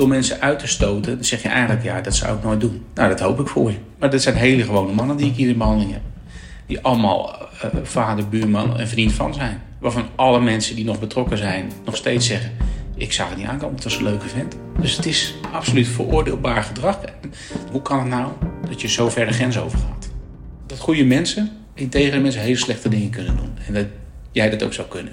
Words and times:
door 0.00 0.08
mensen 0.08 0.40
uit 0.40 0.58
te 0.58 0.66
stoten, 0.66 1.14
dan 1.14 1.24
zeg 1.24 1.42
je 1.42 1.48
eigenlijk, 1.48 1.82
ja, 1.82 2.00
dat 2.00 2.14
zou 2.14 2.36
ik 2.36 2.42
nooit 2.42 2.60
doen. 2.60 2.84
Nou, 2.94 3.08
dat 3.08 3.20
hoop 3.20 3.40
ik 3.40 3.46
voor 3.46 3.70
je. 3.70 3.76
Maar 3.98 4.10
dat 4.10 4.22
zijn 4.22 4.34
hele 4.34 4.62
gewone 4.62 4.92
mannen 4.92 5.16
die 5.16 5.30
ik 5.30 5.36
hier 5.36 5.48
in 5.48 5.58
behandeling 5.58 5.92
heb. 5.92 6.02
Die 6.66 6.80
allemaal 6.80 7.48
uh, 7.64 7.80
vader, 7.82 8.28
buurman 8.28 8.78
en 8.78 8.88
vriend 8.88 9.12
van 9.12 9.34
zijn. 9.34 9.62
Waarvan 9.78 10.06
alle 10.14 10.40
mensen 10.40 10.76
die 10.76 10.84
nog 10.84 11.00
betrokken 11.00 11.38
zijn, 11.38 11.72
nog 11.84 11.96
steeds 11.96 12.26
zeggen... 12.26 12.50
ik 12.96 13.12
zag 13.12 13.28
het 13.28 13.38
niet 13.38 13.46
aankomen, 13.46 13.74
het 13.74 13.84
was 13.84 13.96
een 13.96 14.02
leuke 14.02 14.28
vent. 14.28 14.56
Dus 14.80 14.96
het 14.96 15.06
is 15.06 15.34
absoluut 15.52 15.88
veroordeelbaar 15.88 16.62
gedrag. 16.62 16.98
Hoe 17.70 17.82
kan 17.82 17.98
het 17.98 18.08
nou 18.08 18.32
dat 18.68 18.80
je 18.80 18.88
zo 18.88 19.08
ver 19.08 19.26
de 19.26 19.32
grens 19.32 19.58
overgaat? 19.58 20.10
Dat 20.66 20.78
goede 20.78 21.04
mensen, 21.04 21.50
integere 21.74 22.20
mensen, 22.20 22.40
hele 22.40 22.56
slechte 22.56 22.88
dingen 22.88 23.10
kunnen 23.10 23.36
doen. 23.36 23.52
En 23.66 23.74
dat 23.74 23.86
jij 24.32 24.50
dat 24.50 24.62
ook 24.62 24.72
zou 24.72 24.88
kunnen. 24.88 25.12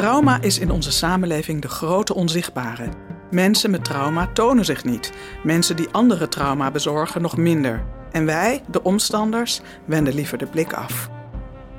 Trauma 0.00 0.40
is 0.40 0.58
in 0.58 0.70
onze 0.70 0.92
samenleving 0.92 1.62
de 1.62 1.68
grote 1.68 2.14
onzichtbare. 2.14 2.88
Mensen 3.30 3.70
met 3.70 3.84
trauma 3.84 4.26
tonen 4.32 4.64
zich 4.64 4.84
niet. 4.84 5.12
Mensen 5.42 5.76
die 5.76 5.88
andere 5.90 6.28
trauma 6.28 6.70
bezorgen 6.70 7.22
nog 7.22 7.36
minder. 7.36 7.84
En 8.10 8.24
wij, 8.24 8.62
de 8.70 8.82
omstanders, 8.82 9.60
wenden 9.84 10.14
liever 10.14 10.38
de 10.38 10.46
blik 10.46 10.72
af. 10.72 11.10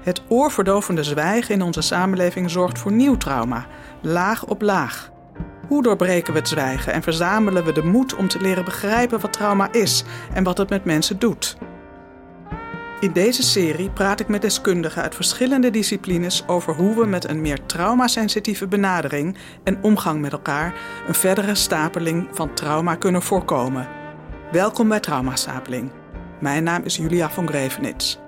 Het 0.02 0.22
oorverdovende 0.28 1.04
zwijgen 1.04 1.54
in 1.54 1.62
onze 1.62 1.82
samenleving 1.82 2.52
zorgt 2.52 2.80
voor 2.80 2.92
nieuw 2.92 3.18
trauma, 3.18 3.68
laag 4.02 4.46
op 4.46 4.62
laag. 4.62 5.12
Hoe 5.68 5.84
doorbreken 5.84 6.34
we 6.34 6.40
het 6.40 6.48
zwijgen 6.48 6.94
en 6.94 7.04
verzamelen 7.04 7.66
we 7.66 7.72
de 7.72 7.84
moed 7.84 8.16
om 8.16 8.28
te 8.28 8.42
leren 8.42 8.66
begrijpen 8.66 9.20
wat 9.20 9.34
trauma 9.34 9.72
is 9.72 10.04
en 10.34 10.44
wat 10.44 10.58
het 10.58 10.70
met 10.70 10.86
mensen 10.86 11.20
doet? 11.20 11.58
In 13.02 13.14
deze 13.14 13.44
serie 13.44 13.90
praat 13.90 14.20
ik 14.20 14.28
met 14.28 14.42
deskundigen 14.42 15.02
uit 15.02 15.16
verschillende 15.16 15.70
disciplines 15.70 16.48
over 16.48 16.76
hoe 16.76 16.96
we 16.96 17.06
met 17.06 17.30
een 17.30 17.42
meer 17.42 17.66
traumasensitieve 17.66 18.68
benadering 18.68 19.38
en 19.64 19.84
omgang 19.84 20.22
met 20.22 20.32
elkaar 20.32 20.74
een 21.08 21.14
verdere 21.14 21.56
stapeling 21.56 22.28
van 22.32 22.54
trauma 22.54 22.96
kunnen 22.96 23.22
voorkomen. 23.22 23.88
Welkom 24.52 24.90
bij 24.90 25.00
Traumastapeling. 25.00 25.92
Mijn 26.40 26.64
naam 26.64 26.84
is 26.84 26.96
Julia 26.96 27.30
van 27.30 27.48
Grevenits. 27.48 28.20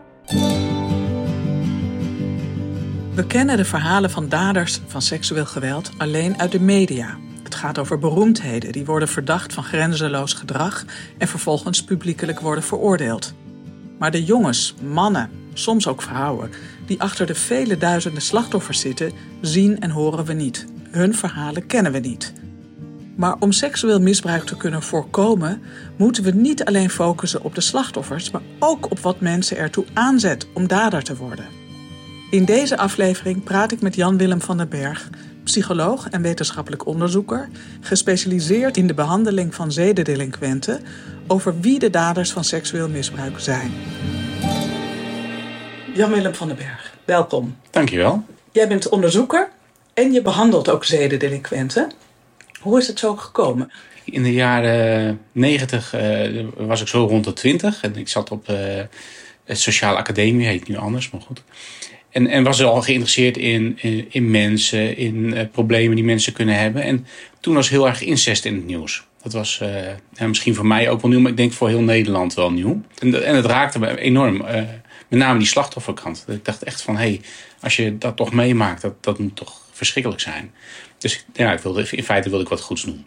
We 3.16 3.28
kennen 3.28 3.58
de 3.58 3.66
verhalen 3.66 4.10
van 4.10 4.30
daders 4.30 4.82
van 4.88 5.02
seksueel 5.02 5.46
geweld 5.46 5.92
alleen 5.98 6.40
uit 6.40 6.52
de 6.52 6.62
media. 6.62 7.18
Het 7.44 7.56
gaat 7.56 7.80
over 7.80 8.00
beroemdheden 8.00 8.72
die 8.72 8.86
worden 8.86 9.08
verdacht 9.08 9.54
van 9.54 9.64
grenzeloos 9.64 10.34
gedrag 10.34 10.86
en 11.18 11.28
vervolgens 11.28 11.84
publiekelijk 11.84 12.40
worden 12.40 12.64
veroordeeld. 12.64 13.34
Maar 14.04 14.12
de 14.12 14.24
jongens, 14.24 14.76
mannen, 14.82 15.30
soms 15.54 15.88
ook 15.88 16.02
vrouwen, 16.02 16.50
die 16.86 17.02
achter 17.02 17.26
de 17.26 17.36
vele 17.36 17.78
duizenden 17.78 18.22
slachtoffers 18.22 18.80
zitten, 18.80 19.12
zien 19.42 19.80
en 19.80 19.90
horen 19.90 20.26
we 20.26 20.34
niet. 20.34 20.66
Hun 20.90 21.16
verhalen 21.16 21.66
kennen 21.66 21.92
we 21.92 22.00
niet. 22.00 22.34
Maar 23.16 23.36
om 23.40 23.52
seksueel 23.52 24.00
misbruik 24.00 24.44
te 24.44 24.58
kunnen 24.58 24.84
voorkomen, 24.84 25.62
moeten 25.98 26.24
we 26.24 26.32
niet 26.32 26.66
alleen 26.66 26.90
focussen 26.90 27.44
op 27.44 27.56
de 27.56 27.62
slachtoffers, 27.62 28.32
maar 28.32 28.42
ook 28.60 28.92
op 28.92 29.00
wat 29.00 29.20
mensen 29.20 29.58
ertoe 29.58 29.86
aanzet 29.94 30.48
om 30.54 30.68
dader 30.68 31.04
te 31.04 31.16
worden. 31.16 31.46
In 32.30 32.46
deze 32.46 32.78
aflevering 32.78 33.44
praat 33.44 33.72
ik 33.72 33.82
met 33.82 33.96
Jan-Willem 33.96 34.42
van 34.42 34.58
den 34.58 34.70
Berg, 34.70 35.10
psycholoog 35.44 36.10
en 36.10 36.22
wetenschappelijk 36.22 36.86
onderzoeker, 36.86 37.50
gespecialiseerd 37.82 38.78
in 38.78 38.88
de 38.88 38.94
behandeling 38.94 39.56
van 39.56 39.72
zedendelinquenten, 39.72 40.82
over 41.28 41.60
wie 41.60 41.80
de 41.80 41.90
daders 41.90 42.32
van 42.32 42.44
seksueel 42.44 42.90
misbruik 42.90 43.40
zijn. 43.40 43.72
Jan-Willem 45.94 46.36
van 46.36 46.48
den 46.48 46.58
Berg, 46.58 46.94
welkom. 47.06 47.58
Dankjewel. 47.70 48.26
Jij 48.52 48.68
bent 48.68 48.90
onderzoeker 48.90 49.50
en 49.94 50.12
je 50.12 50.22
behandelt 50.22 50.70
ook 50.70 50.86
zedendelinquenten. 50.86 51.92
Hoe 52.60 52.80
is 52.80 52.88
het 52.88 53.00
zo 53.00 53.16
gekomen? 53.16 53.72
In 54.04 54.24
de 54.24 54.34
jaren 54.34 55.20
negentig 55.32 55.96
uh, 55.96 56.46
was 56.58 56.82
ik 56.82 56.88
zo 56.88 57.06
rond 57.06 57.24
de 57.24 57.34
twintig 57.34 57.82
en 57.82 57.96
ik 57.96 58.08
zat 58.08 58.32
op 58.32 58.50
uh, 58.50 58.58
het 59.44 59.60
Sociale 59.60 59.98
Academie, 59.98 60.48
heet 60.48 60.68
nu 60.68 60.78
anders, 60.78 61.12
maar 61.12 61.22
goed. 61.22 61.44
En, 62.14 62.28
en 62.28 62.44
was 62.44 62.64
al 62.64 62.82
geïnteresseerd 62.82 63.38
in, 63.38 63.80
in, 64.10 64.32
mensen, 64.32 64.98
in 64.98 65.16
uh, 65.16 65.42
problemen 65.52 65.96
die 65.96 66.06
mensen 66.06 66.34
kunnen 66.34 66.60
hebben. 66.60 66.84
En 66.84 67.06
toen 67.40 67.56
was 67.56 67.70
heel 67.70 67.88
erg 67.88 68.02
incest 68.02 68.46
in 68.46 68.56
het 68.56 68.66
nieuws. 68.66 69.04
Dat 69.22 69.34
was 69.34 69.62
uh, 70.20 70.28
misschien 70.28 70.56
voor 70.56 70.66
mij 70.66 70.90
ook 70.90 71.02
wel 71.02 71.12
nieuw, 71.12 71.20
maar 71.20 71.32
ik 71.32 71.38
denk 71.38 71.54
voor 71.54 71.68
heel 71.68 71.82
Nederland 71.82 72.34
wel 72.34 72.52
nieuw. 72.52 72.82
En, 72.98 73.26
en 73.26 73.36
het 73.36 73.46
raakte 73.46 73.80
me 73.80 74.00
enorm. 74.00 74.36
Uh, 74.36 74.56
met 75.08 75.20
name 75.20 75.40
die 75.40 75.48
slachtofferkant. 75.48 76.26
Ik 76.28 76.46
dacht 76.46 76.64
echt 76.64 76.82
van, 76.82 76.96
hé, 76.96 77.02
hey, 77.02 77.22
als 77.60 77.76
je 77.76 77.98
dat 77.98 78.16
toch 78.16 78.34
meemaakt, 78.34 78.82
dat, 78.82 79.04
dat 79.04 79.20
moet 79.20 79.36
toch 79.36 79.62
verschrikkelijk 79.72 80.22
zijn. 80.22 80.52
Dus 80.98 81.26
ja, 81.34 81.54
ik 81.54 81.60
wilde, 81.60 81.88
in 81.92 82.04
feite 82.04 82.30
wilde 82.30 82.44
ik 82.44 82.50
wat 82.50 82.62
goeds 82.62 82.84
doen. 82.84 83.06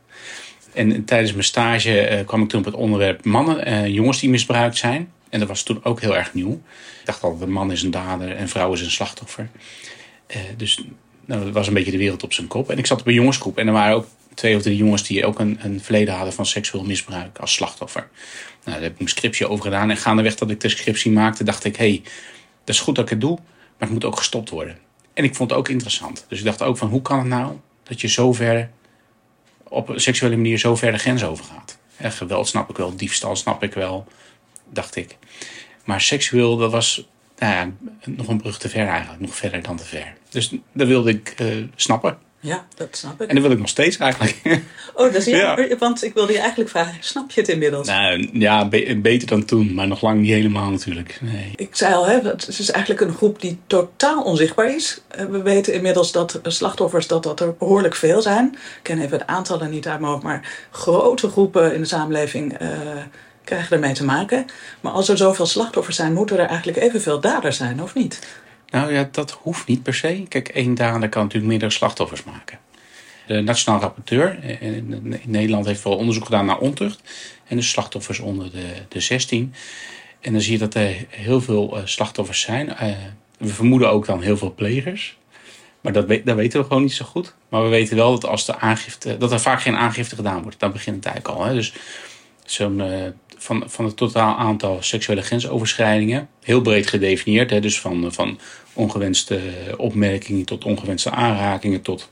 En 0.75 1.05
tijdens 1.05 1.33
mijn 1.33 1.45
stage 1.45 2.23
kwam 2.27 2.43
ik 2.43 2.49
toen 2.49 2.61
op 2.61 2.67
het 2.67 2.75
onderwerp 2.75 3.25
mannen 3.25 3.65
en 3.65 3.93
jongens 3.93 4.21
die 4.21 4.31
misbruikt 4.31 4.77
zijn. 4.77 5.13
En 5.37 5.43
dat 5.43 5.51
was 5.51 5.63
toen 5.63 5.85
ook 5.85 6.01
heel 6.01 6.17
erg 6.17 6.35
nieuw. 6.35 6.53
Ik 7.01 7.05
dacht 7.07 7.23
altijd, 7.23 7.43
een 7.43 7.53
man 7.53 7.73
is 7.73 7.83
een 7.83 7.91
dader 7.91 8.37
en 8.37 8.49
vrouw 8.49 8.73
is 8.73 8.81
een 8.81 8.91
slachtoffer. 8.91 9.49
dus 10.57 10.85
nou, 11.25 11.45
dat 11.45 11.53
was 11.53 11.67
een 11.67 11.75
beetje 11.75 11.91
de 11.91 11.97
wereld 11.99 12.23
op 12.23 12.33
zijn 12.33 12.47
kop. 12.47 12.71
En 12.71 12.79
ik 12.79 12.87
zat 12.87 13.01
op 13.01 13.07
een 13.07 13.15
jongensgroep 13.15 13.59
en 13.59 13.67
er 13.67 13.73
waren 13.73 13.97
ook 13.97 14.07
twee 14.35 14.57
of 14.57 14.63
drie 14.63 14.77
jongens 14.77 15.03
die 15.03 15.27
ook 15.27 15.39
een, 15.39 15.59
een 15.63 15.81
verleden 15.81 16.15
hadden 16.15 16.33
van 16.33 16.47
seksueel 16.47 16.85
misbruik 16.85 17.39
als 17.39 17.53
slachtoffer. 17.53 18.09
Nou, 18.65 18.77
daar 18.77 18.83
heb 18.83 18.95
ik 18.95 19.01
een 19.01 19.09
scriptie 19.09 19.49
over 19.49 19.65
gedaan. 19.65 19.91
En 19.91 19.97
gaandeweg 19.97 20.35
dat 20.35 20.51
ik 20.51 20.61
de 20.61 20.69
scriptie 20.69 21.13
maakte, 21.13 21.45
dacht 21.45 21.65
ik: 21.65 21.77
hey, 21.77 22.03
dat 22.65 22.75
is 22.75 22.81
goed 22.81 22.95
dat 22.95 23.05
ik 23.05 23.11
het 23.11 23.21
doe, 23.21 23.37
maar 23.39 23.75
het 23.79 23.91
moet 23.91 24.05
ook 24.05 24.17
gestopt 24.17 24.51
worden. 24.51 24.79
En 25.15 25.25
ik 25.25 25.35
vond 25.35 25.51
het 25.51 25.59
ook 25.59 25.69
interessant. 25.69 26.25
Dus 26.29 26.39
ik 26.39 26.45
dacht 26.45 26.63
ook 26.63 26.77
van 26.77 26.89
hoe 26.89 27.03
kan 27.03 27.19
het 27.19 27.29
nou 27.29 27.57
dat 27.83 28.01
je 28.01 28.09
zo 28.09 28.33
ver 28.33 28.71
op 29.69 29.89
een 29.89 30.01
seksuele 30.01 30.37
manier 30.37 30.59
zo 30.59 30.77
ver 30.77 30.93
de 30.93 30.99
grens 30.99 31.25
overgaat. 31.25 31.79
Geweld 32.01 32.49
snap 32.49 32.71
ik 32.71 32.77
wel, 32.77 32.97
diefstal 32.97 33.37
snap 33.37 33.63
ik 33.63 33.75
wel, 33.75 34.07
dacht 34.73 34.97
ik. 34.97 35.17
Maar 35.85 36.01
seksueel, 36.01 36.57
dat 36.57 36.71
was 36.71 37.09
nou 37.39 37.53
ja, 37.55 37.73
nog 38.05 38.29
een 38.29 38.41
brug 38.41 38.59
te 38.59 38.69
ver 38.69 38.87
eigenlijk, 38.87 39.21
nog 39.21 39.35
verder 39.35 39.63
dan 39.63 39.77
te 39.77 39.85
ver. 39.85 40.15
Dus 40.31 40.55
dat 40.73 40.87
wilde 40.87 41.11
ik 41.11 41.35
uh, 41.41 41.65
snappen. 41.77 42.19
Ja, 42.41 42.67
dat 42.75 42.97
snap 42.97 43.23
ik. 43.23 43.29
En 43.29 43.35
dat 43.35 43.45
wil 43.45 43.53
ik 43.53 43.59
nog 43.59 43.69
steeds 43.69 43.97
eigenlijk. 43.97 44.41
Oh, 44.95 45.13
dat 45.13 45.15
is 45.15 45.25
jammer, 45.41 45.69
ja. 45.69 45.77
want 45.77 46.05
ik 46.05 46.15
wilde 46.15 46.33
je 46.33 46.39
eigenlijk 46.39 46.71
vragen, 46.71 46.95
snap 47.01 47.31
je 47.31 47.41
het 47.41 47.51
inmiddels? 47.51 47.87
Nou, 47.87 48.29
ja, 48.33 48.69
be 48.69 48.99
beter 49.03 49.29
dan 49.29 49.45
toen, 49.45 49.75
maar 49.75 49.87
nog 49.87 50.03
lang 50.03 50.21
niet 50.21 50.31
helemaal 50.31 50.71
natuurlijk. 50.71 51.19
Nee. 51.23 51.53
Ik 51.57 51.77
zei 51.77 51.95
al, 51.95 52.07
hè, 52.07 52.21
het 52.21 52.49
is 52.49 52.71
eigenlijk 52.71 53.05
een 53.05 53.15
groep 53.17 53.41
die 53.41 53.59
totaal 53.67 54.23
onzichtbaar 54.23 54.75
is. 54.75 55.01
Eh, 55.09 55.25
we 55.25 55.43
weten 55.43 55.75
inmiddels 55.75 56.13
dat 56.13 56.41
slachtoffers, 56.43 57.07
dat 57.07 57.23
dat 57.23 57.41
er 57.41 57.55
behoorlijk 57.59 57.95
veel 57.95 58.23
zijn. 58.23 58.47
Ik 58.53 58.83
ken 58.83 59.01
even 59.01 59.19
de 59.19 59.27
aantallen 59.27 59.71
niet 59.71 59.89
uit 59.89 60.01
mijn 60.01 60.13
hoofd, 60.13 60.25
maar 60.25 60.69
grote 60.71 61.29
groepen 61.29 61.75
in 61.75 61.81
de 61.81 61.87
samenleving... 61.87 62.63
Uh, 62.63 62.69
krijgen 63.47 63.73
ermee 63.73 63.93
te 63.93 64.05
maken. 64.05 64.47
Maar 64.81 64.93
als 64.93 65.09
er 65.09 65.17
zoveel 65.17 65.47
slachtoffers 65.47 65.97
zijn, 65.97 66.13
moeten 66.13 66.39
er 66.39 66.47
eigenlijk 66.47 66.79
evenveel 66.79 67.21
daders 67.21 67.57
zijn, 67.57 67.83
of 67.83 67.95
niet? 67.95 68.27
Nou 68.71 68.93
ja, 68.93 69.09
dat 69.13 69.39
hoeft 69.43 69.67
niet 69.67 69.83
per 69.83 69.95
se. 69.95 70.25
Kijk, 70.29 70.49
één 70.49 70.75
dader 70.75 71.09
kan 71.09 71.23
natuurlijk 71.23 71.51
meerdere 71.51 71.71
slachtoffers 71.71 72.25
maken. 72.25 72.59
De 73.27 73.41
Nationaal 73.41 73.81
Rapporteur 73.81 74.45
in 74.61 75.21
Nederland 75.25 75.67
heeft 75.67 75.83
wel 75.83 75.97
onderzoek 75.97 76.25
gedaan 76.25 76.47
naar 76.47 76.59
ontucht. 76.59 77.01
En 77.47 77.57
de 77.57 77.63
slachtoffers 77.63 78.19
onder 78.19 78.51
de, 78.51 78.67
de 78.89 79.01
16. 79.01 79.55
En 80.21 80.33
dan 80.33 80.41
zie 80.41 80.53
je 80.53 80.59
dat 80.59 80.75
er 80.75 81.07
heel 81.09 81.41
veel 81.41 81.81
slachtoffers 81.85 82.41
zijn. 82.41 82.75
we 83.39 83.49
vermoeden 83.49 83.91
ook 83.91 84.07
dan 84.07 84.23
heel 84.23 84.37
veel 84.37 84.55
plegers. 84.55 85.17
Maar 85.81 85.93
dat, 85.93 86.09
dat 86.09 86.37
weten 86.37 86.61
we 86.61 86.67
gewoon 86.67 86.83
niet 86.83 86.93
zo 86.93 87.05
goed. 87.05 87.35
Maar 87.49 87.63
we 87.63 87.69
weten 87.69 87.97
wel 87.97 88.11
dat, 88.11 88.31
als 88.31 88.47
de 88.47 88.59
aangifte, 88.59 89.17
dat 89.17 89.33
er 89.33 89.41
vaak 89.41 89.61
geen 89.61 89.77
aangifte 89.77 90.15
gedaan 90.15 90.43
wordt. 90.43 90.61
Dan 90.61 90.73
begint 90.73 90.97
het 90.97 91.05
eigenlijk 91.07 91.39
al. 91.39 91.45
Hè. 91.45 91.55
Dus 91.55 91.73
zo'n 92.47 92.83
van, 93.39 93.63
van 93.67 93.85
het 93.85 93.97
totaal 93.97 94.37
aantal 94.37 94.79
seksuele 94.81 95.23
grensoverschrijdingen. 95.23 96.29
Heel 96.43 96.61
breed 96.61 96.87
gedefinieerd. 96.87 97.51
Hè, 97.51 97.61
dus 97.61 97.81
van, 97.81 98.13
van 98.13 98.39
ongewenste 98.73 99.41
opmerkingen 99.77 100.45
tot 100.45 100.65
ongewenste 100.65 101.11
aanrakingen 101.11 101.83
tot 101.83 102.11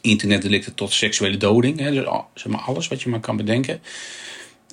internetdelicten 0.00 0.74
tot 0.74 0.92
seksuele 0.92 1.36
doding. 1.36 1.78
Hè, 1.78 1.90
dus 1.90 2.04
zeg 2.34 2.52
maar 2.52 2.60
alles 2.60 2.88
wat 2.88 3.02
je 3.02 3.08
maar 3.08 3.20
kan 3.20 3.36
bedenken. 3.36 3.80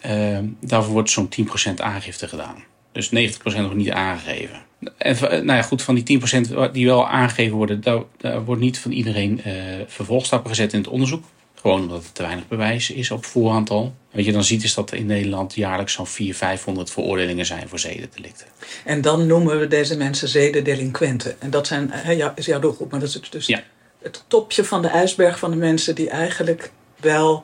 Uh, 0.06 0.38
daarvoor 0.60 0.94
wordt 0.94 1.10
zo'n 1.10 1.30
10% 1.70 1.74
aangifte 1.76 2.28
gedaan. 2.28 2.64
Dus 2.92 3.10
90% 3.10 3.12
nog 3.44 3.74
niet 3.74 3.90
aangegeven. 3.90 4.62
En 4.98 5.18
nou 5.22 5.46
ja, 5.46 5.62
goed, 5.62 5.82
van 5.82 5.96
die 5.96 6.20
10% 6.68 6.72
die 6.72 6.86
wel 6.86 7.08
aangegeven 7.08 7.56
worden, 7.58 7.82
daar, 7.82 8.44
wordt 8.44 8.62
niet 8.62 8.80
van 8.80 8.92
iedereen 8.92 9.42
vervolgstappen 9.88 10.50
gezet 10.50 10.74
in 10.74 10.80
het 10.80 10.88
onderzoek. 10.88 11.24
Gewoon 11.62 11.82
omdat 11.82 12.04
er 12.04 12.12
te 12.12 12.22
weinig 12.22 12.48
bewijs 12.48 12.90
is 12.90 13.12
op 13.12 13.26
voorhand 13.26 13.70
al. 13.70 13.96
Wat 14.12 14.26
je 14.26 14.32
dan 14.32 14.44
ziet 14.44 14.64
is 14.64 14.74
dat 14.74 14.92
er 14.92 14.98
in 14.98 15.06
Nederland 15.06 15.56
jaarlijks 15.56 15.94
zo'n 15.94 16.08
400, 16.08 16.38
500 16.38 16.92
veroordelingen 16.92 17.46
zijn 17.46 17.70
voor 17.70 17.80
zedendelicten. 17.80 18.48
En 18.86 19.02
dan 19.02 19.28
noemen 19.28 19.60
we 19.60 19.68
deze 19.68 19.98
mensen 19.98 20.28
zedendelinquenten. 20.28 21.42
En 21.42 21.50
dat 21.50 21.68
zijn, 21.68 21.92
ja, 22.08 22.34
is 22.36 22.46
jouw 22.46 22.60
doelgroep, 22.60 22.92
maar 22.92 23.00
dat 23.00 23.10
is 23.10 23.30
dus 23.30 23.48
ja. 23.48 23.64
het 24.02 24.24
topje 24.28 24.64
van 24.64 24.82
de 24.82 24.88
ijsberg 24.88 25.40
van 25.40 25.52
de 25.52 25.58
mensen 25.58 25.96
die 25.96 26.10
eigenlijk 26.10 26.72
wel 26.96 27.44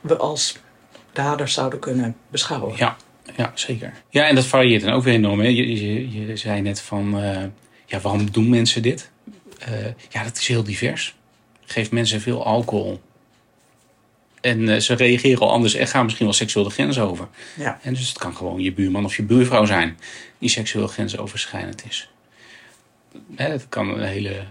we 0.00 0.16
als 0.16 0.56
daders 1.12 1.54
zouden 1.54 1.78
kunnen 1.78 2.16
beschouwen. 2.28 2.76
Ja, 2.76 2.96
ja, 3.36 3.52
zeker. 3.54 3.92
Ja, 4.10 4.28
en 4.28 4.34
dat 4.34 4.46
varieert 4.46 4.82
dan 4.82 4.92
ook 4.92 5.04
weer 5.04 5.14
enorm. 5.14 5.40
Hè. 5.40 5.46
Je, 5.46 5.82
je, 5.82 6.26
je 6.28 6.36
zei 6.36 6.60
net 6.60 6.80
van, 6.80 7.20
uh, 7.20 7.42
ja, 7.86 8.00
waarom 8.00 8.30
doen 8.30 8.48
mensen 8.48 8.82
dit? 8.82 9.10
Uh, 9.68 9.86
ja, 10.08 10.22
dat 10.22 10.36
is 10.36 10.48
heel 10.48 10.64
divers. 10.64 11.14
Geef 11.64 11.90
mensen 11.90 12.20
veel 12.20 12.44
alcohol. 12.44 13.00
En 14.44 14.60
uh, 14.60 14.76
ze 14.76 14.94
reageren 14.94 15.40
al 15.40 15.50
anders 15.50 15.74
en 15.74 15.86
gaan 15.86 16.04
misschien 16.04 16.26
wel 16.26 16.34
seksueel 16.34 16.64
de 16.64 16.72
grens 16.72 16.98
over. 16.98 17.28
Ja. 17.56 17.78
En 17.82 17.94
dus 17.94 18.08
het 18.08 18.18
kan 18.18 18.36
gewoon 18.36 18.60
je 18.60 18.72
buurman 18.72 19.04
of 19.04 19.16
je 19.16 19.22
buurvrouw 19.22 19.64
zijn 19.64 19.98
die 20.38 20.48
seksueel 20.48 20.86
grensoverschrijdend 20.86 21.84
is. 21.88 22.10
Hè, 23.34 23.48
het 23.48 23.68
kan 23.68 23.88
een 23.88 24.06
hele 24.06 24.44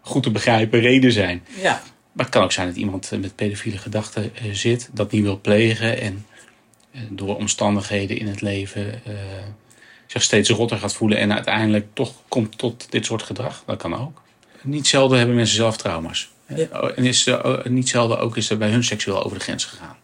goed 0.00 0.22
te 0.22 0.30
begrijpen 0.30 0.80
reden 0.80 1.12
zijn. 1.12 1.44
Ja. 1.60 1.82
Maar 2.12 2.24
het 2.24 2.34
kan 2.34 2.42
ook 2.42 2.52
zijn 2.52 2.66
dat 2.66 2.76
iemand 2.76 3.10
met 3.20 3.34
pedofiele 3.34 3.78
gedachten 3.78 4.32
uh, 4.44 4.52
zit, 4.52 4.90
dat 4.92 5.12
niet 5.12 5.22
wil 5.22 5.40
plegen 5.40 6.00
en 6.00 6.26
door 7.08 7.36
omstandigheden 7.36 8.18
in 8.18 8.26
het 8.26 8.40
leven 8.40 9.02
uh, 9.08 9.14
zich 10.06 10.22
steeds 10.22 10.50
rotter 10.50 10.78
gaat 10.78 10.94
voelen 10.94 11.18
en 11.18 11.32
uiteindelijk 11.32 11.86
toch 11.92 12.12
komt 12.28 12.58
tot 12.58 12.86
dit 12.90 13.04
soort 13.04 13.22
gedrag. 13.22 13.62
Dat 13.66 13.76
kan 13.76 13.94
ook. 13.94 14.22
Niet 14.62 14.86
zelden 14.86 15.18
hebben 15.18 15.36
mensen 15.36 15.56
zelf 15.56 15.76
trauma's. 15.76 16.30
Ja. 16.56 16.80
En 16.80 17.04
is, 17.04 17.30
niet 17.64 17.88
zelden 17.88 18.18
ook 18.18 18.36
is 18.36 18.50
er 18.50 18.58
bij 18.58 18.70
hun 18.70 18.84
seksueel 18.84 19.24
over 19.24 19.38
de 19.38 19.44
grens 19.44 19.64
gegaan. 19.64 19.96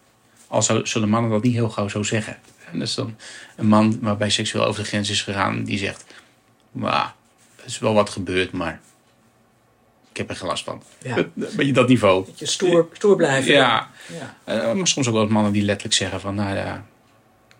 Al 0.47 0.61
zou, 0.61 0.87
zullen 0.87 1.09
mannen 1.09 1.31
dat 1.31 1.43
niet 1.43 1.53
heel 1.53 1.69
gauw 1.69 1.87
zo 1.87 2.03
zeggen. 2.03 2.37
En 2.71 2.79
dat 2.79 2.87
is 2.87 2.95
dan 2.95 3.15
een 3.55 3.67
man 3.67 3.97
waarbij 4.01 4.29
seksueel 4.29 4.65
over 4.65 4.81
de 4.81 4.87
grens 4.87 5.09
is 5.09 5.21
gegaan, 5.21 5.63
die 5.63 5.77
zegt: 5.77 6.05
Maar 6.71 7.13
er 7.55 7.65
is 7.65 7.79
wel 7.79 7.93
wat 7.93 8.09
gebeurd, 8.09 8.51
maar 8.51 8.79
ik 10.09 10.17
heb 10.17 10.29
er 10.29 10.35
geen 10.35 10.47
last 10.47 10.63
van. 10.63 10.83
Ja. 11.01 11.15
Beetje 11.33 11.73
dat 11.73 11.87
niveau. 11.87 12.25
Je 12.35 12.45
stoer, 12.45 12.87
stoer 12.93 13.15
blijven. 13.15 13.53
Ja. 13.53 13.89
ja. 14.45 14.67
Uh, 14.67 14.73
maar 14.73 14.87
soms 14.87 15.07
ook 15.07 15.13
wel 15.13 15.27
mannen 15.27 15.51
die 15.51 15.63
letterlijk 15.63 15.95
zeggen 15.95 16.21
van, 16.21 16.35
nou 16.35 16.55
ja, 16.55 16.85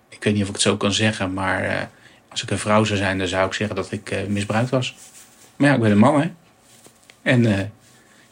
ik 0.10 0.24
weet 0.24 0.34
niet 0.34 0.42
of 0.42 0.48
ik 0.48 0.54
het 0.54 0.64
zo 0.64 0.78
kan 0.78 0.94
zeggen, 0.94 1.34
maar 1.34 1.64
uh, 1.64 1.82
als 2.30 2.44
ik 2.44 2.52
een 2.52 2.60
vrouw 2.60 2.84
zou 2.84 2.98
zijn, 2.98 3.18
dan 3.18 3.28
zou 3.28 3.48
ik 3.48 3.54
zeggen 3.54 3.76
dat 3.76 3.92
ik 3.92 4.28
misbruikt 4.28 4.70
was. 4.70 4.96
Maar 5.56 5.70
ja, 5.70 5.76
ik 5.76 5.82
ben 5.82 5.92
een 5.92 5.98
man, 5.98 6.22
hè. 6.22 6.32
En 7.22 7.72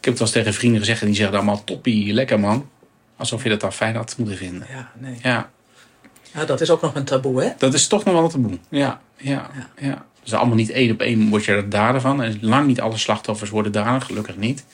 heb 0.04 0.18
het 0.18 0.18
wel 0.18 0.28
eens 0.28 0.36
tegen 0.36 0.54
vrienden 0.54 0.80
gezegd 0.80 1.00
en 1.00 1.06
die 1.06 1.16
zeggen 1.16 1.36
allemaal 1.36 1.64
toppie, 1.64 2.12
lekker 2.12 2.40
man. 2.40 2.68
Alsof 3.16 3.42
je 3.42 3.48
dat 3.48 3.60
dan 3.60 3.72
fijn 3.72 3.96
had 3.96 4.14
moeten 4.18 4.36
vinden. 4.36 4.66
Ja, 4.70 4.90
nee. 4.98 5.16
Ja. 5.22 5.50
ja, 6.32 6.44
dat 6.44 6.60
is 6.60 6.70
ook 6.70 6.80
nog 6.80 6.94
een 6.94 7.04
taboe, 7.04 7.42
hè? 7.42 7.50
Dat 7.58 7.74
is 7.74 7.86
toch 7.86 8.04
nog 8.04 8.14
wel 8.14 8.24
een 8.24 8.30
taboe, 8.30 8.58
ja. 8.68 9.00
ja, 9.16 9.50
ja. 9.54 9.88
ja. 9.88 10.06
Dus 10.22 10.34
allemaal 10.34 10.56
niet 10.56 10.70
één 10.70 10.90
op 10.90 11.00
één 11.00 11.28
word 11.28 11.44
je 11.44 11.52
er 11.52 11.68
dader 11.68 12.00
van. 12.00 12.22
En 12.22 12.38
lang 12.40 12.66
niet 12.66 12.80
alle 12.80 12.96
slachtoffers 12.96 13.50
worden 13.50 13.72
dader, 13.72 14.00
gelukkig 14.00 14.36
niet. 14.36 14.64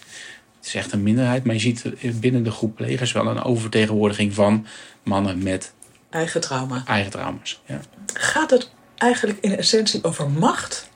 Het 0.59 0.67
is 0.67 0.75
echt 0.75 0.93
een 0.93 1.03
minderheid. 1.03 1.44
Maar 1.44 1.55
je 1.55 1.61
ziet 1.61 1.85
binnen 2.21 2.43
de 2.43 2.50
groep 2.50 2.77
plegers 2.77 3.12
wel 3.12 3.27
een 3.27 3.43
oververtegenwoordiging 3.43 4.35
van 4.35 4.67
mannen 5.03 5.43
met 5.43 5.73
eigen 6.11 6.41
trauma. 6.41 6.82
Eigen 6.87 7.11
trauma's, 7.11 7.61
ja. 7.67 7.81
Gaat 8.15 8.50
het 8.50 8.71
eigenlijk 8.97 9.38
in 9.41 9.56
essentie 9.56 10.05
over 10.05 10.31
macht? 10.31 10.89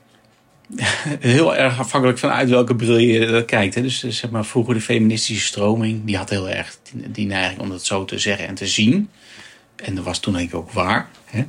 Heel 1.20 1.56
erg 1.56 1.78
afhankelijk 1.78 2.18
van 2.18 2.30
uit 2.30 2.48
welke 2.48 2.76
bril 2.76 2.96
je 2.96 3.44
kijkt. 3.44 3.74
Hè. 3.74 3.82
Dus 3.82 3.98
zeg 4.08 4.30
maar, 4.30 4.44
vroeger 4.44 4.74
de 4.74 4.80
feministische 4.80 5.46
stroming, 5.46 6.04
die 6.04 6.16
had 6.16 6.30
heel 6.30 6.48
erg 6.48 6.78
die, 6.82 7.10
die 7.10 7.26
neiging 7.26 7.60
om 7.60 7.68
dat 7.68 7.84
zo 7.84 8.04
te 8.04 8.18
zeggen 8.18 8.46
en 8.46 8.54
te 8.54 8.66
zien. 8.66 9.10
En 9.76 9.94
dat 9.94 10.04
was 10.04 10.18
toen 10.18 10.32
denk 10.32 10.48
ik 10.48 10.54
ook 10.54 10.70
waar. 10.70 11.08
Hè? 11.24 11.44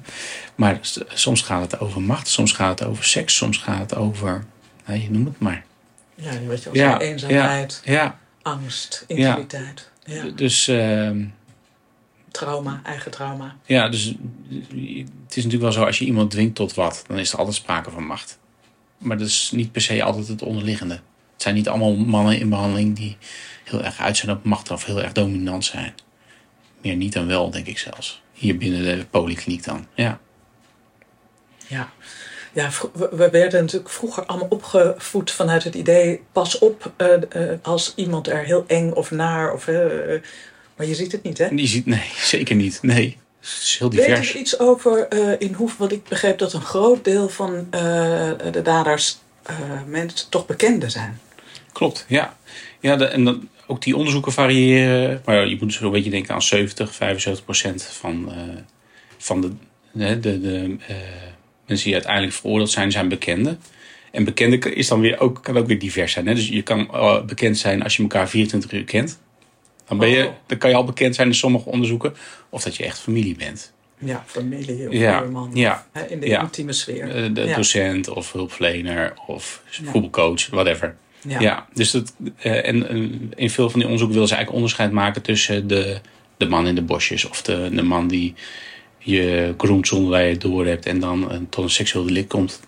Maar 0.56 0.80
soms 1.08 1.42
gaat 1.42 1.72
het 1.72 1.80
over 1.80 2.02
macht, 2.02 2.28
soms 2.28 2.52
gaat 2.52 2.80
het 2.80 2.88
over 2.88 3.04
seks, 3.04 3.36
soms 3.36 3.58
gaat 3.58 3.80
het 3.80 3.96
over, 3.96 4.46
nou, 4.86 5.00
je 5.00 5.12
noemt 5.12 5.28
het 5.28 5.40
maar. 5.40 5.64
Ja, 6.16 6.32
weet 6.48 6.64
je, 6.64 6.70
als 6.70 6.78
ja, 6.78 7.00
eenzaamheid, 7.00 7.82
ja, 7.86 7.94
ja. 7.94 8.20
angst, 8.42 9.04
intimiteit. 9.08 9.90
Dus. 10.36 10.68
Uh, 10.68 11.12
trauma, 12.32 12.82
eigen 12.84 13.12
trauma. 13.12 13.56
Ja, 13.66 13.90
dus 13.90 14.06
het 14.06 15.36
is 15.36 15.44
natuurlijk 15.44 15.62
wel 15.62 15.72
zo, 15.72 15.84
als 15.84 16.00
je 16.00 16.06
iemand 16.06 16.32
dwingt 16.32 16.56
tot 16.56 16.74
wat, 16.74 17.04
dan 17.08 17.20
is 17.20 17.32
er 17.32 17.38
altijd 17.38 17.56
sprake 17.56 17.92
van 17.92 18.06
macht. 18.06 18.38
Maar 18.98 19.18
dat 19.18 19.28
is 19.28 19.52
niet 19.54 19.72
per 19.72 19.82
se 19.82 20.04
altijd 20.04 20.28
het 20.28 20.42
onderliggende. 20.42 20.94
Het 20.94 21.44
zijn 21.44 21.56
niet 21.56 21.68
allemaal 21.68 21.96
mannen 21.96 22.40
in 22.40 22.50
behandeling 22.50 22.96
die 22.96 23.18
heel 23.64 23.84
erg 23.84 24.00
uit 24.00 24.18
zijn 24.18 24.32
op 24.32 24.44
macht 24.44 24.72
of 24.72 24.86
heel 24.86 25.02
erg 25.02 25.12
dominant 25.12 25.66
zijn. 25.66 25.94
Meer 26.82 26.96
niet 26.96 27.14
dan 27.14 27.28
wel, 27.28 27.50
denk 27.50 27.68
ik 27.68 27.78
zelfs. 27.78 28.22
Hier 28.34 28.58
binnen 28.58 28.84
de 28.84 29.06
polykliniek 29.06 29.64
dan, 29.64 29.88
ja. 29.94 30.20
Ja, 31.68 31.90
ja 32.54 32.70
we 32.94 33.30
werden 33.30 33.62
natuurlijk 33.62 33.90
vroeger 33.90 34.26
allemaal 34.26 34.48
opgevoed 34.50 35.32
vanuit 35.32 35.64
het 35.64 35.76
idee... 35.76 36.22
pas 36.32 36.60
op 36.60 36.94
uh, 36.98 37.08
uh, 37.36 37.52
als 37.62 37.94
iemand 37.96 38.28
er 38.28 38.44
heel 38.44 38.64
eng 38.68 38.92
of 38.92 39.12
naar... 39.12 39.54
Of, 39.54 39.68
uh, 39.68 40.22
maar 40.76 40.88
je 40.88 40.96
ziet 40.96 41.12
het 41.12 41.24
niet, 41.24 41.38
hè? 41.38 41.46
Je 41.46 41.68
ziet, 41.68 41.86
nee, 41.86 42.12
zeker 42.34 42.56
niet. 42.56 42.80
Nee, 42.82 43.18
het 43.54 43.64
is 43.64 43.76
heel 43.80 43.90
divers. 43.90 44.20
Weet 44.20 44.28
je 44.28 44.40
iets 44.40 44.60
over 44.60 45.08
in 45.42 45.54
hoe... 45.54 45.70
Want 45.78 45.92
ik 45.92 46.04
begreep 46.04 46.38
dat 46.38 46.54
een 46.54 46.62
groot 46.62 47.04
deel 47.04 47.30
van 47.30 47.68
de 48.52 48.62
daders 48.64 49.18
mensen 49.88 50.30
toch 50.30 50.46
bekenden 50.46 50.92
zijn. 50.92 51.20
Klopt, 51.72 52.06
ja. 52.08 52.38
ja 52.80 52.96
de, 52.96 53.06
en 53.06 53.24
dat, 53.24 53.38
ook 53.68 53.82
die 53.82 53.96
onderzoeken 53.96 54.32
variëren. 54.32 55.22
Maar 55.26 55.48
je 55.48 55.58
moet 55.60 55.74
zo'n 55.74 55.92
beetje 55.92 56.10
denken 56.10 56.34
aan 56.34 56.42
70, 56.42 56.96
75 56.96 57.44
procent 57.44 57.84
van, 57.84 58.32
van 59.18 59.42
de, 59.42 59.52
de, 59.92 60.20
de, 60.20 60.40
de 60.40 60.78
mensen 61.66 61.86
die 61.86 61.94
uiteindelijk 61.94 62.34
veroordeeld 62.34 62.72
zijn, 62.72 62.92
zijn 62.92 63.08
bekenden. 63.08 63.60
En 64.12 64.24
bekende 64.24 64.74
is 64.74 64.88
dan 64.88 65.00
weer 65.00 65.20
ook, 65.20 65.44
kan 65.44 65.58
ook 65.58 65.68
weer 65.68 65.80
divers 65.80 66.12
zijn. 66.12 66.28
Hè? 66.28 66.34
Dus 66.34 66.48
je 66.48 66.62
kan 66.62 66.90
bekend 67.26 67.58
zijn 67.58 67.84
als 67.84 67.96
je 67.96 68.02
elkaar 68.02 68.30
24 68.30 68.72
uur 68.72 68.84
kent. 68.84 69.20
Dan, 69.88 69.98
ben 69.98 70.10
je, 70.10 70.26
Oh. 70.26 70.32
dan 70.46 70.58
kan 70.58 70.70
je 70.70 70.76
al 70.76 70.84
bekend 70.84 71.16
zijn 71.16 71.28
in 71.28 71.36
sommige 71.36 71.70
onderzoeken. 71.70 72.14
Of 72.50 72.64
dat 72.64 72.76
je 72.76 72.84
echt 72.84 73.00
familie 73.00 73.36
bent. 73.36 73.74
Ja, 73.98 74.24
familie 74.26 74.88
of 74.88 74.94
Ja, 74.94 75.20
man. 75.22 75.52
ja. 75.54 75.88
In 76.10 76.20
de 76.20 76.28
Ja. 76.28 76.42
intieme 76.42 76.74
sfeer. 76.74 77.24
Uh, 77.26 77.34
de 77.34 77.42
Ja. 77.42 77.56
docent 77.56 78.10
of 78.10 78.32
hulpverlener 78.32 79.14
of 79.28 79.62
voetbalcoach, 79.84 80.48
whatever. 80.50 80.96
Ja. 81.28 81.40
Ja, 81.40 81.68
dus 81.74 81.92
dat, 81.92 82.14
eh, 82.38 82.68
en 82.68 82.88
eh, 82.90 82.96
in 83.36 83.50
veel 83.50 83.70
van 83.70 83.80
die 83.80 83.84
onderzoeken 83.90 84.14
willen 84.14 84.28
ze 84.28 84.36
eigenlijk 84.36 84.52
onderscheid 84.66 84.92
maken 84.92 85.22
tussen 85.22 85.68
de, 85.68 86.00
de 86.38 86.46
man 86.48 86.68
in 86.68 86.76
de 86.76 86.82
bosjes 86.82 87.26
of 87.26 87.42
de, 87.42 87.70
de 87.74 87.84
man 87.84 88.08
die 88.08 88.34
je 88.98 89.54
groent 89.58 89.88
zonder 89.88 90.12
dat 90.12 90.22
je 90.22 90.28
het 90.28 90.42
door 90.42 90.66
hebt 90.66 90.86
en 90.86 91.00
dan 91.00 91.32
eh, 91.32 91.38
tot 91.50 91.64
een 91.64 91.70
seksueel 91.70 92.06
delict 92.06 92.28
komt 92.30 92.60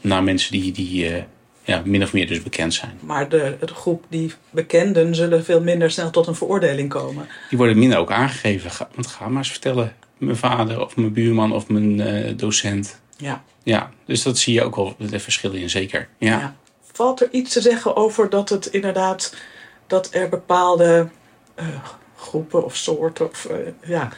naar 0.00 0.22
mensen 0.22 0.52
die, 0.52 0.72
die 0.72 1.08
eh, 1.14 1.22
ja, 1.64 1.82
min 1.84 2.02
of 2.02 2.12
meer 2.12 2.26
dus 2.26 2.42
bekend 2.42 2.74
zijn. 2.74 2.98
Maar 3.00 3.28
de, 3.28 3.56
de 3.60 3.74
groep 3.74 4.04
die 4.08 4.32
bekenden 4.50 5.14
zullen 5.14 5.44
veel 5.44 5.60
minder 5.60 5.90
snel 5.90 6.10
tot 6.10 6.26
een 6.26 6.34
veroordeling 6.34 6.88
komen. 6.88 7.28
Die 7.48 7.58
worden 7.58 7.78
minder 7.78 7.98
ook 7.98 8.12
aangegeven. 8.12 8.70
Ga, 8.70 8.88
want 8.94 9.06
ga 9.06 9.28
maar 9.28 9.38
eens 9.38 9.50
vertellen, 9.50 9.94
mijn 10.18 10.36
vader 10.36 10.80
of 10.80 10.96
mijn 10.96 11.12
buurman 11.12 11.52
of 11.52 11.68
mijn 11.68 12.00
eh, 12.00 12.32
docent. 12.36 13.00
Ja. 13.16 13.42
Ja, 13.62 13.90
dus 14.04 14.22
dat 14.22 14.38
zie 14.38 14.54
je 14.54 14.62
ook 14.62 14.76
wel 14.76 14.94
de 14.98 15.20
verschillen 15.20 15.60
in, 15.60 15.70
zeker. 15.70 16.08
Ja. 16.18 16.38
Ja. 16.38 16.56
Valt 16.92 17.20
er 17.20 17.28
iets 17.30 17.52
te 17.52 17.60
zeggen 17.60 17.96
over 17.96 18.30
dat 18.30 18.48
het 18.48 18.66
inderdaad 18.66 19.34
dat 19.86 20.08
er 20.14 20.28
bepaalde 20.28 21.08
eh, 21.54 21.66
groepen 22.16 22.64
of 22.64 22.76
soorten 22.76 23.28
of 23.30 23.44
eh, 23.44 23.56
ja. 23.82 24.08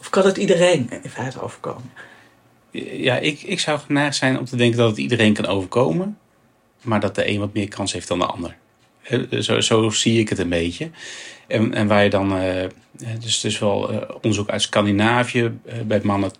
Of 0.00 0.10
kan 0.10 0.26
het 0.26 0.36
iedereen 0.36 0.90
in 1.02 1.10
feite 1.10 1.40
overkomen? 1.40 1.92
Ja, 2.72 3.16
ik, 3.16 3.42
ik 3.42 3.60
zou 3.60 3.78
geneigd 3.78 4.16
zijn 4.16 4.38
om 4.38 4.44
te 4.44 4.56
denken 4.56 4.78
dat 4.78 4.88
het 4.88 4.98
iedereen 4.98 5.32
kan 5.32 5.46
overkomen. 5.46 6.18
Maar 6.82 7.00
dat 7.00 7.14
de 7.14 7.28
een 7.28 7.38
wat 7.38 7.54
meer 7.54 7.68
kans 7.68 7.92
heeft 7.92 8.08
dan 8.08 8.18
de 8.18 8.26
ander. 8.26 8.56
Zo, 9.40 9.60
zo 9.60 9.90
zie 9.90 10.20
ik 10.20 10.28
het 10.28 10.38
een 10.38 10.48
beetje. 10.48 10.90
En, 11.46 11.74
en 11.74 11.86
waar 11.86 12.04
je 12.04 12.10
dan... 12.10 12.36
eh, 12.36 12.66
dus, 13.20 13.40
dus 13.40 13.58
wel 13.58 13.90
eh, 13.90 14.14
onderzoek 14.14 14.48
uit 14.48 14.62
Scandinavië 14.62 15.58
bij 15.86 16.00
mannen... 16.02 16.30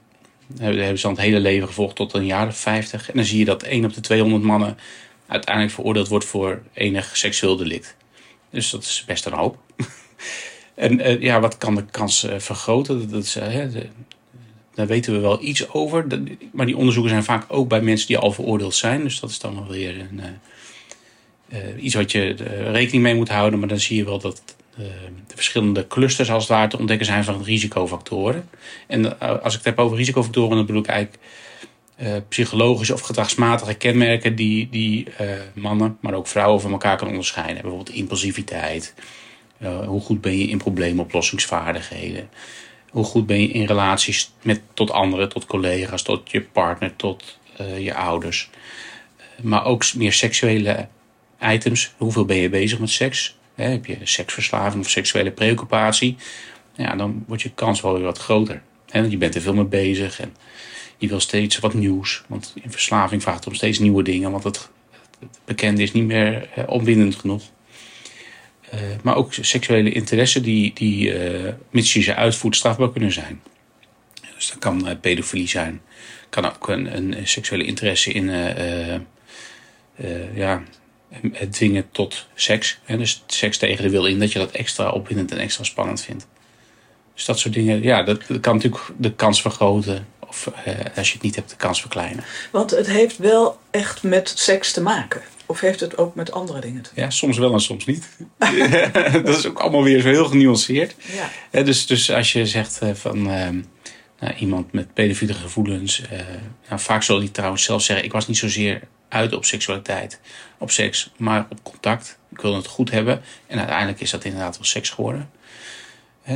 Hebben 0.59 0.99
ze 0.99 1.03
dan 1.03 1.13
het 1.13 1.21
hele 1.21 1.41
leven 1.41 1.67
gevolgd 1.67 1.97
tot 1.97 2.13
een 2.13 2.27
jaar 2.27 2.47
of 2.47 2.57
50. 2.57 3.09
En 3.09 3.17
dan 3.17 3.25
zie 3.25 3.39
je 3.39 3.45
dat 3.45 3.63
1 3.63 3.85
op 3.85 3.95
de 3.95 4.01
200 4.01 4.43
mannen 4.43 4.77
uiteindelijk 5.27 5.75
veroordeeld 5.75 6.09
wordt 6.09 6.25
voor 6.25 6.63
enig 6.73 7.17
seksueel 7.17 7.57
delict. 7.57 7.97
Dus 8.51 8.71
dat 8.71 8.83
is 8.83 9.05
best 9.07 9.27
een 9.27 9.33
hoop. 9.33 9.59
en 10.75 11.21
ja, 11.21 11.41
wat 11.41 11.59
kan 11.59 11.75
de 11.75 11.85
kans 11.91 12.27
vergroten? 12.39 13.11
Dat, 13.11 13.25
is, 13.25 13.39
daar 14.79 14.87
weten 14.87 15.13
we 15.13 15.19
wel 15.19 15.43
iets 15.43 15.73
over. 15.73 16.07
Maar 16.53 16.67
die 16.67 16.77
onderzoeken 16.77 17.13
zijn 17.13 17.25
vaak 17.25 17.45
ook 17.49 17.69
bij 17.69 17.81
mensen 17.81 18.07
die 18.07 18.19
al 18.19 18.33
veroordeeld 18.33 18.75
zijn. 18.75 19.03
Dus 19.03 19.21
dat 19.21 19.31
is 19.31 19.39
dan 19.39 19.55
wel 19.55 19.69
weer 19.69 20.01
een, 20.01 20.21
eh, 20.21 21.59
eh, 21.59 21.85
iets 21.85 21.95
wat 21.95 22.13
je 22.13 22.35
eh, 22.35 22.71
rekening 22.71 23.03
mee 23.03 23.15
moet 23.15 23.29
houden. 23.29 23.59
Maar 23.59 23.69
dan 23.69 23.81
zie 23.81 23.97
je 23.97 24.05
wel 24.05 24.19
dat 24.19 24.43
de 25.27 25.35
verschillende 25.35 25.87
clusters 25.87 26.31
als 26.31 26.43
het 26.43 26.53
ware 26.53 26.69
te 26.69 26.79
ontdekken 26.79 27.07
zijn 27.07 27.25
van 27.25 27.43
risicofactoren. 27.43 28.49
En 28.87 29.21
als 29.21 29.53
ik 29.53 29.59
het 29.59 29.65
heb 29.65 29.79
over 29.79 29.97
risicofactoren, 29.97 30.57
dan 30.57 30.67
bedoel 30.67 30.83
ik 30.83 30.89
eigenlijk 30.89 31.23
psychologische 32.29 32.95
of 32.95 33.01
gedragsmatige 33.01 33.75
kenmerken 33.75 34.37
die, 34.37 34.69
die 34.71 35.07
mannen, 35.53 35.99
maar 36.01 36.15
ook 36.15 36.27
vrouwen 36.27 36.61
van 36.61 36.73
elkaar 36.73 36.97
kan 36.97 37.09
onderscheiden. 37.09 37.63
Bijvoorbeeld 37.63 37.97
impulsiviteit. 37.97 38.95
Hoe 39.87 40.01
goed 40.01 40.21
ben 40.21 40.39
je 40.39 40.49
in 40.49 40.59
probleemoplossingsvaardigheden? 40.59 42.29
Hoe 42.91 43.05
goed 43.05 43.27
ben 43.27 43.41
je 43.41 43.49
in 43.49 43.67
relaties 43.67 44.33
met, 44.43 44.61
tot 44.75 44.91
anderen, 44.91 45.29
tot 45.29 45.47
collega's, 45.47 46.03
tot 46.03 46.31
je 46.31 46.41
partner, 46.43 46.97
tot 46.97 47.39
eh, 47.57 47.85
je 47.85 47.95
ouders. 47.95 48.51
Eh, 49.17 49.45
maar 49.45 49.65
ook 49.65 49.95
meer 49.95 50.13
seksuele 50.13 50.89
items. 51.41 51.93
Hoeveel 51.97 52.25
ben 52.25 52.37
je 52.37 52.49
bezig 52.49 52.79
met 52.79 52.91
seks? 52.91 53.37
Heb 53.55 53.87
je 53.87 53.97
seksverslaving 54.03 54.85
of 54.85 54.91
seksuele 54.91 55.31
preoccupatie? 55.31 56.17
Ja, 56.77 56.97
dan 56.97 57.25
wordt 57.27 57.43
je 57.43 57.51
kans 57.55 57.81
wel 57.81 57.95
weer 57.95 58.03
wat 58.03 58.19
groter. 58.19 58.63
Je 58.93 59.17
bent 59.17 59.35
er 59.35 59.41
veel 59.41 59.55
mee 59.55 59.65
bezig 59.65 60.21
en 60.21 60.37
je 60.97 61.09
wil 61.09 61.21
steeds 61.21 61.59
wat 61.59 61.75
nieuws. 61.75 62.23
Want 62.27 62.55
in 62.63 62.71
verslaving 62.71 63.23
vraagt 63.23 63.47
om 63.47 63.55
steeds 63.55 63.79
nieuwe 63.79 64.03
dingen, 64.03 64.31
want 64.31 64.45
het, 64.45 64.69
het 65.21 65.39
bekende 65.45 65.83
is 65.83 65.93
niet 65.93 66.05
meer 66.05 66.49
uh, 66.59 66.65
opwindend 66.67 67.15
genoeg. 67.15 67.43
Uh, 68.75 68.81
maar 69.03 69.17
ook 69.17 69.35
seksuele 69.35 69.93
interesse 69.93 70.41
die, 70.41 70.73
die 70.75 71.31
uh, 71.31 71.53
mits 71.71 71.93
je 71.93 72.01
ze 72.01 72.15
uitvoert, 72.15 72.57
strafbaar 72.57 72.93
kunnen 72.93 73.13
zijn. 73.13 73.43
Dus 74.35 74.49
dat 74.49 74.59
kan 74.59 74.89
uh, 74.89 74.95
pedofilie 75.01 75.49
zijn. 75.49 75.81
Kan 76.29 76.47
ook 76.47 76.69
een, 76.69 76.97
een 76.97 77.29
seksuele 77.29 77.65
interesse 77.65 78.13
in 78.13 78.31
ja, 80.35 80.63
het 81.33 81.53
dwingen 81.53 81.91
tot 81.91 82.27
seks. 82.35 82.79
Hè? 82.85 82.97
Dus 82.97 83.25
seks 83.27 83.59
tegen 83.59 83.83
de 83.83 83.91
wil 83.91 84.07
in, 84.07 84.19
dat 84.19 84.33
je 84.33 84.39
dat 84.39 84.51
extra 84.51 84.91
opwindend 84.91 85.33
en 85.33 85.39
extra 85.39 85.65
spannend 85.65 86.03
vindt. 86.03 86.27
Dus 87.15 87.25
dat 87.25 87.39
soort 87.39 87.55
dingen, 87.55 87.83
ja, 87.83 88.03
dat, 88.03 88.23
dat 88.27 88.41
kan 88.41 88.55
natuurlijk 88.55 88.83
de 88.97 89.15
kans 89.15 89.41
vergroten. 89.41 90.07
Of 90.19 90.51
als 90.97 91.09
je 91.09 91.15
het 91.15 91.23
niet 91.23 91.35
hebt, 91.35 91.51
de 91.51 91.57
kans 91.57 91.81
verkleinen. 91.81 92.25
Want 92.51 92.71
het 92.71 92.87
heeft 92.87 93.17
wel 93.17 93.59
echt 93.71 94.03
met 94.03 94.33
seks 94.37 94.73
te 94.73 94.81
maken. 94.81 95.23
Of 95.49 95.61
heeft 95.61 95.81
het 95.81 95.97
ook 95.97 96.15
met 96.15 96.33
andere 96.33 96.61
dingen 96.61 96.83
te 96.83 96.89
maken? 96.89 97.03
Ja, 97.03 97.11
soms 97.11 97.39
wel 97.39 97.53
en 97.53 97.61
soms 97.61 97.85
niet. 97.85 98.09
dat 99.25 99.29
is 99.29 99.47
ook 99.47 99.59
allemaal 99.59 99.83
weer 99.83 100.01
zo 100.01 100.09
heel 100.09 100.25
genuanceerd. 100.25 100.95
Ja. 101.53 101.63
dus, 101.63 101.87
dus 101.87 102.11
als 102.11 102.33
je 102.33 102.47
zegt 102.47 102.81
van 102.93 103.19
uh, 103.31 103.49
nou, 104.21 104.35
iemand 104.39 104.73
met 104.73 104.95
pedofiele 104.95 105.35
gevoelens. 105.35 106.03
Nou, 106.69 106.81
vaak 106.81 107.03
zal 107.03 107.19
die 107.19 107.31
trouwens 107.31 107.63
zelf 107.63 107.83
zeggen: 107.83 108.05
Ik 108.05 108.13
was 108.13 108.27
niet 108.27 108.37
zozeer 108.37 108.81
uit 109.09 109.33
op 109.33 109.45
seksualiteit, 109.45 110.21
op 110.59 110.71
seks, 110.71 111.13
maar 111.17 111.47
op 111.51 111.63
contact. 111.63 112.19
Ik 112.31 112.41
wilde 112.41 112.57
het 112.57 112.67
goed 112.67 112.91
hebben. 112.91 113.23
En 113.47 113.59
uiteindelijk 113.59 114.01
is 114.01 114.11
dat 114.11 114.25
inderdaad 114.25 114.57
wel 114.57 114.67
seks 114.67 114.91
geworden. 114.91 115.31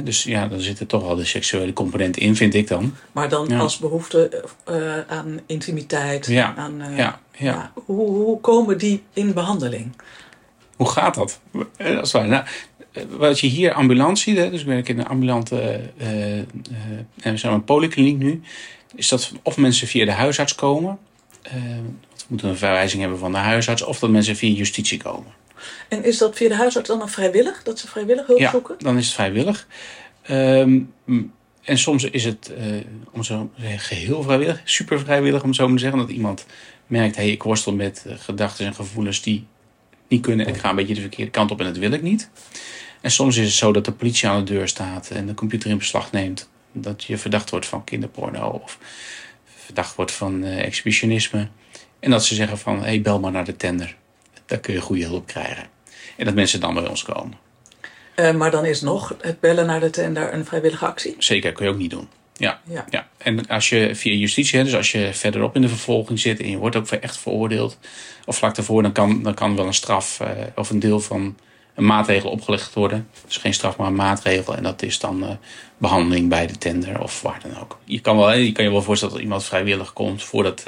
Dus 0.01 0.23
ja, 0.23 0.49
dan 0.49 0.61
zit 0.61 0.81
er 0.81 0.87
toch 0.87 1.03
wel 1.03 1.17
de 1.17 1.25
seksuele 1.25 1.73
component 1.73 2.17
in, 2.17 2.37
vind 2.37 2.55
ik 2.55 2.69
dan. 2.69 2.95
Maar 3.13 3.29
dan 3.29 3.47
ja. 3.49 3.59
als 3.59 3.79
behoefte 3.79 4.45
uh, 4.71 4.99
aan 5.07 5.41
intimiteit. 5.47 6.27
Ja. 6.27 6.55
Aan, 6.57 6.83
uh, 6.83 6.97
ja. 6.97 7.21
ja. 7.37 7.73
Hoe, 7.75 8.09
hoe, 8.11 8.41
komen 8.41 8.79
die 8.79 9.03
in 9.13 9.33
behandeling? 9.33 9.93
Hoe 10.77 10.89
gaat 10.89 11.15
dat? 11.15 11.41
dat 11.77 12.07
is 12.07 12.13
waar. 12.13 12.29
Nou, 12.29 12.45
wat 13.09 13.41
je 13.41 13.47
hier 13.47 13.73
ambulant 13.73 14.19
ziet, 14.19 14.37
hè, 14.37 14.51
dus 14.51 14.61
ik 14.61 14.67
werk 14.67 14.89
in 14.89 14.99
een 14.99 15.07
ambulante 15.07 15.81
uh, 15.97 16.07
we 17.23 17.37
zijn 17.37 17.53
een 17.53 17.65
polykliniek 17.65 18.19
nu, 18.19 18.43
is 18.95 19.09
dat 19.09 19.33
of 19.43 19.57
mensen 19.57 19.87
via 19.87 20.05
de 20.05 20.13
huisarts 20.13 20.55
komen, 20.55 20.99
we 21.43 22.29
moeten 22.29 22.49
een 22.49 22.57
verwijzing 22.57 23.01
hebben 23.01 23.19
van 23.19 23.33
de 23.33 23.39
huisarts, 23.39 23.83
of 23.83 23.99
dat 23.99 24.11
mensen 24.11 24.37
via 24.37 24.55
justitie 24.55 25.03
komen. 25.03 25.33
En 25.89 26.05
is 26.05 26.19
dat 26.19 26.37
via 26.37 26.49
de 26.49 26.55
huisarts 26.55 26.89
dan 26.89 27.09
vrijwillig, 27.09 27.63
dat 27.63 27.79
ze 27.79 27.89
vrijwillig 27.89 28.27
hulp 28.27 28.39
ja, 28.39 28.51
zoeken? 28.51 28.75
dan 28.79 28.99
is 28.99 29.05
het 29.05 29.15
vrijwillig. 29.15 29.67
Um, 30.31 30.93
en 31.63 31.79
soms 31.79 32.05
is 32.05 32.25
het 32.25 32.53
om 33.13 33.23
zo 33.23 33.51
geheel 33.77 34.23
vrijwillig, 34.23 34.61
super 34.65 35.01
vrijwillig 35.01 35.43
om 35.43 35.55
zo 35.55 35.67
maar 35.67 35.77
te 35.77 35.83
zeggen, 35.83 35.99
dat 35.99 36.11
iemand 36.11 36.47
merkt, 36.87 37.17
hey, 37.17 37.31
ik 37.31 37.43
worstel 37.43 37.75
met 37.75 38.07
gedachten 38.19 38.67
en 38.67 38.75
gevoelens 38.75 39.23
die 39.23 39.47
niet 40.09 40.23
kunnen 40.23 40.47
en 40.47 40.55
ik 40.55 40.61
ga 40.61 40.71
een 40.71 40.77
beetje 40.77 40.95
de 40.95 41.01
verkeerde 41.01 41.31
kant 41.31 41.51
op 41.51 41.61
en 41.61 41.67
dat 41.67 41.77
wil 41.77 41.93
ik 41.93 42.03
niet. 42.03 42.31
En 43.01 43.11
soms 43.11 43.37
is 43.37 43.45
het 43.45 43.55
zo 43.55 43.73
dat 43.73 43.85
de 43.85 43.93
politie 43.93 44.29
aan 44.29 44.45
de 44.45 44.53
deur 44.53 44.69
staat 44.69 45.11
en 45.11 45.27
de 45.27 45.35
computer 45.35 45.71
in 45.71 45.79
beslag 45.79 46.13
neemt. 46.13 46.49
Dat 46.73 47.05
je 47.05 47.19
verdacht 47.19 47.51
wordt 47.51 47.67
van 47.67 47.85
kinderporno 47.85 48.49
of 48.49 48.79
verdacht 49.45 49.95
wordt 49.95 50.13
van 50.13 50.45
uh, 50.45 50.65
exhibitionisme. 50.65 51.49
En 52.01 52.11
dat 52.11 52.25
ze 52.25 52.35
zeggen 52.35 52.59
van, 52.59 52.79
hé, 52.79 52.85
hey, 52.85 53.03
bel 53.03 53.21
maar 53.21 53.33
naar 53.33 53.45
de 53.45 53.57
tender. 53.57 53.97
Daar 54.47 54.59
kun 54.59 54.75
je 54.75 54.81
goede 54.81 55.05
hulp 55.05 55.27
krijgen. 55.27 55.67
En 56.17 56.25
dat 56.25 56.35
mensen 56.35 56.61
dan 56.61 56.75
bij 56.75 56.89
ons 56.89 57.03
komen. 57.03 57.39
Uh, 58.17 58.33
maar 58.33 58.51
dan 58.51 58.65
is 58.65 58.81
nog 58.81 59.15
het 59.21 59.41
bellen 59.41 59.67
naar 59.67 59.81
de 59.81 59.91
tender 59.91 60.35
een 60.35 60.45
vrijwillige 60.45 60.87
actie? 60.87 61.15
Zeker, 61.19 61.53
kun 61.53 61.67
je 61.67 61.73
ook 61.73 61.79
niet 61.79 61.91
doen. 61.91 62.09
Ja, 62.37 62.61
ja. 62.65 62.85
ja. 62.91 63.09
En 63.19 63.47
als 63.47 63.69
je 63.69 63.95
via 63.95 64.13
justitie, 64.13 64.65
dus 64.65 64.75
als 64.75 64.93
je 64.93 65.11
verderop 65.13 65.55
in 65.55 65.63
de 65.63 65.69
vervolging 65.69 66.21
zit 66.21 66.41
en 66.41 66.51
je 66.51 66.57
wordt 66.57 66.77
ook 66.77 66.91
echt 66.91 67.17
veroordeeld, 67.17 67.79
of 68.25 68.37
vlak 68.37 68.55
daarvoor, 68.55 68.83
dan 68.83 68.93
kan, 68.93 69.23
dan 69.23 69.35
kan 69.35 69.57
wel 69.57 69.67
een 69.67 69.75
straf 69.75 70.21
uh, 70.23 70.29
of 70.55 70.71
een 70.71 70.79
deel 70.79 71.01
van 71.01 71.37
een 71.75 71.87
maatregel 71.87 72.31
opgelegd 72.31 72.75
worden. 72.75 73.09
Dus 73.27 73.37
geen 73.37 73.55
straf, 73.55 73.77
maar 73.77 73.87
een 73.87 73.95
maatregel. 73.95 74.57
En 74.57 74.63
dat 74.63 74.83
is 74.83 74.99
dan 74.99 75.23
uh, 75.23 75.31
behandeling 75.77 76.29
bij 76.29 76.47
de 76.47 76.59
tender 76.59 77.01
of 77.01 77.23
waar 77.23 77.41
dan 77.43 77.61
ook. 77.61 77.79
Je 77.85 78.01
kan, 78.01 78.17
wel, 78.17 78.33
je 78.33 78.53
kan 78.53 78.65
je 78.65 78.71
wel 78.71 78.83
voorstellen 78.83 79.15
dat 79.15 79.23
iemand 79.23 79.45
vrijwillig 79.45 79.93
komt 79.93 80.23
voordat 80.23 80.59
uh, 80.61 80.65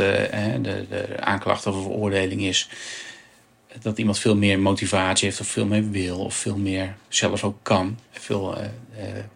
de, 0.62 0.87
de 0.88 1.21
aanklacht 1.21 1.66
of 1.66 1.83
veroordeling 1.83 2.43
is. 2.43 2.69
Dat 3.83 3.99
iemand 3.99 4.19
veel 4.19 4.37
meer 4.37 4.59
motivatie 4.59 5.28
heeft 5.28 5.40
of 5.40 5.47
veel 5.47 5.66
meer 5.66 5.90
wil 5.90 6.19
of 6.19 6.35
veel 6.35 6.57
meer 6.57 6.95
zelf 7.09 7.45
ook 7.45 7.59
kan. 7.62 7.99
Veel 8.11 8.59
uh, 8.59 8.64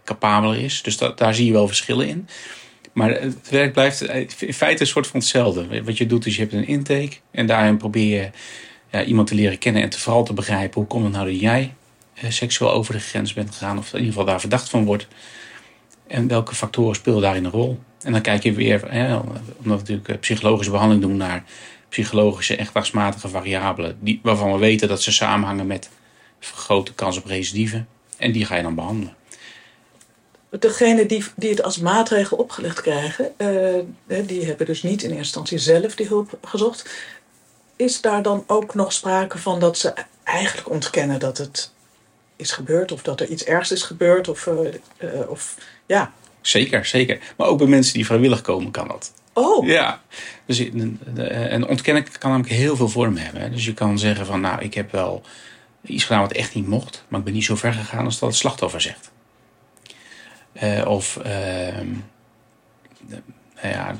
capabeler 0.05 0.59
is. 0.59 0.83
Dus 0.83 0.97
daar 0.97 1.35
zie 1.35 1.47
je 1.47 1.53
wel 1.53 1.67
verschillen 1.67 2.09
in. 2.09 2.29
Maar 2.93 3.11
het 3.11 3.49
werk 3.51 3.73
blijft 3.73 4.03
in 4.43 4.55
feite 4.55 4.81
een 4.81 4.87
soort 4.87 5.07
van 5.07 5.21
hetzelfde. 5.21 5.83
Wat 5.85 5.99
je 5.99 6.07
doet 6.07 6.27
is 6.27 6.35
je 6.35 6.41
hebt 6.41 6.53
een 6.53 6.67
intake 6.67 7.17
en 7.31 7.47
daarin 7.47 7.77
probeer 7.77 8.23
je 8.23 8.31
ja, 8.91 9.05
iemand 9.05 9.29
te 9.29 9.35
leren 9.35 9.59
kennen 9.59 9.83
en 9.83 9.89
te, 9.89 9.99
vooral 9.99 10.25
te 10.25 10.33
begrijpen 10.33 10.81
hoe 10.81 10.89
komt 10.89 11.05
het 11.05 11.13
nou 11.13 11.31
dat 11.31 11.41
jij 11.41 11.75
eh, 12.15 12.31
seksueel 12.31 12.73
over 12.73 12.95
de 12.95 13.01
grens 13.01 13.33
bent 13.33 13.51
gegaan, 13.51 13.79
of 13.79 13.87
in 13.87 13.99
ieder 13.99 14.13
geval 14.13 14.27
daar 14.27 14.41
verdacht 14.41 14.69
van 14.69 14.85
wordt. 14.85 15.07
En 16.07 16.29
welke 16.29 16.55
factoren 16.55 16.95
spelen 16.95 17.21
daarin 17.21 17.45
een 17.45 17.51
rol? 17.51 17.79
En 18.03 18.13
dan 18.13 18.21
kijk 18.21 18.43
je 18.43 18.53
weer, 18.53 18.83
omdat 18.83 19.33
we 19.63 19.69
natuurlijk 19.69 20.21
psychologische 20.21 20.71
behandeling 20.71 21.07
doen 21.07 21.17
naar 21.17 21.45
psychologische 21.89 22.57
en 22.57 22.67
gedragsmatige 22.67 23.29
variabelen, 23.29 23.97
die, 24.01 24.21
waarvan 24.23 24.53
we 24.53 24.59
weten 24.59 24.89
dat 24.89 25.03
ze 25.03 25.13
samenhangen 25.13 25.67
met 25.67 25.89
vergrote 26.41 26.95
kans 26.95 27.17
op 27.17 27.25
recidive. 27.25 27.85
En 28.17 28.33
die 28.33 28.45
ga 28.45 28.57
je 28.57 28.63
dan 28.63 28.75
behandelen. 28.75 29.17
Degenen 30.51 31.09
die, 31.09 31.25
die 31.37 31.51
het 31.51 31.63
als 31.63 31.79
maatregel 31.79 32.37
opgelegd 32.37 32.81
krijgen, 32.81 33.33
uh, 34.07 34.27
die 34.27 34.45
hebben 34.45 34.67
dus 34.67 34.83
niet 34.83 35.03
in 35.03 35.09
eerste 35.09 35.23
instantie 35.23 35.59
zelf 35.59 35.95
die 35.95 36.07
hulp 36.07 36.39
gezocht 36.43 36.91
is 37.79 38.01
daar 38.01 38.23
dan 38.23 38.45
ook 38.47 38.75
nog 38.75 38.93
sprake 38.93 39.39
van 39.39 39.61
dat 39.61 39.79
ze 39.79 39.93
eigenlijk 40.25 40.71
ontkennen 40.71 41.21
dat 41.21 41.39
het 41.39 41.71
is 42.37 42.53
gebeurd 42.53 42.93
of 42.93 43.03
dat 43.03 43.21
er 43.21 43.29
iets 43.29 43.45
ergs 43.45 43.73
is 43.73 43.83
gebeurd? 43.83 44.29
Of, 44.29 44.47
uh, 44.47 44.59
uh, 44.99 45.31
of 45.31 45.57
ja. 45.87 46.13
Zeker, 46.41 46.85
zeker. 46.85 47.19
Maar 47.37 47.47
ook 47.47 47.59
bij 47.59 47.67
mensen 47.67 47.95
die 47.95 48.07
vrijwillig 48.07 48.41
komen 48.41 48.71
kan 48.71 48.89
dat. 48.89 49.13
Oh. 49.39 49.67
Ja. 49.67 50.01
Dus 50.47 50.59
een 50.59 51.67
ontkennen 51.69 52.05
kan 52.19 52.31
namelijk 52.31 52.55
heel 52.55 52.77
veel 52.77 52.89
vormen 52.89 53.23
hebben. 53.23 53.53
Dus 53.53 53.65
je 53.65 53.75
kan 53.75 53.99
zeggen 53.99 54.27
van 54.27 54.41
nou, 54.41 54.63
ik 54.63 54.75
heb 54.75 54.93
wel 54.93 55.23
iets 55.83 56.05
gedaan 56.05 56.21
wat 56.21 56.33
echt 56.33 56.55
niet 56.55 56.67
mocht, 56.67 57.05
maar 57.09 57.19
ik 57.19 57.25
ben 57.25 57.35
niet 57.35 57.45
zo 57.45 57.57
ver 57.57 57.73
gegaan 57.73 58.05
als 58.05 58.19
dat 58.19 58.29
het 58.29 58.39
slachtoffer 58.39 58.81
zegt. 58.81 59.11
Uh, 60.63 60.87
of 60.87 61.19
uh, 61.27 61.27
nou 63.63 63.75
ja, 63.75 63.97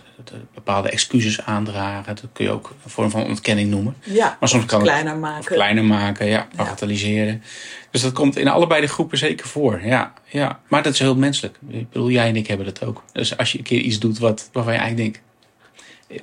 bepaalde 0.55 0.91
excuses 0.91 1.41
aandragen. 1.41 2.15
Dat 2.15 2.25
kun 2.33 2.45
je 2.45 2.51
ook 2.51 2.75
een 2.85 2.91
vorm 2.91 3.11
van 3.11 3.25
ontkenning 3.25 3.71
noemen. 3.71 3.97
Ja, 4.01 4.37
maar 4.41 4.49
soms 4.49 4.65
kan 4.65 4.83
kleiner 4.83 5.13
het 5.13 5.21
maken. 5.21 5.55
kleiner 5.55 5.85
maken, 5.85 6.27
ja, 6.27 6.49
bagatelliseren. 6.57 7.43
Dus 7.91 8.03
dat 8.03 8.13
komt 8.13 8.37
in 8.37 8.49
allebei 8.49 8.81
de 8.81 8.87
groepen 8.87 9.19
zeker 9.19 9.47
voor. 9.47 9.81
Ja, 9.85 10.13
ja. 10.25 10.61
Maar 10.69 10.83
dat 10.83 10.93
is 10.93 10.99
heel 10.99 11.17
menselijk. 11.17 11.59
Ik 11.69 11.91
bedoel, 11.91 12.11
jij 12.11 12.29
en 12.29 12.37
ik 12.37 12.47
hebben 12.47 12.67
dat 12.67 12.85
ook. 12.85 13.05
Dus 13.13 13.37
als 13.37 13.53
je 13.53 13.59
een 13.59 13.65
keer 13.65 13.81
iets 13.81 13.99
doet 13.99 14.19
wat, 14.19 14.49
waarvan 14.53 14.73
je 14.73 14.79
eigenlijk 14.79 15.13
denkt... 15.13 15.28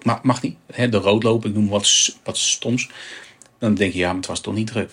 Mag, 0.04 0.24
mag 0.24 0.42
niet, 0.42 0.56
hè, 0.74 0.90
de 0.90 0.98
rood 0.98 1.24
lopen, 1.24 1.50
ik 1.50 1.56
noem 1.56 1.68
wat, 1.70 2.16
wat 2.24 2.38
stoms. 2.38 2.90
Dan 3.60 3.76
denk 3.76 3.94
je, 3.94 4.00
ja, 4.00 4.08
maar 4.08 4.16
het 4.16 4.26
was 4.26 4.40
toch 4.42 4.54
niet 4.54 4.68
druk. 4.68 4.92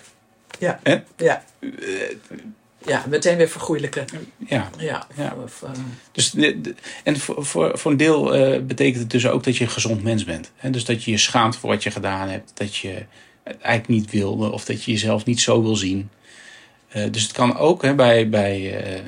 Ja, 0.59 0.79
Hè? 0.83 0.97
ja. 1.17 1.43
Ja, 2.85 3.05
meteen 3.09 3.37
weer 3.37 3.49
vergoeilijken. 3.49 4.05
Ja. 4.47 4.69
ja. 4.77 5.07
Ja. 5.15 5.35
Of, 5.43 5.61
uh, 5.63 5.69
Dus 6.11 6.31
de, 6.31 6.61
de- 6.61 6.75
en 7.03 7.19
voor, 7.19 7.45
voor, 7.45 7.77
voor 7.77 7.91
een 7.91 7.97
deel 7.97 8.35
eh, 8.35 8.61
betekent 8.61 8.99
het 9.01 9.09
dus 9.11 9.27
ook 9.27 9.43
dat 9.43 9.57
je 9.57 9.63
een 9.63 9.69
gezond 9.69 10.03
mens 10.03 10.23
bent. 10.23 10.51
Hè? 10.55 10.69
Dus 10.69 10.85
dat 10.85 11.03
je 11.03 11.11
je 11.11 11.17
schaamt 11.17 11.55
voor 11.55 11.69
wat 11.69 11.83
je 11.83 11.91
gedaan 11.91 12.29
hebt. 12.29 12.51
Dat 12.53 12.75
je 12.75 12.89
het 13.43 13.57
eigenlijk 13.61 13.87
niet 13.87 14.11
wilde. 14.11 14.51
Of 14.51 14.65
dat 14.65 14.83
je 14.83 14.91
jezelf 14.91 15.25
niet 15.25 15.41
zo 15.41 15.61
wil 15.61 15.75
zien. 15.75 16.09
Eh, 16.87 17.11
dus 17.11 17.23
het 17.23 17.31
kan 17.31 17.57
ook 17.57 17.81
hè, 17.81 17.95
bij, 17.95 18.29
bij 18.29 18.81
eh, 18.83 18.97
eh, 18.97 19.03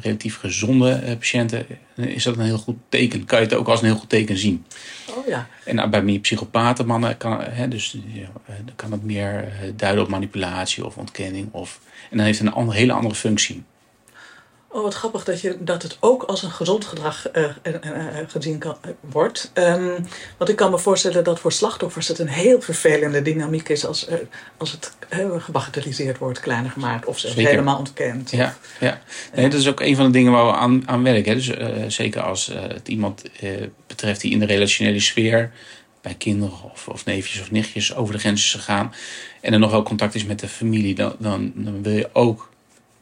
relatief 0.00 0.36
gezonde 0.38 0.90
eh, 0.92 1.16
patiënten. 1.16 1.66
eh, 1.96 2.04
is 2.06 2.22
dat 2.24 2.36
een 2.36 2.44
heel 2.44 2.58
goed 2.58 2.76
teken. 2.88 3.24
Kan 3.24 3.38
je 3.38 3.44
het 3.44 3.54
ook 3.54 3.68
als 3.68 3.80
een 3.80 3.86
heel 3.86 3.96
goed 3.96 4.08
teken 4.08 4.38
zien. 4.38 4.64
Oh 5.16 5.26
ja. 5.26 5.46
En 5.64 5.74
nou, 5.74 5.88
bij 5.88 6.02
meer 6.02 6.18
psychopaten 6.18 6.86
mannen 6.86 7.16
kan, 7.16 7.40
hè, 7.40 7.68
dus, 7.68 7.96
ja, 8.06 8.28
kan 8.76 8.92
het 8.92 9.04
meer 9.04 9.44
eh, 9.44 9.70
duiden 9.76 10.04
op 10.04 10.10
manipulatie 10.10 10.84
of 10.84 10.96
ontkenning. 10.96 11.48
Of, 11.52 11.80
en 12.10 12.16
dan 12.16 12.26
heeft 12.26 12.38
het 12.38 12.56
een 12.56 12.70
hele 12.70 12.92
andere 12.92 13.14
functie. 13.14 13.62
Oh, 14.68 14.82
wat 14.82 14.94
grappig 14.94 15.24
dat, 15.24 15.40
je, 15.40 15.56
dat 15.60 15.82
het 15.82 15.96
ook 16.00 16.22
als 16.22 16.42
een 16.42 16.50
gezond 16.50 16.84
gedrag 16.84 17.28
eh, 17.28 17.44
eh, 17.62 17.82
gezien 18.26 18.58
kan, 18.58 18.76
wordt. 19.00 19.50
Ehm, 19.54 19.98
want 20.36 20.50
ik 20.50 20.56
kan 20.56 20.70
me 20.70 20.78
voorstellen 20.78 21.24
dat 21.24 21.40
voor 21.40 21.52
slachtoffers 21.52 22.08
het 22.08 22.18
een 22.18 22.28
heel 22.28 22.60
vervelende 22.60 23.22
dynamiek 23.22 23.68
is 23.68 23.86
als, 23.86 24.08
als 24.56 24.72
het 24.72 24.96
gebagatelliseerd 25.38 26.18
wordt, 26.18 26.40
kleiner 26.40 26.70
gemaakt 26.70 27.06
of 27.06 27.18
zelfs 27.18 27.36
helemaal 27.36 27.78
ontkend. 27.78 28.30
Ja, 28.30 28.56
ja. 28.80 29.00
Nee, 29.34 29.48
dat 29.48 29.60
is 29.60 29.68
ook 29.68 29.80
een 29.80 29.96
van 29.96 30.04
de 30.04 30.12
dingen 30.12 30.32
waar 30.32 30.46
we 30.46 30.52
aan, 30.52 30.88
aan 30.88 31.02
werken. 31.02 31.32
Hè. 31.32 31.38
Dus, 31.38 31.94
zeker 31.94 32.22
als 32.22 32.50
het 32.52 32.88
iemand 32.88 33.22
betreft 33.94 34.20
die 34.20 34.30
in 34.30 34.38
de 34.38 34.46
relationele 34.46 35.00
sfeer 35.00 35.52
bij 36.00 36.14
kinderen 36.14 36.62
of, 36.72 36.88
of 36.88 37.04
neefjes 37.04 37.40
of 37.40 37.50
nichtjes 37.50 37.94
over 37.94 38.14
de 38.14 38.20
grens 38.20 38.44
is 38.44 38.52
gegaan 38.52 38.92
en 39.40 39.52
er 39.52 39.58
nog 39.58 39.70
wel 39.70 39.82
contact 39.82 40.14
is 40.14 40.24
met 40.24 40.40
de 40.40 40.48
familie, 40.48 40.94
dan, 40.94 41.14
dan, 41.18 41.82
wil 41.82 41.92
je 41.92 42.10
ook 42.12 42.50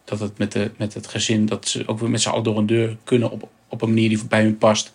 dat 0.05 0.21
het 0.21 0.39
met, 0.39 0.53
de, 0.53 0.71
met 0.77 0.95
het 0.95 1.07
gezin, 1.07 1.47
dat 1.47 1.69
ze 1.69 1.83
ook 1.87 1.99
weer 1.99 2.11
met 2.11 2.21
z'n 2.21 2.29
allen 2.29 2.45
door 2.45 2.59
een 2.59 2.67
deur 2.67 2.97
kunnen 3.05 3.31
op, 3.31 3.49
op 3.69 3.83
een 3.83 3.89
manier 3.89 4.09
die 4.09 4.25
bij 4.25 4.43
hun 4.43 4.59
past. 4.59 4.93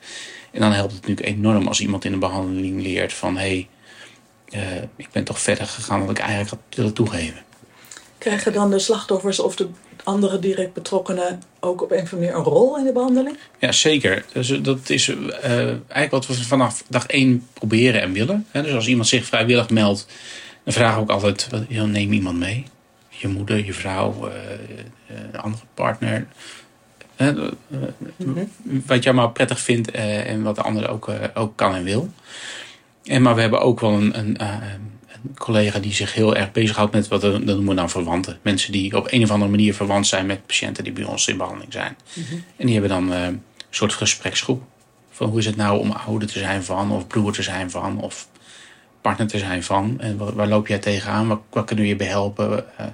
En 0.51 0.59
dan 0.59 0.71
helpt 0.71 0.91
het 0.91 1.01
natuurlijk 1.07 1.37
enorm 1.37 1.67
als 1.67 1.79
iemand 1.79 2.05
in 2.05 2.13
een 2.13 2.19
behandeling 2.19 2.81
leert 2.81 3.13
van 3.13 3.37
hé, 3.37 3.67
hey, 4.49 4.89
ik 4.95 5.07
ben 5.11 5.23
toch 5.23 5.39
verder 5.39 5.67
gegaan 5.67 5.99
dan 5.99 6.09
ik 6.09 6.19
eigenlijk 6.19 6.49
had 6.49 6.59
willen 6.69 6.93
toegeven. 6.93 7.43
Krijgen 8.17 8.53
dan 8.53 8.69
de 8.69 8.79
slachtoffers 8.79 9.39
of 9.39 9.55
de 9.55 9.67
andere 10.05 10.39
direct 10.39 10.74
betrokkenen 10.74 11.41
ook 11.59 11.81
op 11.81 11.91
een 11.91 12.01
of 12.01 12.13
andere 12.13 12.31
manier 12.31 12.35
een 12.35 12.53
rol 12.53 12.77
in 12.77 12.83
de 12.83 12.91
behandeling? 12.91 13.38
Ja, 13.59 13.71
zeker. 13.71 14.25
Dus 14.33 14.62
dat 14.62 14.89
is 14.89 15.07
uh, 15.07 15.17
eigenlijk 15.67 16.12
wat 16.12 16.27
we 16.27 16.33
vanaf 16.33 16.83
dag 16.88 17.05
één 17.05 17.47
proberen 17.53 18.01
en 18.01 18.12
willen. 18.12 18.47
Dus 18.51 18.74
als 18.74 18.88
iemand 18.88 19.07
zich 19.07 19.25
vrijwillig 19.25 19.69
meldt, 19.69 20.07
dan 20.63 20.74
vragen 20.74 20.95
we 20.95 21.01
ook 21.01 21.09
altijd: 21.09 21.50
neem 21.69 22.12
iemand 22.12 22.38
mee. 22.38 22.65
Je 23.09 23.27
moeder, 23.27 23.65
je 23.65 23.74
vrouw, 23.74 24.27
uh, 24.27 24.33
een 25.33 25.39
andere 25.39 25.63
partner. 25.74 26.27
Mm-hmm. 28.17 28.50
Wat 28.85 29.03
jij 29.03 29.13
maar 29.13 29.31
prettig 29.31 29.59
vindt 29.59 29.91
en 29.91 30.43
wat 30.43 30.55
de 30.55 30.62
ander 30.62 30.89
ook, 30.89 31.09
ook 31.33 31.55
kan 31.55 31.75
en 31.75 31.83
wil. 31.83 32.09
En, 33.03 33.21
maar 33.21 33.35
we 33.35 33.41
hebben 33.41 33.62
ook 33.62 33.79
wel 33.79 33.91
een, 33.91 34.19
een, 34.19 34.38
collega 35.38 35.79
die 35.79 35.94
zich 35.94 36.13
heel 36.13 36.36
erg 36.36 36.51
bezighoudt 36.51 36.94
met 36.94 37.08
wat 37.08 37.22
we 37.22 37.38
noemen 37.38 37.67
we 37.67 37.74
dan 37.74 37.89
verwanten. 37.89 38.39
Mensen 38.41 38.72
die 38.72 38.98
op 38.98 39.08
een 39.12 39.24
of 39.24 39.32
andere 39.32 39.51
manier 39.51 39.74
verwant 39.74 40.08
zijn 40.08 40.25
met 40.25 40.46
patiënten 40.46 40.84
die 40.84 40.94
bij 40.94 41.03
ons 41.03 41.27
in 41.27 41.38
behandeling 41.38 41.74
zijn. 41.74 41.98
Mhm. 42.13 42.36
En 42.55 42.65
die 42.65 42.79
hebben 42.79 42.89
dan 42.89 43.12
uh, 43.12 43.24
een 43.24 43.41
soort 43.70 43.94
gespreksgroep. 43.94 44.63
Van 45.10 45.29
hoe 45.29 45.39
is 45.39 45.46
het 45.46 45.55
nou 45.55 45.79
om 45.79 45.91
ouder 45.91 46.27
te 46.27 46.39
zijn 46.39 46.63
van, 46.63 46.91
of 46.91 47.08
broer 47.08 47.34
te 47.34 47.44
zijn 47.44 47.72
van, 47.72 48.01
of 48.01 48.27
partner 49.01 49.27
te 49.27 49.39
zijn 49.39 49.63
van. 49.63 50.00
En 50.00 50.36
waar, 50.36 50.48
loop 50.48 50.67
jij 50.67 50.79
tegenaan? 50.79 51.27
Waar, 51.27 51.38
waar 51.50 51.63
kunnen 51.63 51.84
we 51.86 51.89
je 51.89 51.98
bij 51.98 52.08
helpen? 52.08 52.65
Uh, 52.79 52.86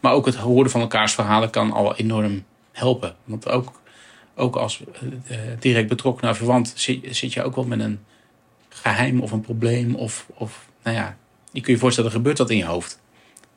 maar 0.00 0.12
ook 0.12 0.26
het 0.26 0.34
horen 0.34 0.70
van 0.70 0.80
elkaars 0.80 1.12
verhalen 1.12 1.50
kan 1.50 1.72
al 1.72 1.96
enorm 1.96 2.44
helpen. 2.72 3.16
Want 3.24 3.48
ook, 3.48 3.80
ook 4.34 4.56
als 4.56 4.82
uh, 5.30 5.38
direct 5.58 5.88
betrokken 5.88 6.24
naar 6.24 6.36
verwant 6.36 6.72
zit, 6.74 7.16
zit 7.16 7.32
je 7.32 7.42
ook 7.42 7.54
wel 7.54 7.64
met 7.64 7.80
een 7.80 7.98
geheim 8.68 9.20
of 9.20 9.32
een 9.32 9.40
probleem 9.40 9.94
of, 9.94 10.26
of 10.34 10.68
nou 10.82 10.96
ja, 10.96 11.16
je 11.56 11.62
kunt 11.62 11.76
je 11.76 11.82
voorstellen, 11.82 12.10
er 12.10 12.16
gebeurt 12.16 12.36
dat 12.36 12.50
in 12.50 12.56
je 12.56 12.64
hoofd. 12.64 12.98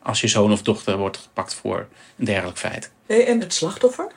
Als 0.03 0.21
je 0.21 0.27
zoon 0.27 0.51
of 0.51 0.61
dochter 0.61 0.97
wordt 0.97 1.17
gepakt 1.17 1.53
voor 1.53 1.87
een 2.17 2.25
dergelijk 2.25 2.57
feit. 2.57 2.91
En 3.07 3.39
het 3.39 3.53
slachtoffer? 3.53 4.11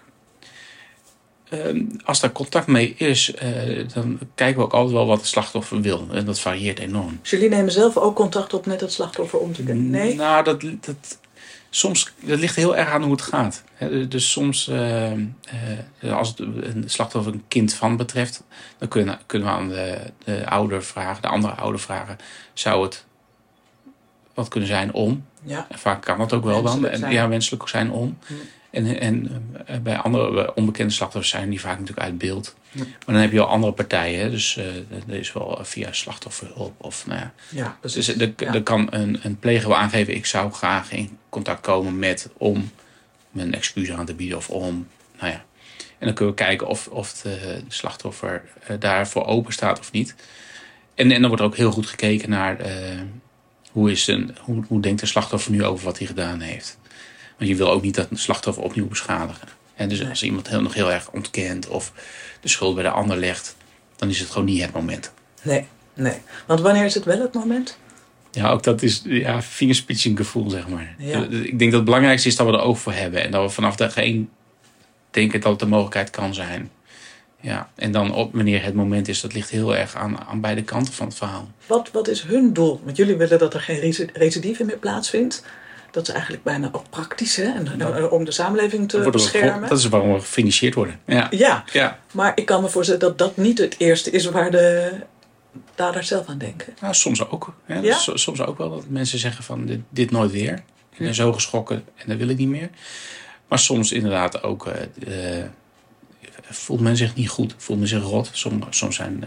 Ehm, 1.48 1.84
als 2.04 2.20
daar 2.20 2.32
contact 2.32 2.66
mee 2.66 2.94
is, 2.96 3.34
uh, 3.42 3.88
dan 3.94 4.18
kijken 4.34 4.58
we 4.58 4.64
ook 4.64 4.72
altijd 4.72 4.94
wel 4.94 5.06
wat 5.06 5.18
het 5.18 5.26
slachtoffer 5.26 5.80
wil. 5.80 6.08
En 6.12 6.24
dat 6.24 6.40
varieert 6.40 6.78
enorm. 6.78 7.20
jullie 7.22 7.48
nemen 7.48 7.72
zelf 7.72 7.96
ook 7.96 8.16
contact 8.16 8.54
op 8.54 8.66
met 8.66 8.80
het 8.80 8.92
slachtoffer 8.92 9.38
om 9.38 9.52
te 9.52 9.62
kunnen? 9.62 9.90
Nee? 9.90 10.14
Nou, 10.14 10.44
dat, 10.44 10.60
dat, 10.60 11.18
soms, 11.70 12.12
dat 12.20 12.38
ligt 12.38 12.56
heel 12.56 12.76
erg 12.76 12.88
aan 12.88 13.02
hoe 13.02 13.12
het 13.12 13.22
gaat. 13.22 13.64
Dus 14.08 14.30
soms, 14.30 14.68
uh, 14.68 15.12
uh, 15.12 16.16
als 16.16 16.28
het 16.28 16.38
een 16.38 16.84
slachtoffer 16.86 17.32
een 17.32 17.44
kind 17.48 17.74
van 17.74 17.96
betreft, 17.96 18.42
dan 18.78 18.88
kunnen, 18.88 19.18
kunnen 19.26 19.48
we 19.48 19.54
aan 19.54 19.68
de, 19.68 19.98
de 20.24 20.48
ouder 20.48 20.82
vragen, 20.82 21.22
de 21.22 21.28
andere 21.28 21.54
ouder 21.54 21.80
vragen, 21.80 22.16
zou 22.52 22.82
het 22.82 23.04
wat 24.34 24.48
kunnen 24.48 24.68
zijn 24.68 24.92
om. 24.92 25.24
Ja. 25.42 25.66
En 25.68 25.78
vaak 25.78 26.02
kan 26.02 26.18
dat 26.18 26.32
ook 26.32 26.44
wel 26.44 26.62
dan. 26.62 26.86
En, 26.86 27.10
ja, 27.10 27.28
wenselijk 27.28 27.68
zijn 27.68 27.90
om. 27.90 28.18
En, 28.70 29.00
en 29.00 29.44
eh, 29.66 29.78
bij 29.78 29.96
andere 29.96 30.54
onbekende 30.54 30.92
slachtoffers 30.92 31.32
zijn 31.32 31.50
die 31.50 31.60
vaak 31.60 31.78
natuurlijk 31.78 32.06
uit 32.06 32.18
beeld. 32.18 32.54
Maar 32.72 32.86
dan 33.06 33.14
heb 33.14 33.32
je 33.32 33.40
al 33.40 33.46
andere 33.46 33.72
partijen. 33.72 34.30
Dus 34.30 34.56
uh, 34.56 34.64
er 35.08 35.18
is 35.18 35.32
wel 35.32 35.58
via 35.62 35.92
slachtofferhulp. 35.92 36.74
Of, 36.76 37.06
nou 37.06 37.20
ja. 37.20 37.32
ja 37.48 37.78
dus 37.80 38.08
er, 38.08 38.32
er 38.36 38.62
kan 38.62 38.86
een, 38.90 39.20
een 39.22 39.38
pleger 39.38 39.68
wel 39.68 39.76
aangeven... 39.76 40.14
ik 40.14 40.26
zou 40.26 40.52
graag 40.52 40.92
in 40.92 41.18
contact 41.28 41.60
komen 41.60 41.98
met... 41.98 42.28
om 42.36 42.70
mijn 43.30 43.54
excuus 43.54 43.90
aan 43.90 44.06
te 44.06 44.14
bieden 44.14 44.36
of 44.36 44.50
om... 44.50 44.86
Nou 45.18 45.32
ja. 45.32 45.44
En 45.98 46.06
dan 46.08 46.14
kunnen 46.14 46.34
we 46.34 46.42
kijken 46.42 46.66
of, 46.66 46.86
of 46.88 47.12
de, 47.12 47.62
slachtoffer 47.68 48.42
daarvoor 48.78 49.26
open 49.26 49.52
staat 49.52 49.78
of 49.78 49.92
niet. 49.92 50.14
En, 50.94 51.10
en 51.10 51.20
dan 51.20 51.28
wordt 51.28 51.42
er 51.42 51.48
ook 51.48 51.56
heel 51.56 51.72
goed 51.72 51.86
gekeken 51.86 52.30
naar... 52.30 52.60
Uh, 52.60 53.00
hoe, 53.72 53.90
is 53.90 54.06
een, 54.06 54.36
hoe, 54.40 54.64
hoe 54.68 54.80
denkt 54.80 55.00
de 55.00 55.06
slachtoffer 55.06 55.52
nu 55.52 55.64
over 55.64 55.84
wat 55.84 55.98
hij 55.98 56.06
gedaan 56.06 56.40
heeft? 56.40 56.78
Want 57.38 57.50
je 57.50 57.56
wil 57.56 57.70
ook 57.70 57.82
niet 57.82 57.94
dat 57.94 58.10
een 58.10 58.18
slachtoffer 58.18 58.62
opnieuw 58.62 58.88
beschadigen. 58.88 59.48
En 59.74 59.88
dus 59.88 60.08
als 60.08 60.22
iemand 60.22 60.48
heel, 60.48 60.62
nog 60.62 60.74
heel 60.74 60.92
erg 60.92 61.10
ontkent 61.10 61.68
of 61.68 61.92
de 62.40 62.48
schuld 62.48 62.74
bij 62.74 62.84
de 62.84 62.90
ander 62.90 63.16
legt, 63.16 63.56
dan 63.96 64.08
is 64.08 64.18
het 64.18 64.30
gewoon 64.30 64.48
niet 64.48 64.62
het 64.62 64.72
moment. 64.72 65.12
Nee, 65.42 65.66
nee. 65.94 66.16
Want 66.46 66.60
wanneer 66.60 66.84
is 66.84 66.94
het 66.94 67.04
wel 67.04 67.20
het 67.20 67.34
moment? 67.34 67.78
Ja, 68.30 68.50
ook 68.50 68.62
dat 68.62 68.82
is 68.82 69.02
ja, 69.04 69.42
fingerspitching 69.42 70.16
gevoel, 70.16 70.50
zeg 70.50 70.68
maar. 70.68 70.94
Ja. 70.98 71.22
Ik 71.24 71.58
denk 71.58 71.70
dat 71.70 71.72
het 71.72 71.84
belangrijkste 71.84 72.28
is 72.28 72.36
dat 72.36 72.46
we 72.46 72.52
er 72.52 72.60
oog 72.60 72.78
voor 72.78 72.92
hebben. 72.92 73.22
En 73.22 73.30
dat 73.30 73.42
we 73.42 73.48
vanaf 73.48 73.76
dag 73.76 73.96
één 73.96 74.30
denken 75.10 75.40
dat 75.40 75.50
het 75.50 75.60
de 75.60 75.66
mogelijkheid 75.66 76.10
kan 76.10 76.34
zijn. 76.34 76.70
Ja, 77.42 77.70
en 77.74 77.92
dan 77.92 78.14
op 78.14 78.34
wanneer 78.34 78.64
het 78.64 78.74
moment 78.74 79.08
is, 79.08 79.20
dat 79.20 79.32
ligt 79.32 79.50
heel 79.50 79.76
erg 79.76 79.94
aan, 79.94 80.18
aan 80.18 80.40
beide 80.40 80.62
kanten 80.62 80.92
van 80.92 81.06
het 81.06 81.16
verhaal. 81.16 81.48
Wat, 81.66 81.90
wat 81.92 82.08
is 82.08 82.22
hun 82.22 82.52
doel? 82.52 82.80
Want 82.84 82.96
jullie 82.96 83.16
willen 83.16 83.38
dat 83.38 83.54
er 83.54 83.60
geen 83.60 83.94
recidive 84.12 84.64
meer 84.64 84.78
plaatsvindt. 84.78 85.44
Dat 85.90 86.08
is 86.08 86.14
eigenlijk 86.14 86.42
bijna 86.42 86.68
ook 86.72 86.90
praktisch, 86.90 87.36
hè? 87.36 87.44
En, 87.44 87.80
eh, 87.80 88.12
om 88.12 88.24
de 88.24 88.30
samenleving 88.30 88.88
te 88.88 89.08
beschermen. 89.10 89.68
Dat 89.68 89.78
is 89.78 89.88
waarom 89.88 90.12
we 90.12 90.20
gefinancierd 90.20 90.74
worden. 90.74 91.00
Ja. 91.06 91.26
ja. 91.30 91.64
Ja, 91.72 91.98
maar 92.12 92.32
ik 92.34 92.46
kan 92.46 92.62
me 92.62 92.68
voorstellen 92.68 93.00
dat 93.00 93.18
dat 93.18 93.36
niet 93.36 93.58
het 93.58 93.74
eerste 93.78 94.10
is 94.10 94.24
waar 94.24 94.50
de 94.50 94.92
daders 95.74 96.08
zelf 96.08 96.26
aan 96.26 96.38
denken. 96.38 96.74
Nou, 96.80 96.94
soms 96.94 97.28
ook. 97.28 97.54
Hè? 97.64 97.78
Ja? 97.78 97.96
Soms 97.98 98.40
ook 98.40 98.58
wel 98.58 98.70
dat 98.70 98.84
mensen 98.88 99.18
zeggen 99.18 99.44
van 99.44 99.66
dit, 99.66 99.80
dit 99.88 100.10
nooit 100.10 100.30
weer. 100.30 100.62
Ik 100.92 100.98
ben 100.98 101.14
zo 101.14 101.32
geschrokken 101.32 101.84
en 101.96 102.04
dat 102.06 102.16
wil 102.16 102.28
ik 102.28 102.38
niet 102.38 102.48
meer. 102.48 102.70
Maar 103.48 103.58
soms 103.58 103.92
inderdaad 103.92 104.42
ook... 104.42 104.66
Uh, 104.66 105.14
voelt 106.52 106.80
men 106.80 106.96
zich 106.96 107.14
niet 107.14 107.28
goed, 107.28 107.54
voelt 107.56 107.78
men 107.78 107.88
zich 107.88 108.02
rot. 108.02 108.30
Soms, 108.32 108.64
soms 108.70 108.96
zijn 108.96 109.24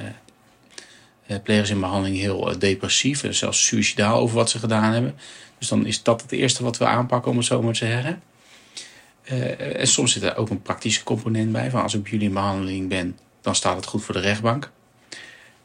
uh, 1.27 1.37
plegers 1.43 1.69
in 1.69 1.79
behandeling 1.79 2.17
heel 2.17 2.51
uh, 2.51 2.59
depressief 2.59 3.23
en 3.23 3.35
zelfs 3.35 3.65
suicidaal 3.65 4.19
over 4.19 4.35
wat 4.35 4.49
ze 4.49 4.59
gedaan 4.59 4.93
hebben. 4.93 5.15
Dus 5.57 5.67
dan 5.67 5.85
is 5.85 6.03
dat 6.03 6.21
het 6.21 6.31
eerste 6.31 6.63
wat 6.63 6.77
we 6.77 6.85
aanpakken, 6.85 7.31
om 7.31 7.37
het 7.37 7.45
zo 7.45 7.61
maar 7.61 7.73
te 7.73 7.85
zeggen. 7.85 8.21
En 9.77 9.87
soms 9.87 10.11
zit 10.11 10.23
er 10.23 10.35
ook 10.35 10.49
een 10.49 10.61
praktische 10.61 11.03
component 11.03 11.51
bij. 11.51 11.69
Van 11.69 11.81
als 11.81 11.93
ik 11.93 12.01
bij 12.01 12.11
jullie 12.11 12.27
in 12.27 12.33
behandeling 12.33 12.89
ben, 12.89 13.17
dan 13.41 13.55
staat 13.55 13.75
het 13.75 13.85
goed 13.85 14.03
voor 14.03 14.13
de 14.13 14.21
rechtbank. 14.21 14.71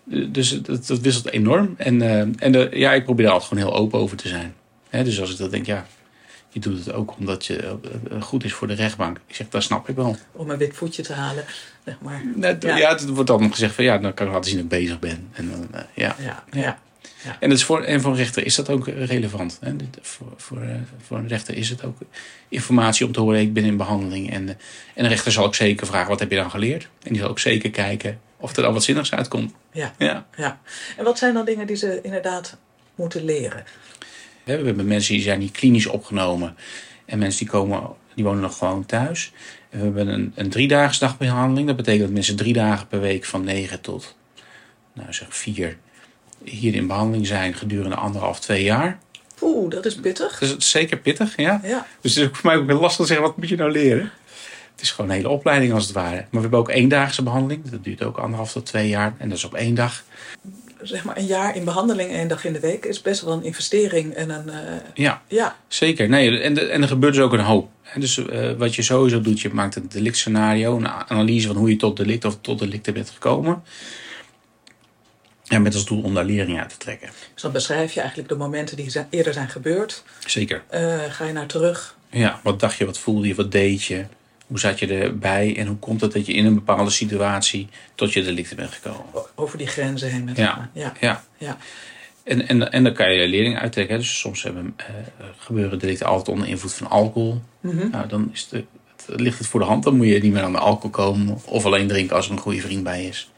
Dus 0.05 0.63
dat, 0.63 0.87
wisselt 0.87 1.31
enorm. 1.31 1.75
En, 1.77 2.03
en 2.39 2.79
ja, 2.79 2.93
ik 2.93 3.05
probeer 3.05 3.27
er 3.27 3.31
altijd 3.31 3.49
gewoon 3.49 3.65
heel 3.65 3.77
open 3.77 3.99
over 3.99 4.17
te 4.17 4.29
zijn. 4.29 4.55
dus 4.91 5.21
als 5.21 5.33
ik 5.33 5.39
dat 5.39 5.51
denk, 5.51 5.67
ja, 5.67 5.87
je 6.51 6.61
doet 6.61 6.85
het 6.85 6.93
ook 6.93 7.17
omdat 7.19 7.47
je 7.47 7.57
eh, 7.57 7.73
eh, 8.11 8.23
goed 8.23 8.45
is 8.45 8.53
voor 8.53 8.67
de 8.67 8.75
rechtbank. 8.75 9.21
Ik 9.27 9.35
zeg, 9.35 9.49
dat 9.49 9.63
snap 9.63 9.89
ik 9.89 9.97
wel. 9.97 10.17
Om 10.33 10.51
een 10.51 10.59
wit 10.59 10.77
voetje 10.77 11.03
te 11.03 11.13
halen, 11.13 11.45
zeg 11.85 11.97
maar. 12.01 12.23
ja. 12.61 12.77
ja, 12.77 12.89
het 12.89 13.07
wordt 13.07 13.27
dan 13.29 13.53
gezegd 13.53 13.75
van 13.75 13.85
ja, 13.85 13.99
dan 13.99 14.15
kan 14.15 14.27
ik 14.27 14.33
laten 14.33 14.51
zien 14.51 14.63
dat 14.63 14.73
ik 14.73 14.79
bezig 14.81 14.99
ben. 14.99 15.29
En, 15.33 15.51
dan, 15.51 15.69
uh, 15.75 15.81
ja. 15.95 16.17
Ja, 16.19 16.45
ja. 16.51 16.79
ja. 17.23 17.37
En, 17.41 17.49
dat 17.49 17.59
is 17.59 17.65
voor, 17.65 17.83
en 17.83 18.01
voor 18.01 18.11
een 18.11 18.17
rechter 18.17 18.45
is 18.45 18.55
dat 18.55 18.71
ook 18.71 18.87
relevant. 18.87 19.59
Hè? 19.61 19.73
Voor, 20.01 20.33
voor, 20.37 20.63
voor 21.07 21.19
een 21.19 21.29
rechter 21.29 21.57
is 21.57 21.69
het 21.69 21.85
ook 21.85 21.99
informatie 22.49 23.07
om 23.07 23.13
te 23.13 23.21
horen, 23.21 23.41
ik 23.41 23.53
ben 23.53 23.65
in 23.65 23.77
behandeling. 23.77 24.31
En, 24.31 24.49
en 24.95 25.03
de 25.03 25.09
rechter 25.09 25.33
zal 25.33 25.45
ook 25.45 25.55
zeker 25.55 25.87
vragen, 25.87 26.09
wat 26.09 26.21
heb 26.21 26.31
je 26.31 26.37
dan 26.37 26.51
geleerd? 26.51 26.89
En 27.03 27.13
die 27.13 27.21
zal 27.21 27.31
ook 27.31 27.39
zeker 27.39 27.71
kijken 27.71 28.21
of 28.37 28.57
er 28.57 28.65
al 28.65 28.73
wat 28.73 28.85
zinnigs 28.85 29.13
uitkomt. 29.13 29.53
Ja, 29.73 29.95
ja. 29.99 30.27
ja. 30.37 30.61
En 30.97 31.05
wat 31.05 31.19
zijn 31.19 31.35
dan 31.35 31.45
dingen 31.45 31.67
die 31.67 31.77
ze 31.77 32.01
inderdaad 32.03 32.57
moeten 32.95 33.25
leren? 33.25 33.65
We 34.59 34.67
hebben 34.67 34.87
mensen 34.87 35.15
die 35.15 35.23
zijn 35.23 35.39
niet 35.39 35.53
klinisch 35.53 35.87
opgenomen. 35.87 36.57
En 37.05 37.19
mensen 37.19 37.39
die, 37.39 37.49
komen, 37.49 37.83
die 38.15 38.25
wonen 38.25 38.41
nog 38.41 38.59
gewoon 38.59 38.87
thuis. 38.87 39.33
we 39.71 39.79
hebben 39.79 40.09
een, 40.09 40.33
een 40.35 40.51
driedaagse 40.51 41.01
dagbehandeling. 41.01 41.67
Dat 41.67 41.77
betekent 41.77 42.03
dat 42.03 42.13
mensen 42.13 42.37
drie 42.37 42.53
dagen 42.53 42.87
per 42.87 43.01
week 43.01 43.25
van 43.25 43.45
9 43.45 43.81
tot 43.81 44.17
nou 44.93 45.13
zeg 45.13 45.37
4 45.37 45.77
hier 46.45 46.75
in 46.75 46.87
behandeling 46.87 47.27
zijn 47.27 47.55
gedurende 47.55 47.97
anderhalf, 47.97 48.41
twee 48.41 48.63
jaar. 48.63 48.99
Oeh, 49.43 49.71
dat 49.71 49.85
is 49.87 49.95
pittig. 49.95 50.39
Dat 50.39 50.57
is 50.59 50.71
zeker 50.71 50.99
pittig, 50.99 51.37
ja. 51.37 51.61
ja. 51.63 51.87
Dus 52.01 52.15
het 52.15 52.25
is 52.25 52.39
voor 52.39 52.51
mij 52.51 52.75
ook 52.75 52.81
lastig 52.81 53.07
te 53.07 53.13
zeggen, 53.13 53.27
wat 53.27 53.37
moet 53.37 53.49
je 53.49 53.57
nou 53.57 53.71
leren? 53.71 54.11
Het 54.73 54.81
is 54.81 54.91
gewoon 54.91 55.11
een 55.11 55.17
hele 55.17 55.29
opleiding 55.29 55.73
als 55.73 55.85
het 55.85 55.95
ware. 55.95 56.17
Maar 56.17 56.27
we 56.31 56.41
hebben 56.41 56.59
ook 56.59 56.69
eendaagse 56.69 57.23
behandeling. 57.23 57.71
Dat 57.71 57.85
duurt 57.85 58.03
ook 58.03 58.19
anderhalf 58.19 58.53
tot 58.53 58.67
twee 58.67 58.89
jaar. 58.89 59.15
En 59.19 59.29
dat 59.29 59.39
is 59.39 59.45
op 59.45 59.55
één 59.55 59.75
dag 59.75 60.05
zeg 60.83 61.05
maar 61.05 61.17
een 61.17 61.27
jaar 61.27 61.57
in 61.57 61.65
behandeling 61.65 62.11
één 62.11 62.29
dag 62.29 62.45
in 62.45 62.53
de 62.53 62.61
week 62.61 62.85
is 62.85 63.03
best 63.03 63.23
wel 63.23 63.33
een 63.33 63.45
investering. 63.45 64.15
En 64.15 64.31
een, 64.31 64.47
uh, 64.47 64.55
ja, 64.95 65.23
ja, 65.29 65.57
zeker. 65.69 66.09
Nee, 66.09 66.41
en, 66.41 66.55
de, 66.55 66.67
en 66.67 66.83
er 66.83 66.89
gebeurt 66.89 67.15
dus 67.15 67.23
ook 67.23 67.33
een 67.33 67.41
hoop. 67.41 67.69
Dus 67.95 68.17
uh, 68.17 68.53
wat 68.53 68.75
je 68.75 68.83
sowieso 68.83 69.21
doet, 69.21 69.41
je 69.41 69.51
maakt 69.53 69.77
een 69.77 69.89
delictscenario, 69.89 70.77
een 70.77 70.89
analyse 70.89 71.47
van 71.47 71.57
hoe 71.57 71.71
je 71.71 71.77
tot 71.77 71.97
delict 71.97 72.25
of 72.25 72.39
tot 72.41 72.59
delicten 72.59 72.95
bent 72.95 73.11
gekomen. 73.11 73.63
En 75.47 75.63
met 75.63 75.75
als 75.75 75.85
doel 75.85 76.03
om 76.03 76.15
daar 76.15 76.25
lering 76.25 76.61
uit 76.61 76.69
te 76.69 76.77
trekken. 76.77 77.11
Dus 77.33 77.43
dan 77.43 77.53
beschrijf 77.53 77.93
je 77.93 78.01
eigenlijk 78.01 78.29
de 78.29 78.37
momenten 78.37 78.77
die 78.77 78.91
zijn, 78.91 79.07
eerder 79.11 79.33
zijn 79.33 79.49
gebeurd. 79.49 80.03
Zeker. 80.27 80.63
Uh, 80.75 81.05
ga 81.09 81.25
je 81.25 81.33
naar 81.33 81.47
terug. 81.47 81.97
Ja, 82.11 82.41
wat 82.43 82.61
dacht 82.61 82.77
je, 82.77 82.85
wat 82.85 82.99
voelde 82.99 83.27
je, 83.27 83.35
wat 83.35 83.53
deed 83.53 83.85
je? 83.85 84.05
Hoe 84.51 84.59
zat 84.59 84.79
je 84.79 84.87
erbij 84.87 85.57
en 85.57 85.67
hoe 85.67 85.77
komt 85.77 86.01
het 86.01 86.13
dat 86.13 86.27
je 86.27 86.33
in 86.33 86.47
een 86.47 86.55
bepaalde 86.55 86.91
situatie 86.91 87.69
tot 87.95 88.13
je 88.13 88.23
delicten 88.23 88.57
bent 88.57 88.71
gekomen? 88.71 89.05
Over 89.35 89.59
die 89.59 89.67
grenzen 89.67 90.11
heen 90.11 90.25
met 90.25 90.37
ja. 90.37 90.71
ja. 90.73 90.93
ja. 91.01 91.25
ja. 91.39 91.57
En, 92.23 92.49
en, 92.49 92.73
en 92.73 92.85
dan 92.85 92.93
kan 92.93 93.13
je 93.13 93.29
lering 93.29 93.59
uittrekken. 93.59 93.99
Dus 93.99 94.19
soms 94.19 94.43
hebben, 94.43 94.77
uh, 94.81 94.87
gebeuren 95.39 95.79
delicten 95.79 96.07
altijd 96.07 96.29
onder 96.29 96.49
invloed 96.49 96.75
van 96.75 96.91
alcohol. 96.91 97.43
Mm 97.61 97.79
-hmm. 97.79 97.91
Nou, 97.91 98.09
dan 98.09 98.31
is 98.33 98.49
de, 98.49 98.65
het 98.97 99.21
ligt 99.21 99.39
het 99.39 99.47
voor 99.47 99.61
de 99.61 99.67
hand. 99.67 99.85
Dan 99.85 99.97
moet 99.97 100.07
je 100.07 100.23
niet 100.23 100.33
meer 100.33 100.43
aan 100.43 100.53
de 100.53 100.59
alcohol 100.59 100.91
komen 100.91 101.39
of 101.45 101.65
alleen 101.65 101.89
drinken 101.89 102.17
als 102.17 102.27
er 102.27 102.33
een 102.33 102.39
goede 102.39 102.61
vriend 102.61 102.83
bij 102.83 103.05
is. 103.05 103.31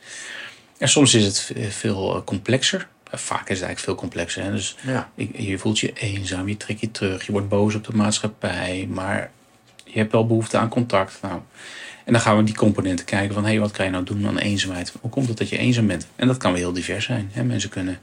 En 0.78 0.88
soms 0.88 1.14
is 1.14 1.24
het 1.24 1.52
veel 1.68 2.22
complexer. 2.24 2.88
Vaak 3.04 3.48
is 3.48 3.58
het 3.58 3.66
eigenlijk 3.66 3.78
veel 3.78 3.94
complexer. 3.94 4.42
Hè? 4.42 4.50
Dus 4.50 4.76
Ja. 4.86 5.10
je 5.36 5.58
voelt 5.58 5.78
je 5.78 5.92
eenzaam, 5.92 6.48
je 6.48 6.56
trekt 6.56 6.80
je 6.80 6.90
terug, 6.90 7.26
je 7.26 7.32
wordt 7.32 7.48
boos 7.48 7.74
op 7.74 7.84
de 7.84 7.96
maatschappij, 7.96 8.86
maar 8.90 9.30
je 9.92 9.98
hebt 9.98 10.12
wel 10.12 10.26
behoefte 10.26 10.58
aan 10.58 10.68
contact. 10.68 11.18
Nou, 11.22 11.40
en 12.04 12.12
dan 12.12 12.22
gaan 12.22 12.36
we 12.36 12.42
die 12.42 12.54
componenten 12.54 13.04
kijken 13.04 13.34
van 13.34 13.44
hé, 13.44 13.50
hey, 13.50 13.60
wat 13.60 13.70
kan 13.70 13.84
je 13.84 13.90
nou 13.90 14.04
doen 14.04 14.26
aan 14.26 14.38
eenzaamheid? 14.38 14.92
Hoe 15.00 15.10
komt 15.10 15.28
het 15.28 15.38
dat 15.38 15.48
je 15.48 15.58
eenzaam 15.58 15.86
bent? 15.86 16.06
En 16.16 16.26
dat 16.26 16.36
kan 16.36 16.52
wel 16.52 16.60
heel 16.60 16.72
divers 16.72 17.04
zijn. 17.04 17.30
Hè? 17.32 17.44
Mensen 17.44 17.70
kunnen 17.70 17.98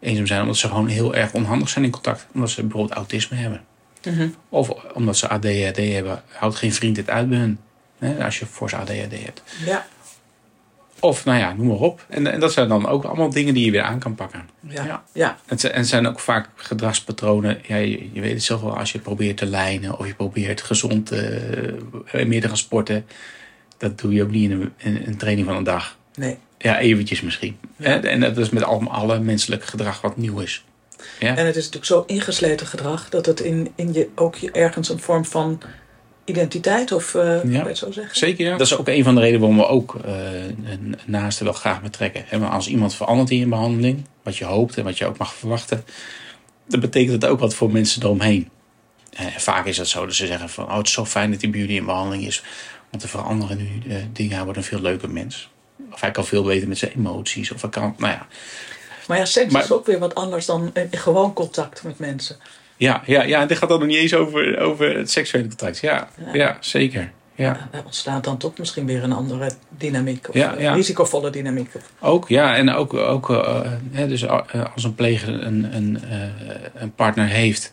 eenzaam 0.00 0.26
zijn 0.26 0.40
omdat 0.40 0.56
ze 0.56 0.68
gewoon 0.68 0.88
heel 0.88 1.14
erg 1.14 1.32
onhandig 1.32 1.68
zijn 1.68 1.84
in 1.84 1.90
contact. 1.90 2.26
Omdat 2.34 2.50
ze 2.50 2.62
bijvoorbeeld 2.62 2.92
autisme 2.92 3.36
hebben. 3.36 3.60
Mhm. 4.04 4.28
Of 4.48 4.68
omdat 4.94 5.16
ze 5.16 5.28
ADHD 5.28 5.76
hebben, 5.76 6.22
houdt 6.28 6.56
geen 6.56 6.72
vriend 6.72 6.96
het 6.96 7.10
uit 7.10 7.28
bij 7.28 7.38
hun. 7.38 7.58
Hè? 7.98 8.24
Als 8.24 8.38
je 8.38 8.46
voor 8.46 8.74
ADHD 8.74 9.24
hebt. 9.24 9.42
Ja. 9.64 9.86
Of 11.00 11.24
nou 11.24 11.38
ja, 11.38 11.52
noem 11.52 11.66
maar 11.66 11.76
op. 11.76 12.04
En, 12.08 12.26
en 12.32 12.40
dat 12.40 12.52
zijn 12.52 12.68
dan 12.68 12.86
ook 12.88 13.04
allemaal 13.04 13.30
dingen 13.30 13.54
die 13.54 13.64
je 13.64 13.70
weer 13.70 13.82
aan 13.82 13.98
kan 13.98 14.14
pakken. 14.14 14.48
Ja. 14.68 15.02
Ja. 15.12 15.38
Het 15.46 15.60
zijn- 15.60 15.72
en 15.72 15.78
het 15.78 15.88
zijn 15.88 16.06
ook 16.06 16.20
vaak 16.20 16.48
gedragspatronen. 16.54 17.58
Ja, 17.66 17.76
je, 17.76 18.08
je 18.12 18.20
weet 18.20 18.32
het 18.32 18.42
zelf 18.42 18.60
wel, 18.60 18.78
als 18.78 18.92
je 18.92 18.98
probeert 18.98 19.36
te 19.36 19.46
lijnen 19.46 19.98
of 19.98 20.06
je 20.06 20.14
probeert 20.14 20.60
gezond 20.62 21.10
eh, 21.10 22.24
meer 22.26 22.40
te 22.40 22.48
gaan 22.48 22.56
sporten. 22.56 23.06
Dat 23.76 24.00
doe 24.00 24.12
je 24.12 24.22
ook 24.22 24.30
niet 24.30 24.50
in 24.50 24.60
een, 24.60 24.72
in 24.76 25.02
een 25.06 25.16
training 25.16 25.46
van 25.46 25.56
een 25.56 25.64
dag. 25.64 25.96
Nee. 26.14 26.36
Ja, 26.58 26.78
eventjes 26.78 27.20
misschien. 27.20 27.58
Ja. 27.76 27.86
En, 27.86 28.04
en 28.04 28.20
dat 28.20 28.38
is 28.38 28.50
met 28.50 28.64
al, 28.64 28.82
alle 28.90 29.20
menselijk 29.20 29.64
gedrag 29.64 30.00
wat 30.00 30.16
nieuw 30.16 30.38
is. 30.38 30.64
Ja, 31.20 31.36
En 31.36 31.46
het 31.46 31.56
is 31.56 31.64
natuurlijk 31.70 31.84
zo 31.84 32.04
ingesleten 32.06 32.66
gedrag 32.66 33.08
dat 33.08 33.26
het 33.26 33.40
in, 33.40 33.72
in 33.74 33.92
je 33.92 34.08
ook 34.14 34.34
je 34.34 34.50
ergens 34.50 34.88
een 34.88 34.98
vorm 34.98 35.24
van 35.24 35.60
identiteit 36.28 36.92
of 36.92 37.14
eh 37.14 37.22
Ja. 37.24 37.40
kan 37.40 37.50
je 37.52 37.58
het 37.58 37.78
zo 37.78 37.90
zeggen? 37.92 38.16
zeker. 38.16 38.46
Ja. 38.46 38.50
Dat 38.56 38.66
is 38.66 38.76
ook 38.76 38.88
een 38.88 39.04
van 39.04 39.14
de 39.14 39.20
redenen 39.20 39.40
waarom 39.40 39.58
we 39.58 39.66
ook 39.66 39.94
eh, 40.04 40.44
een 40.44 40.98
naaste 41.06 41.44
wel 41.44 41.52
graag 41.52 41.82
betrekken. 41.82 42.40
Maar 42.40 42.50
als 42.50 42.68
iemand 42.68 42.94
verandert 42.94 43.30
in 43.30 43.38
je 43.38 43.46
behandeling, 43.46 44.04
wat 44.22 44.36
je 44.36 44.44
hoopt 44.44 44.76
en 44.76 44.84
wat 44.84 44.98
je 44.98 45.06
ook 45.06 45.18
mag 45.18 45.34
verwachten, 45.34 45.84
dan 46.68 46.80
betekent 46.80 47.22
het 47.22 47.30
ook 47.30 47.40
wat 47.40 47.54
voor 47.54 47.72
mensen 47.72 48.02
eromheen. 48.02 48.48
Eh, 49.12 49.24
En 49.34 49.40
vaak 49.40 49.66
is 49.66 49.76
dat 49.76 49.88
zo 49.88 50.04
dat 50.06 50.14
ze 50.14 50.26
zeggen 50.26 50.48
van, 50.48 50.64
oh 50.64 50.76
het 50.76 50.86
is 50.86 50.92
zo 50.92 51.04
fijn 51.04 51.30
dat 51.30 51.40
hij 51.40 51.50
bij 51.50 51.60
jullie 51.60 51.76
in 51.76 51.84
behandeling 51.84 52.26
is. 52.26 52.42
Want 52.90 53.02
te 53.02 53.08
veranderen 53.08 53.56
nu 53.56 53.82
eh, 53.88 53.96
dingen, 54.12 54.34
hij 54.34 54.42
wordt 54.44 54.58
een 54.58 54.64
veel 54.64 54.80
leuker 54.80 55.10
mens. 55.10 55.48
Of 55.92 56.00
hij 56.00 56.10
kan 56.10 56.26
veel 56.26 56.42
beter 56.42 56.68
met 56.68 56.78
zijn 56.78 56.92
emoties. 56.96 57.52
Of 57.52 57.60
hij 57.60 57.70
kan, 57.70 57.94
nou 57.98 58.12
ja. 58.12 58.26
Maar 59.06 59.18
ja, 59.18 59.24
seks 59.24 59.52
Maar- 59.52 59.62
is 59.62 59.72
ook 59.72 59.86
weer 59.86 59.98
wat 59.98 60.14
anders 60.14 60.46
dan 60.46 60.72
gewoon 60.90 61.32
contact 61.32 61.82
met 61.82 61.98
mensen. 61.98 62.36
Ja, 62.78 63.02
ja, 63.06 63.22
ja, 63.22 63.46
dit 63.46 63.58
gaat 63.58 63.68
dan 63.68 63.78
nog 63.78 63.88
niet 63.88 63.96
eens 63.96 64.14
over, 64.14 64.60
over 64.60 64.96
het 64.96 65.10
seksuele 65.10 65.48
contact. 65.48 65.78
Ja, 65.78 66.08
Ja. 66.24 66.34
ja. 66.34 66.56
zeker. 66.60 67.12
Ja. 67.34 67.68
Er 67.70 67.84
ontstaat 67.84 68.24
dan 68.24 68.38
toch 68.38 68.58
misschien 68.58 68.86
weer 68.86 69.02
een 69.02 69.12
andere 69.12 69.50
dynamiek. 69.68 70.28
Of 70.28 70.34
Ja, 70.34 70.54
eh, 70.54 70.62
ja. 70.62 70.74
risicovolle 70.74 71.30
dynamiek. 71.30 71.70
Ook, 72.00 72.28
ja. 72.28 72.56
En 72.56 72.70
ook, 72.70 72.94
ook 72.94 73.30
eh, 73.30 73.60
hè, 73.90 74.08
dus 74.08 74.22
eh, 74.22 74.40
als 74.74 74.84
een 74.84 74.94
pleger 74.94 75.42
een, 75.42 75.76
een, 75.76 75.98
een 76.74 76.94
partner 76.94 77.26
heeft... 77.26 77.72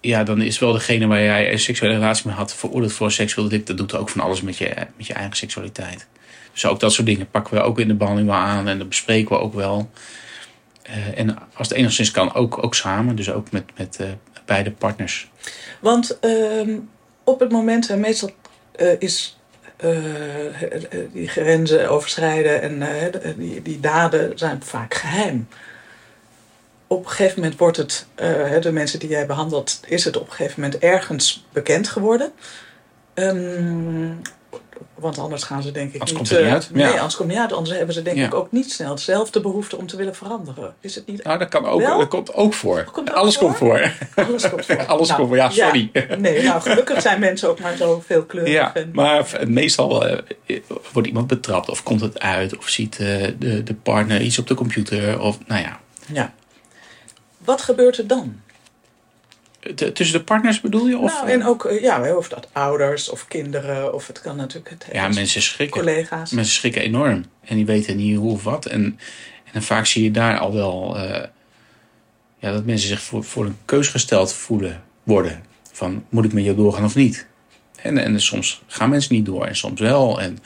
Ja, 0.00 0.24
dan 0.24 0.40
is 0.40 0.58
wel 0.58 0.72
degene 0.72 1.06
waar 1.06 1.22
jij 1.22 1.52
een 1.52 1.58
seksuele 1.58 1.94
relatie 1.94 2.26
mee 2.26 2.36
had... 2.36 2.54
veroordeeld 2.54 2.92
voor 2.92 3.06
een 3.06 3.12
seksueel 3.12 3.48
delict. 3.48 3.66
Dat 3.66 3.76
doet 3.76 3.96
ook 3.96 4.08
van 4.08 4.20
alles 4.20 4.42
met 4.42 4.58
je, 4.58 4.74
met 4.96 5.06
je 5.06 5.12
eigen 5.12 5.36
seksualiteit. 5.36 6.06
Dus 6.52 6.66
ook 6.66 6.80
dat 6.80 6.92
soort 6.92 7.06
dingen 7.06 7.30
pakken 7.30 7.54
we 7.54 7.62
ook 7.62 7.78
in 7.78 7.88
de 7.88 7.94
behandeling 7.94 8.30
wel 8.30 8.40
aan. 8.40 8.68
En 8.68 8.78
dat 8.78 8.88
bespreken 8.88 9.36
we 9.36 9.42
ook 9.42 9.54
wel. 9.54 9.90
Eh, 10.82 11.18
en 11.18 11.38
als 11.54 11.68
het 11.68 11.76
enigszins 11.76 12.10
kan, 12.10 12.34
ook, 12.34 12.64
ook 12.64 12.74
samen. 12.74 13.16
Dus 13.16 13.30
ook 13.30 13.50
met, 13.50 13.64
met 13.76 13.96
eh, 14.00 14.06
beide 14.44 14.70
partners. 14.70 15.30
Want 15.80 16.18
ehm, 16.20 16.78
op 17.24 17.40
het 17.40 17.50
moment, 17.50 17.90
en 17.90 18.00
meestal 18.00 18.30
eh, 18.72 19.00
is 19.00 19.36
die 21.12 21.28
grenzen 21.28 21.90
overschrijden 21.90 22.62
en 22.62 22.82
die, 23.36 23.62
die 23.62 23.80
daden 23.80 24.38
zijn 24.38 24.62
vaak 24.62 24.94
geheim. 24.94 25.48
Op 26.86 27.04
een 27.04 27.10
gegeven 27.10 27.40
moment 27.40 27.58
wordt 27.58 27.76
het, 27.76 28.06
de 28.60 28.72
mensen 28.72 28.98
die 28.98 29.08
jij 29.08 29.26
behandelt, 29.26 29.80
is 29.86 30.04
het 30.04 30.16
op 30.16 30.26
een 30.26 30.32
gegeven 30.32 30.60
moment 30.60 30.80
ergens 30.80 31.46
bekend 31.52 31.88
geworden. 31.88 32.32
Ehm, 33.14 34.10
want 34.94 35.18
anders 35.18 35.42
gaan 35.42 35.62
ze 35.62 35.70
denk 35.72 35.86
ik 35.92 36.00
Anders 36.00 36.10
niet... 36.10 36.18
komt 36.18 36.30
het 36.30 36.40
niet 36.44 36.52
uit. 36.54 36.70
Nee, 36.74 36.84
Ja. 36.86 36.90
anders 36.96 37.16
komt 37.16 37.28
het 37.28 37.38
niet 37.38 37.46
uit. 37.48 37.52
Anders 37.58 37.76
hebben 37.76 37.94
ze 37.94 38.02
denk 38.02 38.16
Ja. 38.16 38.26
ik 38.26 38.34
ook 38.34 38.52
niet 38.52 38.72
snel 38.72 38.94
dezelfde 38.94 39.40
behoefte 39.40 39.76
om 39.76 39.86
te 39.86 39.96
willen 39.96 40.14
veranderen. 40.14 40.74
Is 40.80 40.94
het 40.94 41.06
niet? 41.06 41.24
Nou, 41.24 41.38
dat, 41.38 41.48
kan 41.48 41.66
ook, 41.66 41.80
Wel? 41.80 41.98
dat 41.98 42.08
komt 42.08 42.34
ook 42.34 42.54
voor. 42.54 42.84
Komt 42.92 43.10
ook 43.10 43.16
Alles 43.16 43.34
voor? 43.36 43.44
komt 43.46 43.56
voor. 43.56 43.92
Alles 44.24 44.48
komt 44.50 44.64
voor. 44.66 44.76
Alles 44.86 45.08
Nou, 45.08 45.18
komt 45.20 45.28
voor. 45.28 45.36
Ja, 45.36 45.50
sorry. 45.50 45.90
Nee, 46.18 46.42
nou 46.42 46.60
gelukkig 46.60 47.00
zijn 47.00 47.20
mensen 47.20 47.48
ook 47.48 47.60
maar 47.60 47.76
zo 47.76 48.02
veelkleurig. 48.06 48.52
Ja, 48.52 48.74
en- 48.74 48.90
maar 48.92 49.40
meestal 49.46 50.06
eh, 50.06 50.18
wordt 50.92 51.08
iemand 51.08 51.26
betrapt 51.26 51.68
of 51.68 51.82
komt 51.82 52.00
het 52.00 52.20
uit 52.20 52.56
of 52.58 52.68
ziet 52.68 52.98
eh, 52.98 53.06
de, 53.38 53.62
de 53.62 53.74
partner 53.74 54.20
iets 54.20 54.38
op 54.38 54.46
de 54.46 54.54
computer 54.54 55.20
of 55.20 55.38
nou 55.46 55.60
ja. 55.62 55.80
Ja. 56.12 56.32
Wat 57.38 57.62
gebeurt 57.62 57.98
er 57.98 58.06
dan? 58.06 58.40
Tussen 59.74 60.18
de 60.18 60.24
partners 60.24 60.60
bedoel 60.60 60.88
je? 60.88 60.98
Of, 60.98 61.12
nou, 61.12 61.28
en 61.28 61.44
ook, 61.44 61.64
eh, 61.64 61.82
ja, 61.82 62.16
of 62.16 62.28
dat 62.28 62.48
ouders 62.52 63.08
of 63.08 63.28
kinderen, 63.28 63.94
of 63.94 64.06
het 64.06 64.20
kan 64.20 64.36
natuurlijk 64.36 64.70
het 64.70 64.86
ja, 64.92 65.08
mensen 65.08 65.42
schrikken. 65.42 65.82
collega's. 65.82 66.30
Mensen 66.30 66.54
schrikken 66.54 66.82
enorm 66.82 67.24
en 67.44 67.56
die 67.56 67.66
weten 67.66 67.96
niet 67.96 68.16
hoe 68.16 68.32
of 68.32 68.44
wat. 68.44 68.66
En, 68.66 68.98
en 69.52 69.62
vaak 69.62 69.86
zie 69.86 70.02
je 70.04 70.10
daar 70.10 70.38
al 70.38 70.52
wel 70.52 70.96
eh, 70.96 71.28
ja, 72.38 72.52
dat 72.52 72.64
mensen 72.64 72.88
zich 72.88 73.02
voor, 73.02 73.24
voor 73.24 73.44
een 73.44 73.56
keus 73.64 73.88
gesteld 73.88 74.32
voelen 74.32 74.82
worden. 75.02 75.42
Van 75.72 76.04
moet 76.08 76.24
ik 76.24 76.32
met 76.32 76.44
jou 76.44 76.56
doorgaan 76.56 76.84
of 76.84 76.94
niet? 76.94 77.26
En, 77.76 77.98
en 77.98 78.20
soms 78.20 78.62
gaan 78.66 78.90
mensen 78.90 79.14
niet 79.14 79.26
door 79.26 79.46
en 79.46 79.56
soms 79.56 79.80
wel. 79.80 80.20
En, 80.20 80.38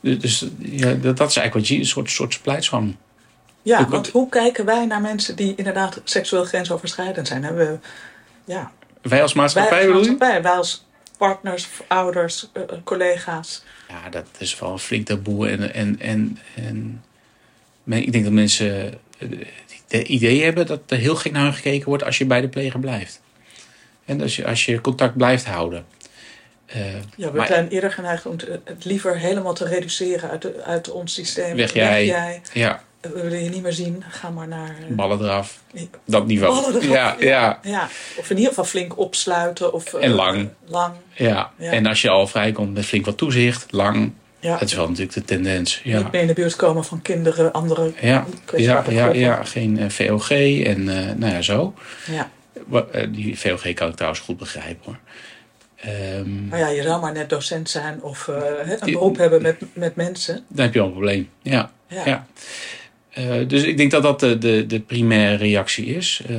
dus 0.00 0.46
ja, 0.58 0.94
dat, 0.94 1.16
dat 1.16 1.30
is 1.30 1.36
eigenlijk 1.36 1.54
wat 1.54 1.68
je 1.68 1.76
een 1.76 1.86
soort, 1.86 2.10
soort 2.10 2.32
splijtswam 2.32 2.96
Ja, 3.62 3.88
want 3.88 4.08
hoe 4.08 4.28
kijken 4.28 4.64
wij 4.64 4.86
naar 4.86 5.00
mensen 5.00 5.36
die 5.36 5.54
inderdaad 5.56 6.00
seksueel 6.04 6.44
grensoverschrijdend 6.44 7.28
zijn? 7.28 7.44
Hebben 7.44 7.72
we, 7.72 7.78
ja, 8.48 8.72
Wij 9.02 9.22
als 9.22 9.32
wij 9.32 9.42
maatschappij 9.42 9.78
als 9.78 9.86
bedoel 9.86 10.02
je? 10.02 10.08
maatschappij, 10.08 10.42
wij 10.42 10.52
als 10.52 10.84
partners, 11.18 11.68
ouders, 11.88 12.48
eh, 12.52 12.62
collega's. 12.84 13.62
Ja, 13.88 14.08
dat 14.10 14.26
is 14.38 14.58
wel 14.58 14.72
een 14.72 14.78
flink 14.78 15.06
taboe. 15.06 15.48
En, 15.48 15.74
en, 15.74 16.00
en, 16.00 16.38
en 16.56 17.04
men- 17.84 18.02
ik 18.02 18.12
denk 18.12 18.24
dat 18.24 18.32
mensen 18.32 18.92
eh, 19.18 19.28
het 19.88 20.08
idee 20.08 20.42
hebben 20.42 20.66
dat 20.66 20.80
er 20.86 20.98
heel 20.98 21.16
gek 21.16 21.32
naar 21.32 21.42
hun 21.42 21.54
gekeken 21.54 21.88
wordt 21.88 22.04
als 22.04 22.18
je 22.18 22.24
bij 22.26 22.40
de 22.40 22.48
pleger 22.48 22.80
blijft. 22.80 23.20
En 24.04 24.20
als 24.20 24.36
je, 24.36 24.46
als 24.46 24.64
je 24.64 24.80
contact 24.80 25.16
blijft 25.16 25.44
houden. 25.46 25.86
Eh, 26.66 26.92
Ja, 27.16 27.30
we 27.30 27.36
maar 27.36 27.46
zijn 27.46 27.68
eerder 27.68 27.92
geneigd 27.92 28.26
om 28.26 28.36
het 28.64 28.84
liever 28.84 29.18
helemaal 29.18 29.54
te 29.54 29.64
reduceren 29.64 30.30
uit, 30.30 30.42
de, 30.42 30.62
uit 30.64 30.90
ons 30.90 31.14
systeem. 31.14 31.56
Weg 31.56 31.72
jij. 31.72 32.06
jij. 32.06 32.40
ja, 32.52 32.82
We 33.00 33.22
willen 33.22 33.42
je 33.44 33.50
niet 33.50 33.62
meer 33.62 33.72
zien. 33.72 34.04
Ga 34.08 34.30
maar 34.30 34.48
naar... 34.48 34.68
eh, 34.88 34.94
ballen 34.96 35.20
eraf. 35.20 35.62
Dat 36.04 36.26
niveau. 36.26 36.54
Ballen 36.60 36.74
eraf, 36.82 36.92
ja, 36.92 37.16
ja, 37.18 37.58
Ja, 37.62 37.88
of 38.16 38.30
in 38.30 38.36
ieder 38.36 38.48
geval 38.48 38.64
flink 38.64 38.98
opsluiten. 38.98 39.72
Of, 39.72 39.94
eh, 39.94 40.04
En 40.04 40.10
lang. 40.10 40.48
lang. 40.66 40.94
ja. 41.14 41.50
Ja. 41.58 41.70
En 41.72 41.86
als 41.86 42.02
je 42.02 42.08
al 42.08 42.26
vrijkomt 42.26 42.74
met 42.74 42.84
flink 42.84 43.04
wat 43.04 43.16
toezicht, 43.16 43.72
lang. 43.72 44.12
Ja. 44.40 44.52
Dat 44.58 44.68
is 44.68 44.74
wel 44.74 44.86
natuurlijk 44.88 45.12
de 45.14 45.24
tendens. 45.24 45.80
Ja, 45.84 45.98
Niet 45.98 46.12
meer 46.12 46.20
in 46.20 46.26
de 46.26 46.32
buurt 46.32 46.56
komen 46.56 46.84
van 46.84 47.02
kinderen, 47.02 47.52
andere 47.52 47.92
ja, 48.00 48.26
ja, 48.56 49.12
ja, 49.12 49.44
geen 49.44 49.78
eh, 49.78 49.88
VOG 49.88 50.30
en 50.30 50.88
eh, 50.88 51.14
nou 51.16 51.32
ja, 51.32 51.42
zo. 51.42 51.74
Ja. 52.10 52.30
Eh, 52.92 53.06
Die 53.12 53.38
VOG 53.38 53.72
kan 53.74 53.88
ik 53.88 53.94
trouwens 53.94 54.20
goed 54.22 54.36
begrijpen 54.38 54.84
hoor. 54.84 54.98
Ehm, 55.76 56.48
Maar 56.48 56.58
ja, 56.58 56.68
je 56.68 56.82
zou 56.82 57.00
maar 57.00 57.12
net 57.12 57.28
docent 57.30 57.70
zijn 57.70 58.02
of 58.02 58.28
eh, 58.28 58.70
een 58.80 58.92
beroep 58.92 59.16
hebben 59.16 59.42
met, 59.42 59.56
met 59.72 59.96
mensen. 59.96 60.44
dan 60.48 60.64
heb 60.64 60.74
je 60.74 60.80
al 60.80 60.86
een 60.86 60.92
probleem. 60.92 61.28
Ja. 61.42 61.70
Ja. 62.04 62.26
Eh, 63.18 63.48
dus 63.48 63.62
ik 63.62 63.76
denk 63.76 63.90
dat 63.90 64.02
dat 64.02 64.20
de, 64.20 64.38
de, 64.38 64.66
de 64.66 64.80
primaire 64.80 65.36
reactie 65.36 65.86
is. 65.86 66.22
Eh, 66.28 66.36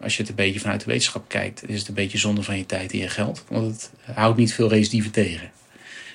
als 0.00 0.16
je 0.16 0.20
het 0.20 0.30
een 0.30 0.36
beetje 0.36 0.60
vanuit 0.60 0.80
de 0.80 0.86
wetenschap 0.86 1.24
kijkt, 1.28 1.68
is 1.68 1.78
het 1.78 1.88
een 1.88 1.94
beetje 1.94 2.18
zonde 2.18 2.42
van 2.42 2.58
je 2.58 2.66
tijd 2.66 2.92
en 2.92 2.98
je 2.98 3.08
geld. 3.08 3.44
Want 3.48 3.90
het 4.00 4.16
houdt 4.16 4.38
niet 4.38 4.54
veel 4.54 4.68
recidieven 4.68 5.10
tegen. 5.10 5.50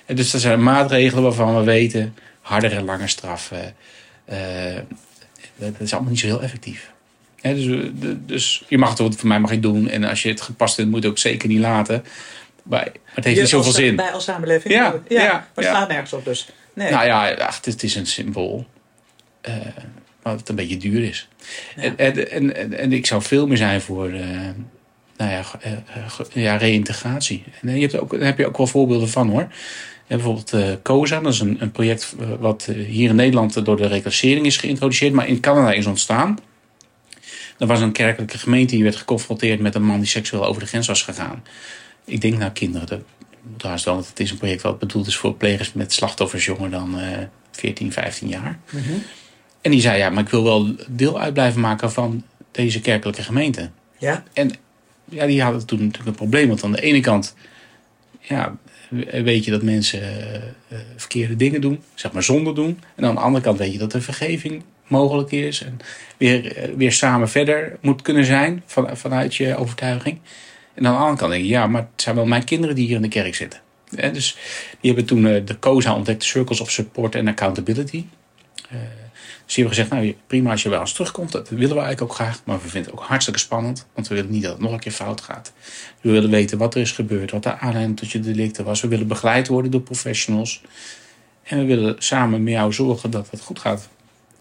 En 0.05 0.15
dus 0.15 0.33
er 0.33 0.39
zijn 0.39 0.63
maatregelen 0.63 1.23
waarvan 1.23 1.57
we 1.57 1.63
weten, 1.63 2.15
harder 2.41 2.71
en 2.71 2.83
langer 2.85 3.09
straffen. 3.09 3.75
eh, 4.25 4.75
dat 5.55 5.79
is 5.79 5.93
allemaal 5.93 6.11
niet 6.11 6.19
zo 6.19 6.25
heel 6.25 6.41
effectief. 6.41 6.91
Dus, 7.41 7.89
dus 8.25 8.63
je 8.67 8.77
mag 8.77 8.97
het 8.97 9.15
voor 9.15 9.27
mij 9.27 9.39
mag 9.39 9.51
je 9.51 9.59
doen. 9.59 9.89
En 9.89 10.03
als 10.03 10.23
je 10.23 10.29
het 10.29 10.41
gepast 10.41 10.75
vindt, 10.75 10.91
moet 10.91 11.01
je 11.01 11.07
het 11.07 11.17
ook 11.17 11.23
zeker 11.23 11.47
niet 11.49 11.59
laten. 11.59 12.03
Maar, 12.63 12.83
maar 12.83 12.93
het 13.05 13.25
heeft 13.25 13.39
niet 13.39 13.49
zoveel 13.49 13.71
zin. 13.71 13.95
Bij 13.95 14.11
als 14.11 14.23
samenleving. 14.23 14.73
Ja, 14.73 14.95
ja, 15.07 15.23
ja, 15.23 15.31
maar 15.31 15.47
het 15.55 15.65
ja. 15.65 15.71
slaat 15.71 15.87
nergens 15.87 16.13
op 16.13 16.25
dus. 16.25 16.49
Nee. 16.73 16.91
Nou 16.91 17.05
ja, 17.05 17.33
ach, 17.33 17.55
het, 17.55 17.65
het 17.65 17.83
is 17.83 17.95
een 17.95 18.05
symbool. 18.05 18.67
Eh, 19.41 19.53
maar 20.23 20.33
het 20.33 20.49
een 20.49 20.55
beetje 20.55 20.77
duur 20.77 21.03
is. 21.03 21.27
Ja. 21.75 21.81
En, 21.81 21.97
en, 21.97 22.55
en, 22.55 22.77
en, 22.77 22.93
ik 22.93 23.05
zou 23.05 23.21
veel 23.21 23.47
meer 23.47 23.57
zijn 23.57 23.81
voor 23.81 24.09
eh, 24.09 24.29
nou 25.17 25.31
ja, 25.31 25.43
eh, 25.61 25.71
eh, 25.71 26.43
ja, 26.43 26.55
reïntegratie. 26.55 27.43
En 27.61 27.67
eh, 27.67 27.75
je 27.75 27.81
hebt 27.81 27.99
ook, 27.99 28.11
daar 28.11 28.21
heb 28.21 28.37
je 28.37 28.47
ook 28.47 28.57
wel 28.57 28.67
voorbeelden 28.67 29.09
van 29.09 29.29
hoor. 29.29 29.47
En 30.11 30.17
bijvoorbeeld 30.17 30.53
eh, 30.53 30.69
COSA, 30.83 31.19
dat 31.19 31.33
is 31.33 31.39
een, 31.39 31.61
een 31.61 31.71
project 31.71 32.15
eh, 32.19 32.27
wat 32.39 32.67
eh, 32.69 32.85
hier 32.85 33.09
in 33.09 33.15
Nederland 33.15 33.65
door 33.65 33.77
de 33.77 33.87
reclassering 33.87 34.45
is 34.45 34.57
geïntroduceerd, 34.57 35.13
maar 35.13 35.27
in 35.27 35.39
Canada 35.39 35.71
is 35.71 35.85
ontstaan. 35.85 36.39
Er 37.57 37.67
was 37.67 37.81
een 37.81 37.91
kerkelijke 37.91 38.37
gemeente 38.37 38.75
die 38.75 38.83
werd 38.83 38.95
geconfronteerd 38.95 39.59
met 39.59 39.75
een 39.75 39.83
man 39.83 39.99
die 39.99 40.07
seksueel 40.07 40.45
over 40.45 40.61
de 40.61 40.67
grens 40.67 40.87
was 40.87 41.03
gegaan. 41.03 41.43
Ik 42.05 42.21
denk 42.21 42.37
naar 42.37 42.51
kinderen. 42.51 42.87
Dat, 42.87 42.99
trouwens 43.57 43.85
wel, 43.85 43.97
het 43.97 44.19
is 44.19 44.31
een 44.31 44.37
project 44.37 44.61
wat 44.61 44.79
bedoeld 44.79 45.07
is 45.07 45.15
voor 45.15 45.33
plegers 45.33 45.73
met 45.73 45.93
slachtoffers 45.93 46.45
jonger 46.45 46.69
dan 46.69 46.99
uh, 46.99 47.05
14, 47.51 47.91
15 47.91 48.27
jaar. 48.27 48.59
En 49.61 49.71
die 49.71 49.81
zei, 49.81 49.97
ja, 49.97 50.09
maar 50.09 50.23
ik 50.23 50.29
wil 50.29 50.43
wel 50.43 50.75
deel 50.87 51.19
uit 51.19 51.33
blijven 51.33 51.61
maken 51.61 51.91
van 51.91 52.23
deze 52.51 52.81
kerkelijke 52.81 53.23
gemeente. 53.23 53.69
Ja. 53.97 54.23
En 54.33 54.51
ja, 55.05 55.25
die 55.25 55.41
hadden 55.41 55.65
toen 55.65 55.79
natuurlijk 55.79 56.09
een 56.09 56.15
probleem. 56.15 56.47
Want 56.47 56.63
aan 56.63 56.71
de 56.71 56.81
ene 56.81 56.99
kant 56.99 57.35
ja, 58.19 58.57
weet 59.23 59.45
je 59.45 59.51
dat 59.51 59.61
mensen 59.61 60.01
uh, 60.71 60.77
verkeerde 60.95 61.35
dingen 61.35 61.61
doen, 61.61 61.83
zeg 61.93 62.11
maar 62.11 62.23
zonde 62.23 62.53
doen. 62.53 62.79
En 62.95 63.05
aan 63.05 63.15
de 63.15 63.21
andere 63.21 63.43
kant 63.43 63.57
weet 63.57 63.71
je 63.71 63.77
dat 63.77 63.93
er 63.93 64.01
vergeving 64.01 64.63
mogelijk 64.87 65.31
is. 65.31 65.63
En 65.63 65.79
weer, 66.17 66.69
uh, 66.69 66.75
weer 66.75 66.91
samen 66.91 67.29
verder 67.29 67.77
moet 67.81 68.01
kunnen 68.01 68.25
zijn 68.25 68.63
van, 68.65 68.97
vanuit 68.97 69.35
je 69.35 69.55
overtuiging. 69.55 70.19
En 70.73 70.87
aan 70.87 70.93
de 70.93 70.99
andere 70.99 71.17
kant 71.17 71.31
denk 71.31 71.43
je, 71.43 71.49
ja, 71.49 71.67
maar 71.67 71.81
het 71.91 72.01
zijn 72.01 72.15
wel 72.15 72.25
mijn 72.25 72.43
kinderen 72.43 72.75
die 72.75 72.85
hier 72.85 72.95
in 72.95 73.01
de 73.01 73.07
kerk 73.07 73.35
zitten. 73.35 73.59
En 73.95 74.13
dus 74.13 74.37
die 74.79 74.93
hebben 74.93 75.05
toen 75.05 75.21
de 75.23 75.59
COSA 75.59 75.95
ontdekt, 75.95 76.23
Circles 76.23 76.59
of 76.59 76.71
Support 76.71 77.15
and 77.15 77.27
Accountability. 77.27 78.05
Dus 79.45 79.55
die 79.55 79.63
hebben 79.63 79.83
gezegd, 79.83 80.03
nou 80.03 80.15
prima 80.27 80.51
als 80.51 80.63
je 80.63 80.69
bij 80.69 80.79
ons 80.79 80.93
terugkomt, 80.93 81.31
dat 81.31 81.49
willen 81.49 81.75
we 81.75 81.81
eigenlijk 81.81 82.01
ook 82.01 82.13
graag. 82.13 82.41
Maar 82.43 82.61
we 82.61 82.67
vinden 82.67 82.91
het 82.91 82.99
ook 82.99 83.07
hartstikke 83.07 83.39
spannend, 83.39 83.87
want 83.93 84.07
we 84.07 84.15
willen 84.15 84.31
niet 84.31 84.43
dat 84.43 84.51
het 84.51 84.61
nog 84.61 84.71
een 84.71 84.79
keer 84.79 84.91
fout 84.91 85.21
gaat. 85.21 85.53
We 86.01 86.11
willen 86.11 86.29
weten 86.29 86.57
wat 86.57 86.75
er 86.75 86.81
is 86.81 86.91
gebeurd, 86.91 87.31
wat 87.31 87.43
de 87.43 87.57
aanleiding 87.57 87.97
tot 87.97 88.11
je 88.11 88.19
delicten 88.19 88.65
was. 88.65 88.81
We 88.81 88.87
willen 88.87 89.07
begeleid 89.07 89.47
worden 89.47 89.71
door 89.71 89.81
professionals. 89.81 90.61
En 91.43 91.57
we 91.57 91.65
willen 91.65 91.95
samen 91.97 92.43
met 92.43 92.53
jou 92.53 92.73
zorgen 92.73 93.11
dat 93.11 93.27
het 93.31 93.41
goed 93.41 93.59
gaat 93.59 93.89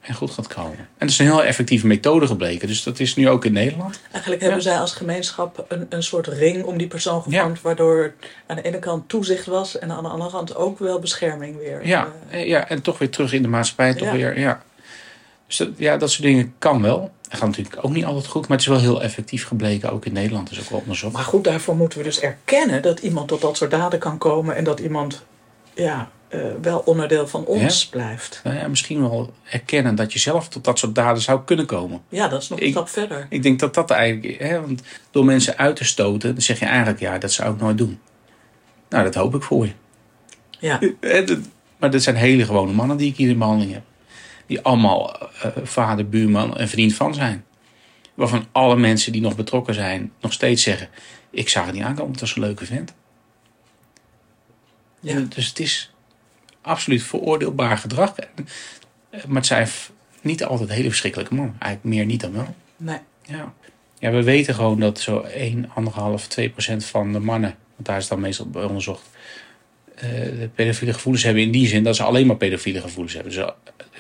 en 0.01 0.15
goed 0.15 0.31
gaat 0.31 0.47
komen. 0.47 0.79
En 0.79 0.87
dat 0.99 1.09
is 1.09 1.19
een 1.19 1.27
heel 1.27 1.45
effectieve 1.45 1.87
methode 1.87 2.27
gebleken. 2.27 2.69
Dus 2.69 2.83
dat 2.83 3.01
is 3.01 3.17
nu 3.17 3.29
ook 3.29 3.45
in 3.45 3.53
Nederland. 3.53 4.01
Eigenlijk 4.11 4.43
hebben 4.43 4.63
zij 4.63 4.79
als 4.79 4.93
gemeenschap 4.93 5.65
een, 5.69 5.87
een 5.89 6.03
soort 6.03 6.27
ring 6.27 6.65
om 6.65 6.79
die 6.79 6.87
persoon 6.87 7.23
gevormd... 7.23 7.57
Ja. 7.57 7.63
waardoor 7.63 8.15
aan 8.47 8.57
de 8.57 8.63
ene 8.63 8.79
kant 8.79 9.09
toezicht 9.09 9.47
was... 9.47 9.79
en 9.79 9.91
aan 9.91 10.03
de 10.03 10.09
andere 10.09 10.31
kant 10.31 10.57
ook 10.57 10.79
wel 10.79 10.99
bescherming 10.99 11.57
weer. 11.57 11.87
Ja, 11.87 12.09
uh, 12.33 12.47
ja 12.47 12.69
en 12.69 12.83
toch 12.83 12.99
weer 12.99 13.11
terug 13.11 13.33
in 13.33 13.43
de 13.43 13.49
maatschappij. 13.49 13.95
Toch 13.95 14.13
weer, 14.13 14.39
ja. 14.39 14.63
Dus 15.51 15.59
dat, 15.59 15.69
ja, 15.77 15.97
dat 15.97 16.11
soort 16.11 16.23
dingen 16.23 16.55
kan 16.59 16.83
wel. 16.83 17.11
Dat 17.29 17.39
gaat 17.39 17.49
natuurlijk 17.49 17.85
ook 17.85 17.93
niet 17.93 18.05
altijd 18.05 18.27
goed, 18.27 18.49
maar 18.49 18.57
het 18.57 18.61
is 18.61 18.67
wel 18.67 18.81
heel 18.81 19.03
effectief 19.03 19.47
gebleken, 19.47 19.93
ook 19.93 20.05
in 20.05 20.13
Nederland. 20.13 20.49
Dus 20.49 20.61
ook 20.61 20.69
wel 20.69 20.79
onderzocht. 20.79 21.13
Maar 21.13 21.23
goed, 21.23 21.45
daarvoor 21.45 21.77
moeten 21.77 21.99
we 21.99 22.05
dus 22.05 22.21
erkennen 22.21 22.83
dat 22.83 22.99
iemand 22.99 23.29
tot 23.29 23.41
dat 23.41 23.57
soort 23.57 23.71
daden 23.71 23.99
kan 23.99 24.19
komen 24.19 24.57
en 24.57 24.65
dat 24.65 24.81
iemand 24.81 25.25
ja, 25.75 26.11
uh, 26.29 26.43
wel 26.63 26.79
onderdeel 26.79 27.27
van 27.27 27.45
ons 27.45 27.83
ja? 27.83 27.89
blijft. 27.91 28.41
Nou 28.45 28.57
ja, 28.57 28.69
misschien 28.69 29.01
wel 29.01 29.33
erkennen 29.51 29.95
dat 29.95 30.13
je 30.13 30.19
zelf 30.19 30.49
tot 30.49 30.65
dat 30.65 30.79
soort 30.79 30.95
daden 30.95 31.23
zou 31.23 31.41
kunnen 31.45 31.67
komen. 31.67 32.01
Ja, 32.09 32.29
dat 32.29 32.43
is 32.43 32.49
nog 32.49 32.59
een 32.59 32.67
ik, 32.67 32.73
stap 32.73 32.89
verder. 32.89 33.27
Ik 33.31 33.43
denk 33.43 33.61
dat 33.61 33.75
dat 33.75 33.91
eigenlijk, 33.91 34.41
hè, 34.41 34.61
want 34.61 34.83
door 35.11 35.25
mensen 35.25 35.59
uit 35.59 35.77
te 35.77 35.85
stoten, 35.85 36.33
dan 36.33 36.43
zeg 36.43 36.59
je 36.59 36.67
eigenlijk, 36.67 37.01
ja, 37.01 37.19
dat 37.19 37.33
zou 37.33 37.55
ik 37.55 37.61
nooit 37.61 37.79
doen. 37.79 37.99
Nou, 38.89 39.05
dat 39.05 39.15
hoop 39.15 39.35
ik 39.35 39.43
voor 39.43 39.67
je. 39.67 39.73
Ja. 40.59 40.81
Maar 41.79 41.91
dat 41.91 42.03
zijn 42.03 42.17
hele 42.17 42.45
gewone 42.45 42.73
mannen 42.73 42.97
die 42.97 43.11
ik 43.11 43.17
hier 43.17 43.29
in 43.29 43.39
behandeling 43.39 43.73
heb 43.73 43.83
die 44.51 44.61
allemaal 44.61 45.31
uh, 45.45 45.51
vader, 45.63 46.09
buurman 46.09 46.57
en 46.57 46.69
vriend 46.69 46.95
van 46.95 47.15
zijn. 47.15 47.45
Waarvan 48.15 48.47
alle 48.53 48.77
mensen 48.77 49.13
die 49.13 49.21
nog 49.21 49.37
betrokken 49.37 49.75
zijn 49.75 50.13
nog 50.21 50.33
steeds 50.33 50.63
zeggen: 50.63 50.89
Ik 51.31 51.49
zag 51.49 51.65
het 51.65 51.75
niet 51.75 51.83
aankomen, 51.83 52.11
het 52.13 52.21
was 52.21 52.35
een 52.35 52.43
leuke 52.43 52.67
vent. 52.67 52.95
Ja. 55.01 55.15
En 55.15 55.29
dus 55.35 55.47
het 55.49 55.59
is 55.59 55.93
absoluut 56.61 57.03
veroordeelbaar 57.03 57.79
gedrag. 57.79 58.15
Maar 59.27 59.37
het 59.37 59.47
zijn 59.47 59.69
niet 60.21 60.45
altijd 60.45 60.71
hele 60.71 60.89
verschrikkelijke 60.89 61.35
mannen. 61.35 61.57
Eigenlijk 61.59 61.95
meer 61.95 62.07
niet 62.07 62.21
dan 62.21 62.33
wel. 62.33 62.55
Nee. 62.77 62.99
Ja. 63.23 63.55
ja, 63.99 64.11
we 64.11 64.23
weten 64.23 64.55
gewoon 64.55 64.81
dat 64.81 65.01
zo 65.01 65.21
1, 65.21 65.69
1,5, 66.21 66.27
2 66.29 66.51
procent 66.51 66.85
van 66.85 67.13
de 67.13 67.21
mannen, 67.21 67.57
want 67.75 67.89
daar 67.89 67.99
is 67.99 68.09
dan 68.09 68.21
meestal 68.21 68.47
bij 68.47 68.65
onderzocht, 68.65 69.09
uh, 70.05 70.49
pedofiele 70.55 70.93
gevoelens 70.93 71.25
hebben 71.25 71.43
in 71.43 71.51
die 71.51 71.67
zin 71.67 71.85
dat 71.85 71.97
ze 71.97 72.03
alleen 72.03 72.27
maar 72.27 72.37
pedofiele 72.37 72.81
gevoelens 72.81 73.15
hebben. 73.15 73.33
Dus 73.33 73.45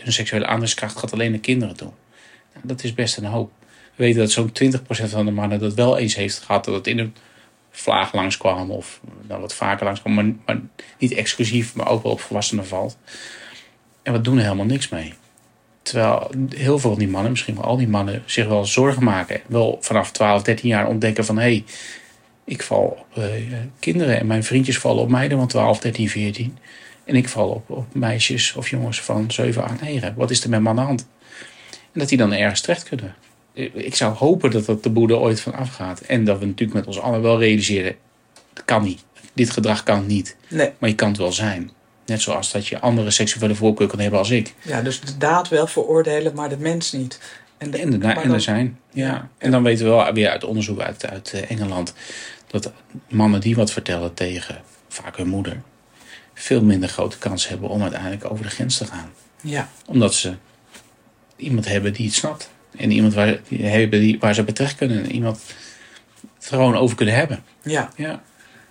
hun 0.03 0.13
seksuele 0.13 0.45
aantrekkingskracht 0.45 0.99
gaat 0.99 1.13
alleen 1.13 1.31
naar 1.31 1.41
kinderen 1.41 1.77
toe. 1.77 1.91
Nou, 2.53 2.67
dat 2.67 2.85
is 2.85 2.95
best 2.95 3.17
een 3.17 3.25
hoop. 3.25 3.51
We 3.95 4.05
weten 4.05 4.21
dat 4.21 4.31
zo'n 4.31 4.53
20% 5.07 5.11
van 5.11 5.25
de 5.25 5.31
mannen 5.31 5.59
dat 5.59 5.75
wel 5.75 5.99
eens 5.99 6.15
heeft 6.15 6.39
gehad, 6.39 6.65
dat 6.65 6.75
het 6.75 6.87
in 6.87 6.99
een 6.99 7.15
vlaag 7.71 8.13
langskwam 8.15 8.71
of 8.71 9.01
dan 9.27 9.41
wat 9.41 9.55
vaker 9.55 9.85
langskwam, 9.85 10.15
maar, 10.15 10.33
maar 10.47 10.61
niet 10.99 11.13
exclusief, 11.13 11.75
maar 11.75 11.89
ook 11.89 12.03
wel 12.03 12.13
op 12.13 12.21
volwassenen 12.21 12.67
valt. 12.67 12.99
En 14.03 14.13
we 14.13 14.21
doen 14.21 14.37
er 14.37 14.43
helemaal 14.43 14.65
niks 14.65 14.89
mee. 14.89 15.15
Terwijl 15.83 16.31
heel 16.49 16.79
veel 16.79 16.91
van 16.91 16.99
die 16.99 17.09
mannen, 17.09 17.31
misschien 17.31 17.55
wel 17.55 17.65
al 17.65 17.77
die 17.77 17.89
mannen, 17.89 18.23
zich 18.27 18.47
wel 18.47 18.65
zorgen 18.65 19.05
maken. 19.05 19.41
Wel 19.47 19.79
vanaf 19.81 20.13
12, 20.13 20.43
13 20.43 20.69
jaar 20.69 20.89
ontdekken 20.89 21.25
van 21.25 21.37
hé, 21.37 21.43
hey, 21.43 21.65
ik 22.45 22.63
val 22.63 22.81
op 22.81 23.19
uh, 23.19 23.25
kinderen 23.79 24.19
en 24.19 24.27
mijn 24.27 24.45
vriendjes 24.45 24.79
vallen 24.79 25.03
op 25.03 25.09
meiden 25.09 25.39
van 25.39 25.47
12, 25.47 25.79
13, 25.79 26.09
14. 26.09 26.59
En 27.05 27.17
ik 27.17 27.29
val 27.29 27.49
op, 27.49 27.71
op 27.71 27.95
meisjes 27.95 28.55
of 28.55 28.71
jongens 28.71 29.01
van 29.01 29.31
7, 29.31 29.63
8, 29.63 29.81
9. 29.81 30.15
Wat 30.17 30.31
is 30.31 30.45
er 30.45 30.51
met 30.51 30.61
me 30.61 30.69
aan 30.69 30.77
de 30.77 30.83
hand? 30.83 31.07
En 31.93 32.01
dat 32.01 32.09
die 32.09 32.19
dan 32.19 32.33
ergens 32.33 32.61
terecht 32.61 32.83
kunnen. 32.83 33.15
Ik 33.73 33.95
zou 33.95 34.15
hopen 34.15 34.51
dat 34.51 34.67
dat 34.67 34.83
de 34.83 34.91
boede 34.91 35.17
ooit 35.17 35.41
van 35.41 35.55
afgaat. 35.55 36.01
En 36.01 36.25
dat 36.25 36.39
we 36.39 36.47
natuurlijk 36.47 36.79
met 36.79 36.87
ons 36.87 37.01
allen 37.01 37.23
wel 37.23 37.39
realiseren. 37.39 37.97
Dat 38.53 38.65
kan 38.65 38.83
niet. 38.83 39.05
Dit 39.33 39.51
gedrag 39.51 39.83
kan 39.83 40.07
niet. 40.07 40.37
Nee. 40.49 40.71
Maar 40.79 40.89
je 40.89 40.95
kan 40.95 41.09
het 41.09 41.19
wel 41.19 41.33
zijn. 41.33 41.71
Net 42.07 42.21
zoals 42.21 42.53
dat 42.53 42.67
je 42.67 42.81
andere 42.81 43.11
seksuele 43.11 43.55
voorkeur 43.55 43.87
kan 43.87 43.99
hebben 43.99 44.19
als 44.19 44.31
ik. 44.31 44.55
Ja, 44.63 44.83
dus 44.83 45.01
de 45.01 45.17
daad 45.17 45.49
wel 45.49 45.67
veroordelen, 45.67 46.35
maar 46.35 46.49
de 46.49 46.57
mens 46.57 46.93
niet. 46.93 47.21
En 47.59 47.71
de, 47.71 47.79
en 47.79 47.91
de, 47.91 48.07
en 48.07 48.29
dan, 48.29 48.41
zijn. 48.41 48.79
Ja. 48.93 49.07
ja. 49.07 49.29
En 49.39 49.51
dan 49.51 49.63
weten 49.63 49.85
we 49.85 49.91
wel 49.91 50.13
weer 50.13 50.31
uit 50.31 50.45
onderzoek 50.45 50.81
uit, 50.81 51.07
uit 51.07 51.45
Engeland. 51.49 51.95
Dat 52.47 52.73
mannen 53.09 53.41
die 53.41 53.57
wat 53.57 53.71
vertellen 53.73 54.15
tegen 54.15 54.63
vaak 54.89 55.17
hun 55.17 55.29
moeder 55.29 55.63
veel 56.41 56.63
minder 56.63 56.89
grote 56.89 57.19
kans 57.19 57.49
hebben 57.49 57.69
om 57.69 57.83
uiteindelijk 57.83 58.31
over 58.31 58.45
de 58.45 58.51
grens 58.51 58.79
te 58.79 58.85
gaan. 58.85 59.13
Ja. 59.41 59.69
Omdat 59.87 60.15
ze 60.15 60.35
iemand 61.37 61.69
hebben 61.69 61.93
die 61.93 62.07
het 62.07 62.15
snapt. 62.15 62.51
En 62.77 62.91
iemand 62.91 63.15
waar, 63.15 63.41
die 63.49 63.65
hebben 63.67 64.01
die, 64.01 64.19
waar 64.19 64.35
ze 64.35 64.43
bij 64.43 64.55
terecht 64.55 64.77
kunnen. 64.77 65.03
En 65.05 65.13
iemand 65.13 65.41
het 66.39 66.47
gewoon 66.47 66.77
over 66.77 66.97
kunnen 66.97 67.15
hebben. 67.15 67.43
Ja. 67.63 67.91
Ja. 67.97 68.23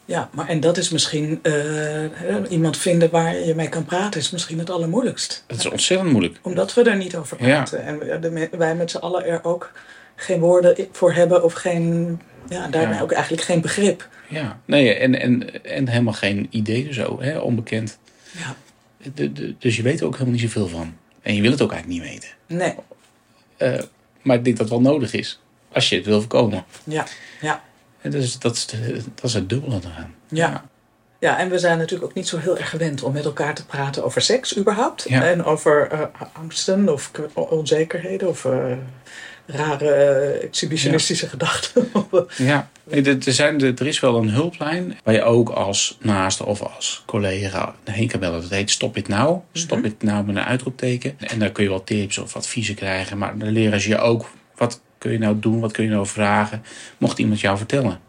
Ja, 0.06 0.30
maar 0.32 0.48
en 0.48 0.60
dat 0.60 0.78
is 0.78 0.90
misschien 0.90 1.40
uh, 1.44 2.04
iemand 2.50 2.78
vinden 2.78 3.10
waar 3.10 3.36
je 3.36 3.56
mee 3.56 3.70
kan 3.70 3.86
praten, 3.86 4.20
is 4.20 4.32
misschien 4.32 4.60
het 4.60 4.70
allermoeilijkst. 4.70 5.44
Dat 5.48 5.58
is 5.58 5.66
ontzettend 5.66 6.12
moeilijk. 6.12 6.38
Omdat 6.42 6.74
we 6.74 6.84
er 6.84 6.96
niet 6.96 7.16
over 7.16 7.38
praten. 7.38 7.80
Ja. 7.80 8.20
En 8.20 8.58
wij 8.58 8.76
met 8.76 8.92
z'n 8.92 8.98
allen 8.98 9.26
er 9.26 9.44
ook 9.44 9.72
geen 10.20 10.40
woorden 10.40 10.88
voor 10.92 11.14
hebben 11.14 11.44
of 11.44 11.54
geen, 11.54 12.20
ja, 12.50 12.68
daarmee 12.68 12.96
ja. 12.96 13.02
ook 13.02 13.12
eigenlijk 13.12 13.44
geen 13.44 13.62
begrip. 13.62 14.08
Ja, 14.28 14.60
nee, 14.66 14.94
en, 14.94 15.20
en, 15.20 15.64
en 15.64 15.88
helemaal 15.88 16.14
geen 16.14 16.48
idee 16.50 16.94
zo, 16.94 17.22
hè, 17.22 17.38
onbekend. 17.38 17.98
Ja. 18.32 18.56
De, 19.14 19.34
de, 19.34 19.56
dus 19.60 19.76
je 19.76 19.82
weet 19.82 20.00
er 20.00 20.06
ook 20.06 20.14
helemaal 20.14 20.34
niet 20.34 20.42
zoveel 20.42 20.68
van. 20.68 20.98
En 21.22 21.36
je 21.36 21.42
wil 21.42 21.52
het 21.52 21.62
ook 21.62 21.72
eigenlijk 21.72 22.02
niet 22.02 22.12
weten. 22.12 22.30
Nee. 22.48 22.76
Uh, 23.58 23.84
maar 24.22 24.36
ik 24.36 24.44
denk 24.44 24.58
dat 24.58 24.70
het 24.70 24.82
wel 24.82 24.92
nodig 24.94 25.14
is. 25.14 25.40
Als 25.72 25.90
je 25.90 25.96
het 25.96 26.06
wil 26.06 26.20
voorkomen. 26.20 26.66
Ja, 26.84 27.06
ja. 27.42 27.64
En 28.02 28.12
dus 28.12 28.40
dat, 28.40 28.56
is 28.56 28.66
de, 28.66 29.02
dat 29.16 29.24
is 29.24 29.34
het 29.34 29.50
dubbele 29.50 29.80
eraan. 29.84 30.16
Ja. 30.28 30.50
ja. 30.50 30.66
Ja, 31.20 31.40
en 31.40 31.50
we 31.50 31.60
zijn 31.60 31.78
natuurlijk 31.78 32.10
ook 32.10 32.16
niet 32.16 32.28
zo 32.28 32.38
heel 32.38 32.58
erg 32.58 32.70
gewend 32.70 33.04
om 33.04 33.14
met 33.14 33.26
elkaar 33.26 33.56
te 33.56 33.66
praten 33.66 34.04
over 34.04 34.22
seks 34.22 34.58
überhaupt. 34.58 35.06
Ja. 35.10 35.24
En 35.24 35.44
over 35.44 35.94
uh, 35.94 36.02
angsten 36.34 36.90
of 36.94 37.12
onzekerheden 37.34 38.30
of 38.30 38.44
uh, 38.44 38.72
rare 39.52 39.86
uh, 39.86 40.44
exhibitionistische 40.44 41.26
ja. 41.26 41.32
gedachten. 41.32 41.92
ja, 42.52 42.70
er, 42.90 43.18
zijn, 43.34 43.62
er 43.62 43.88
is 43.88 44.00
wel 44.00 44.18
een 44.18 44.30
hulplijn 44.30 44.98
waar 45.04 45.14
je 45.14 45.24
ook 45.24 45.50
als 45.50 45.98
naaste 46.02 46.46
of 46.46 46.62
als 46.62 47.04
collega 47.06 47.76
heen 47.84 48.08
kan 48.08 48.20
bellen. 48.20 48.42
Dat 48.42 48.50
heet 48.50 48.72
Stop 48.72 48.98
It 48.98 49.08
Now. 49.08 49.44
Stop 49.52 49.78
mm 49.78 49.84
-hmm. 49.84 49.92
It 49.92 50.04
Now 50.04 50.26
met 50.26 50.36
een 50.36 50.44
uitroepteken. 50.44 51.16
En 51.20 51.40
daar 51.40 51.52
kun 51.52 51.64
je 51.64 51.70
wel 51.70 51.84
tips 51.84 52.18
of 52.18 52.36
adviezen 52.36 52.76
krijgen. 52.76 53.18
Maar 53.18 53.38
dan 53.38 53.50
leren 53.50 53.82
ze 53.82 53.90
je 53.90 53.98
ook 53.98 54.30
wat 54.56 54.82
kun 54.98 55.12
je 55.12 55.18
nou 55.18 55.40
doen, 55.40 55.60
wat 55.60 55.72
kun 55.72 55.84
je 55.84 55.90
nou 55.90 56.08
vragen. 56.08 56.64
Mocht 56.98 57.20
iemand 57.20 57.40
jou 57.40 57.58
vertellen, 57.58 58.00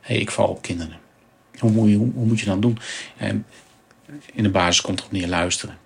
hé, 0.00 0.14
hey, 0.14 0.16
ik 0.16 0.30
val 0.30 0.48
op 0.48 0.62
kinderen. 0.62 0.96
Hoe 1.58 1.70
moet 1.70 1.90
je, 1.90 1.96
hoe, 1.96 2.10
hoe 2.14 2.26
moet 2.26 2.40
je 2.40 2.46
dan 2.46 2.60
doen? 2.60 2.78
En 3.16 3.46
in 4.34 4.42
de 4.42 4.50
basis 4.50 4.80
komt 4.80 4.98
erop 4.98 5.12
neer 5.12 5.28
luisteren. 5.28 5.78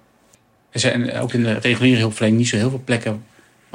Er 0.70 0.80
zijn 0.80 1.12
ook 1.12 1.32
in 1.32 1.42
de 1.42 1.52
reguliere 1.52 2.00
hulpverlening 2.00 2.40
niet 2.40 2.48
zo 2.48 2.56
heel 2.56 2.70
veel 2.70 2.82
plekken 2.84 3.24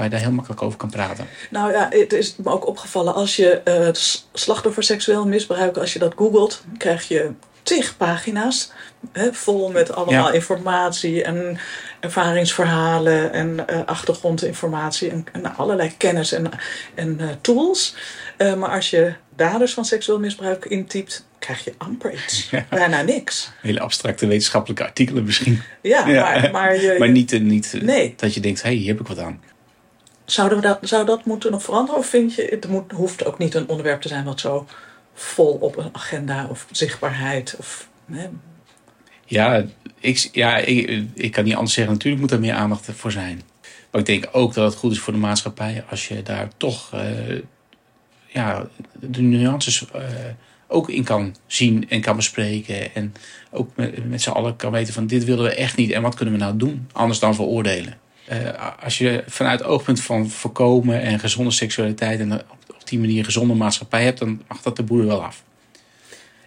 waar 0.01 0.09
je 0.09 0.15
daar 0.15 0.25
heel 0.25 0.35
makkelijk 0.35 0.61
over 0.61 0.77
kan 0.77 0.89
praten. 0.89 1.27
Nou 1.49 1.71
ja, 1.71 1.87
het 1.89 2.13
is 2.13 2.35
me 2.35 2.49
ook 2.49 2.67
opgevallen 2.67 3.13
als 3.13 3.35
je 3.35 3.61
uh, 3.65 3.89
slachtoffer 4.33 4.83
seksueel 4.83 5.27
misbruik, 5.27 5.77
als 5.77 5.93
je 5.93 5.99
dat 5.99 6.13
googelt, 6.15 6.63
krijg 6.77 7.07
je 7.07 7.31
tig 7.63 7.97
pagina's 7.97 8.71
hè, 9.11 9.33
vol 9.33 9.71
met 9.71 9.91
allemaal 9.93 10.27
ja. 10.27 10.33
informatie 10.33 11.23
en 11.23 11.57
ervaringsverhalen 11.99 13.33
en 13.33 13.65
uh, 13.69 13.79
achtergrondinformatie 13.85 15.09
en, 15.09 15.25
en, 15.31 15.55
allerlei 15.55 15.91
kennis 15.97 16.31
en, 16.31 16.49
en 16.95 17.17
uh, 17.21 17.29
tools. 17.41 17.95
Uh, 18.37 18.53
maar 18.53 18.69
als 18.69 18.89
je 18.89 19.13
daders 19.35 19.73
van 19.73 19.85
seksueel 19.85 20.19
misbruik 20.19 20.65
intypt, 20.65 21.25
krijg 21.39 21.63
je 21.63 21.73
amper 21.77 22.13
iets. 22.13 22.49
Ja. 22.49 22.65
Bijna 22.69 23.01
niks. 23.01 23.51
Hele 23.61 23.79
abstracte 23.79 24.27
wetenschappelijke 24.27 24.83
artikelen 24.83 25.23
misschien. 25.23 25.61
Ja, 25.81 26.07
ja. 26.07 26.21
maar... 26.21 26.51
Maar, 26.51 26.81
je, 26.81 26.95
maar 26.99 27.09
niet, 27.09 27.41
niet 27.41 27.77
nee. 27.81 28.13
dat 28.17 28.33
je 28.33 28.39
denkt, 28.39 28.61
hé, 28.61 28.69
hey, 28.69 28.77
hier 28.77 28.87
heb 28.87 28.99
ik 28.99 29.07
wat 29.07 29.19
aan. 29.19 29.41
Zouden 30.31 30.57
we 30.57 30.67
dat, 30.67 30.77
zou 30.81 31.05
dat 31.05 31.25
moeten 31.25 31.51
nog 31.51 31.63
veranderen? 31.63 31.99
Of 31.99 32.07
vind 32.07 32.35
je, 32.35 32.47
het 32.49 32.67
moet, 32.67 32.91
hoeft 32.91 33.25
ook 33.25 33.37
niet 33.37 33.53
een 33.53 33.69
onderwerp 33.69 34.01
te 34.01 34.07
zijn 34.07 34.23
wat 34.23 34.39
zo 34.39 34.67
vol 35.13 35.53
op 35.53 35.77
een 35.77 35.89
agenda 35.91 36.47
of 36.49 36.67
zichtbaarheid? 36.71 37.55
Of? 37.57 37.89
Ja, 39.25 39.65
ik, 39.99 40.29
ja 40.31 40.57
ik, 40.57 41.31
kan 41.31 41.43
niet 41.43 41.55
anders 41.55 41.73
zeggen. 41.73 41.93
Natuurlijk 41.93 42.21
moet 42.21 42.31
er 42.31 42.39
meer 42.39 42.53
aandacht 42.53 42.87
voor 42.91 43.11
zijn. 43.11 43.41
Maar 43.91 44.01
ik 44.01 44.07
denk 44.07 44.29
ook 44.31 44.53
dat 44.53 44.71
het 44.71 44.79
goed 44.79 44.91
is 44.91 44.99
voor 44.99 45.13
de 45.13 45.19
maatschappij 45.19 45.83
als 45.89 46.07
je 46.07 46.23
daar 46.23 46.47
toch 46.57 46.93
uh, 46.93 47.41
ja, 48.27 48.67
de 48.99 49.21
nuances 49.21 49.85
uh, 49.95 50.01
ook 50.67 50.89
in 50.89 51.03
kan 51.03 51.35
zien 51.47 51.89
en 51.89 52.01
kan 52.01 52.15
bespreken. 52.15 52.95
En 52.95 53.13
ook 53.51 53.69
met, 53.75 54.09
met 54.09 54.21
z'n 54.21 54.29
allen 54.29 54.55
kan 54.55 54.71
weten 54.71 54.93
van 54.93 55.07
dit 55.07 55.25
willen 55.25 55.43
we 55.43 55.55
echt 55.55 55.77
niet 55.77 55.91
en 55.91 56.01
wat 56.01 56.15
kunnen 56.15 56.33
we 56.33 56.39
nou 56.39 56.57
doen 56.57 56.87
anders 56.91 57.19
dan 57.19 57.35
veroordelen. 57.35 58.00
Uh, 58.31 58.37
als 58.83 58.97
je 58.97 59.23
vanuit 59.27 59.59
het 59.59 59.67
oogpunt 59.67 60.01
van 60.01 60.29
voorkomen 60.29 61.01
en 61.01 61.19
gezonde 61.19 61.51
seksualiteit 61.51 62.19
en 62.19 62.33
op, 62.33 62.87
die 62.87 62.99
manier 62.99 63.25
gezonde 63.25 63.53
maatschappij 63.53 64.03
hebt, 64.03 64.19
dan 64.19 64.41
mag 64.47 64.61
dat 64.61 64.75
de 64.75 64.83
boer 64.83 65.05
wel 65.05 65.23
af. 65.23 65.43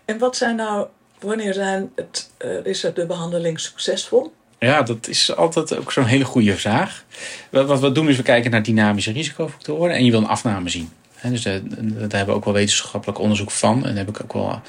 En 0.05 0.19
wat 0.19 0.37
zijn 0.37 0.57
nou, 0.57 0.87
wanneer 1.21 1.55
zijn 1.55 1.91
het, 1.95 2.31
uh, 2.45 2.65
is 2.65 2.81
de 2.81 3.07
behandeling 3.07 3.61
succesvol? 3.61 4.33
Ja, 4.59 4.83
dat 4.83 5.09
is 5.09 5.37
altijd 5.37 5.77
ook 5.77 5.93
zo'n 5.93 6.05
hele 6.05 6.25
goede 6.25 6.57
vraag. 6.57 7.05
Wat 7.51 7.81
we 7.81 7.93
doen 7.93 8.09
is 8.09 8.17
we 8.17 8.23
kijken 8.23 8.51
naar 8.51 8.63
dynamische 8.63 9.13
risicofactoren 9.13 9.95
en 9.95 10.05
je 10.05 10.11
wil 10.11 10.21
een 10.21 10.27
afname 10.27 10.69
zien. 10.69 10.91
Dus 11.23 11.43
daar, 11.43 11.61
daar 11.65 11.99
hebben 11.99 12.27
we 12.27 12.33
ook 12.33 12.45
wel 12.45 12.55
wetenschappelijk 12.55 13.19
onderzoek 13.19 13.51
van. 13.51 13.77
En 13.77 13.95
daar 13.95 14.05
heb 14.05 14.09
ik 14.09 14.23
ook 14.23 14.33
wel 14.33 14.61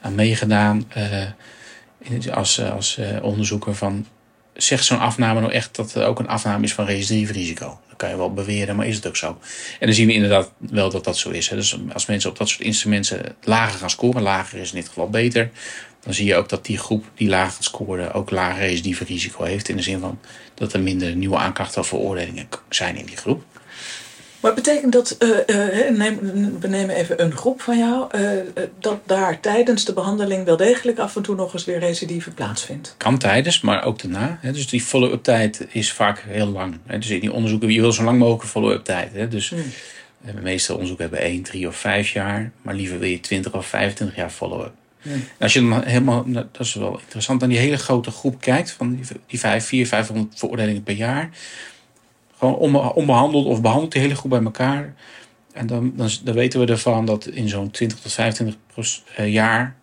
aan 0.00 0.14
meegedaan 0.14 0.86
als, 2.32 2.60
als 2.62 3.00
onderzoeker 3.22 3.74
van... 3.74 4.06
Zegt 4.54 4.84
zo'n 4.84 4.98
afname 4.98 5.40
nou 5.40 5.52
echt 5.52 5.76
dat 5.76 5.94
er 5.94 6.06
ook 6.06 6.18
een 6.18 6.28
afname 6.28 6.64
is 6.64 6.74
van 6.74 6.84
recidief 6.84 7.30
risico? 7.30 7.78
Dat 7.88 7.96
kan 7.96 8.08
je 8.08 8.16
wel 8.16 8.32
beweren, 8.32 8.76
maar 8.76 8.86
is 8.86 8.96
het 8.96 9.06
ook 9.06 9.16
zo? 9.16 9.38
En 9.80 9.86
dan 9.86 9.94
zien 9.94 10.06
we 10.06 10.12
inderdaad 10.12 10.52
wel 10.58 10.90
dat 10.90 11.04
dat 11.04 11.16
zo 11.16 11.30
is. 11.30 11.48
Hè. 11.48 11.56
Dus 11.56 11.78
als 11.92 12.06
mensen 12.06 12.30
op 12.30 12.38
dat 12.38 12.48
soort 12.48 12.60
instrumenten 12.60 13.36
lager 13.42 13.78
gaan 13.78 13.90
scoren... 13.90 14.22
lager 14.22 14.58
is 14.58 14.72
in 14.72 14.76
dit 14.76 14.88
geval 14.88 15.10
beter... 15.10 15.50
dan 16.00 16.14
zie 16.14 16.26
je 16.26 16.36
ook 16.36 16.48
dat 16.48 16.64
die 16.64 16.78
groep 16.78 17.04
die 17.14 17.28
lager 17.28 17.64
scoorde... 17.64 18.12
ook 18.12 18.30
lager 18.30 18.66
recidief 18.66 19.00
risico 19.00 19.44
heeft. 19.44 19.68
In 19.68 19.76
de 19.76 19.82
zin 19.82 20.00
van 20.00 20.18
dat 20.54 20.72
er 20.72 20.80
minder 20.80 21.16
nieuwe 21.16 21.36
aanklachten 21.36 21.80
of 21.80 21.86
veroordelingen 21.86 22.48
zijn 22.68 22.96
in 22.96 23.06
die 23.06 23.16
groep. 23.16 23.44
Maar 24.44 24.54
betekent 24.54 24.92
dat, 24.92 25.16
uh, 25.18 25.28
uh, 25.46 25.96
neem, 25.96 26.18
we 26.60 26.68
nemen 26.68 26.94
even 26.94 27.22
een 27.22 27.36
groep 27.36 27.60
van 27.60 27.78
jou, 27.78 28.18
uh, 28.18 28.30
dat 28.78 29.00
daar 29.06 29.40
tijdens 29.40 29.84
de 29.84 29.92
behandeling 29.92 30.44
wel 30.44 30.56
degelijk 30.56 30.98
af 30.98 31.16
en 31.16 31.22
toe 31.22 31.34
nog 31.34 31.52
eens 31.52 31.64
weer 31.64 31.78
recidive 31.78 32.30
plaatsvindt? 32.30 32.94
Kan 32.98 33.18
tijdens, 33.18 33.60
maar 33.60 33.84
ook 33.84 34.02
daarna. 34.02 34.38
Hè. 34.40 34.52
Dus 34.52 34.68
die 34.68 34.80
follow-up 34.80 35.22
tijd 35.22 35.66
is 35.70 35.92
vaak 35.92 36.24
heel 36.26 36.46
lang. 36.46 36.78
Hè. 36.86 36.98
Dus 36.98 37.10
in 37.10 37.20
die 37.20 37.32
onderzoeken, 37.32 37.72
je 37.72 37.80
wil 37.80 37.92
zo 37.92 38.04
lang 38.04 38.18
mogelijk 38.18 38.50
follow-up 38.50 38.84
tijd. 38.84 39.12
Hè. 39.12 39.28
Dus 39.28 39.48
de 40.20 40.40
meeste 40.42 40.72
onderzoeken 40.72 41.08
hebben 41.08 41.24
1, 41.28 41.42
3 41.42 41.68
of 41.68 41.76
5 41.76 42.10
jaar, 42.10 42.50
maar 42.62 42.74
liever 42.74 42.98
wil 42.98 43.08
je 43.08 43.20
20 43.20 43.52
of 43.52 43.66
25 43.66 44.16
jaar 44.16 44.30
follow-up. 44.30 44.72
Hmm. 45.02 45.24
Als 45.40 45.52
je 45.52 45.68
dan 45.68 45.82
helemaal, 45.82 46.24
dat 46.26 46.46
is 46.58 46.74
wel 46.74 46.98
interessant, 46.98 47.42
aan 47.42 47.48
die 47.48 47.58
hele 47.58 47.78
grote 47.78 48.10
groep 48.10 48.40
kijkt, 48.40 48.70
van 48.70 48.94
die, 48.94 49.04
die 49.26 49.38
5, 49.38 49.64
4, 49.64 49.86
500 49.86 50.38
veroordelingen 50.38 50.82
per 50.82 50.94
jaar 50.94 51.30
gewoon 52.38 52.54
onbehandeld 52.94 53.46
of 53.46 53.60
behandeld 53.60 53.92
die 53.92 54.02
hele 54.02 54.14
groep 54.14 54.30
bij 54.30 54.42
elkaar. 54.42 54.94
En 55.52 55.66
dan, 55.66 55.92
dan, 55.96 56.10
dan 56.22 56.34
weten 56.34 56.60
we 56.60 56.66
ervan 56.66 57.06
dat 57.06 57.26
in 57.26 57.48
zo'n 57.48 57.70
20 57.70 58.00
tot 58.00 58.12
25 58.12 58.56
jaar 59.26 59.76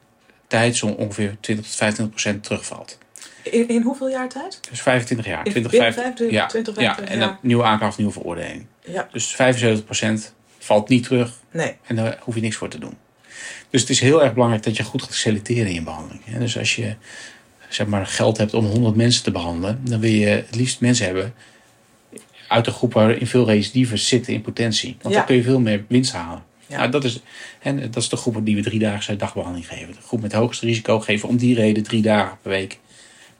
tijd 0.47 0.75
zo'n 0.75 0.95
ongeveer 0.95 1.37
20 1.39 1.65
tot 1.65 1.75
25 1.75 2.09
procent 2.09 2.43
terugvalt. 2.43 2.97
In, 3.43 3.67
in 3.67 3.81
hoeveel 3.81 4.09
jaar 4.09 4.29
tijd? 4.29 4.59
Dus 4.69 4.81
25 4.81 5.25
jaar. 5.25 5.45
In 5.45 5.51
20, 5.51 5.71
25, 5.71 6.31
ja, 6.31 6.45
20, 6.47 6.73
25 6.73 7.05
ja, 7.05 7.13
en 7.13 7.19
dan 7.19 7.37
nieuwe 7.41 7.63
aanklacht, 7.63 7.97
nieuwe 7.97 8.13
veroordeling. 8.13 8.65
Ja. 8.85 9.07
Dus 9.11 9.35
75 9.35 9.85
procent 9.85 10.33
valt 10.57 10.89
niet 10.89 11.03
terug. 11.03 11.39
Nee. 11.51 11.75
En 11.87 11.95
daar 11.95 12.17
hoef 12.21 12.35
je 12.35 12.41
niks 12.41 12.55
voor 12.55 12.69
te 12.69 12.79
doen. 12.79 12.97
Dus 13.69 13.81
het 13.81 13.89
is 13.89 13.99
heel 13.99 14.23
erg 14.23 14.33
belangrijk 14.33 14.63
dat 14.63 14.77
je 14.77 14.83
goed 14.83 15.03
gaat 15.03 15.13
selecteren 15.13 15.67
in 15.67 15.73
je 15.73 15.81
behandeling. 15.81 16.37
Dus 16.37 16.57
als 16.57 16.75
je 16.75 16.95
zeg 17.69 17.87
maar, 17.87 18.05
geld 18.05 18.37
hebt 18.37 18.53
om 18.53 18.65
100 18.65 18.95
mensen 18.95 19.23
te 19.23 19.31
behandelen, 19.31 19.81
dan 19.83 19.99
wil 19.99 20.09
je 20.09 20.25
het 20.25 20.55
liefst 20.55 20.79
mensen 20.79 21.05
hebben 21.05 21.33
uit 22.51 22.65
de 22.65 22.71
groep 22.71 22.93
waarin 22.93 23.27
veel 23.27 23.45
recidieven 23.45 23.99
zitten 23.99 24.33
in 24.33 24.41
potentie. 24.41 24.97
Want 25.01 25.15
dan 25.15 25.25
kun 25.25 25.35
je 25.35 25.43
veel 25.43 25.59
meer 25.59 25.85
winst 25.87 26.13
halen. 26.13 26.43
Ja. 26.67 26.77
Nou, 26.77 26.91
dat, 26.91 27.03
is, 27.03 27.19
hè, 27.59 27.89
dat 27.89 28.03
is 28.03 28.09
de 28.09 28.15
groep 28.15 28.45
die 28.45 28.55
we 28.55 28.61
driedaagse 28.61 29.15
dagbehandeling 29.15 29.67
geven. 29.67 29.93
De 29.93 30.01
groep 30.01 30.21
met 30.21 30.31
het 30.31 30.41
hoogste 30.41 30.65
risico 30.65 30.99
geven 30.99 31.29
om 31.29 31.37
die 31.37 31.55
reden 31.55 31.83
drie 31.83 32.01
dagen 32.01 32.37
per 32.41 32.51
week 32.51 32.79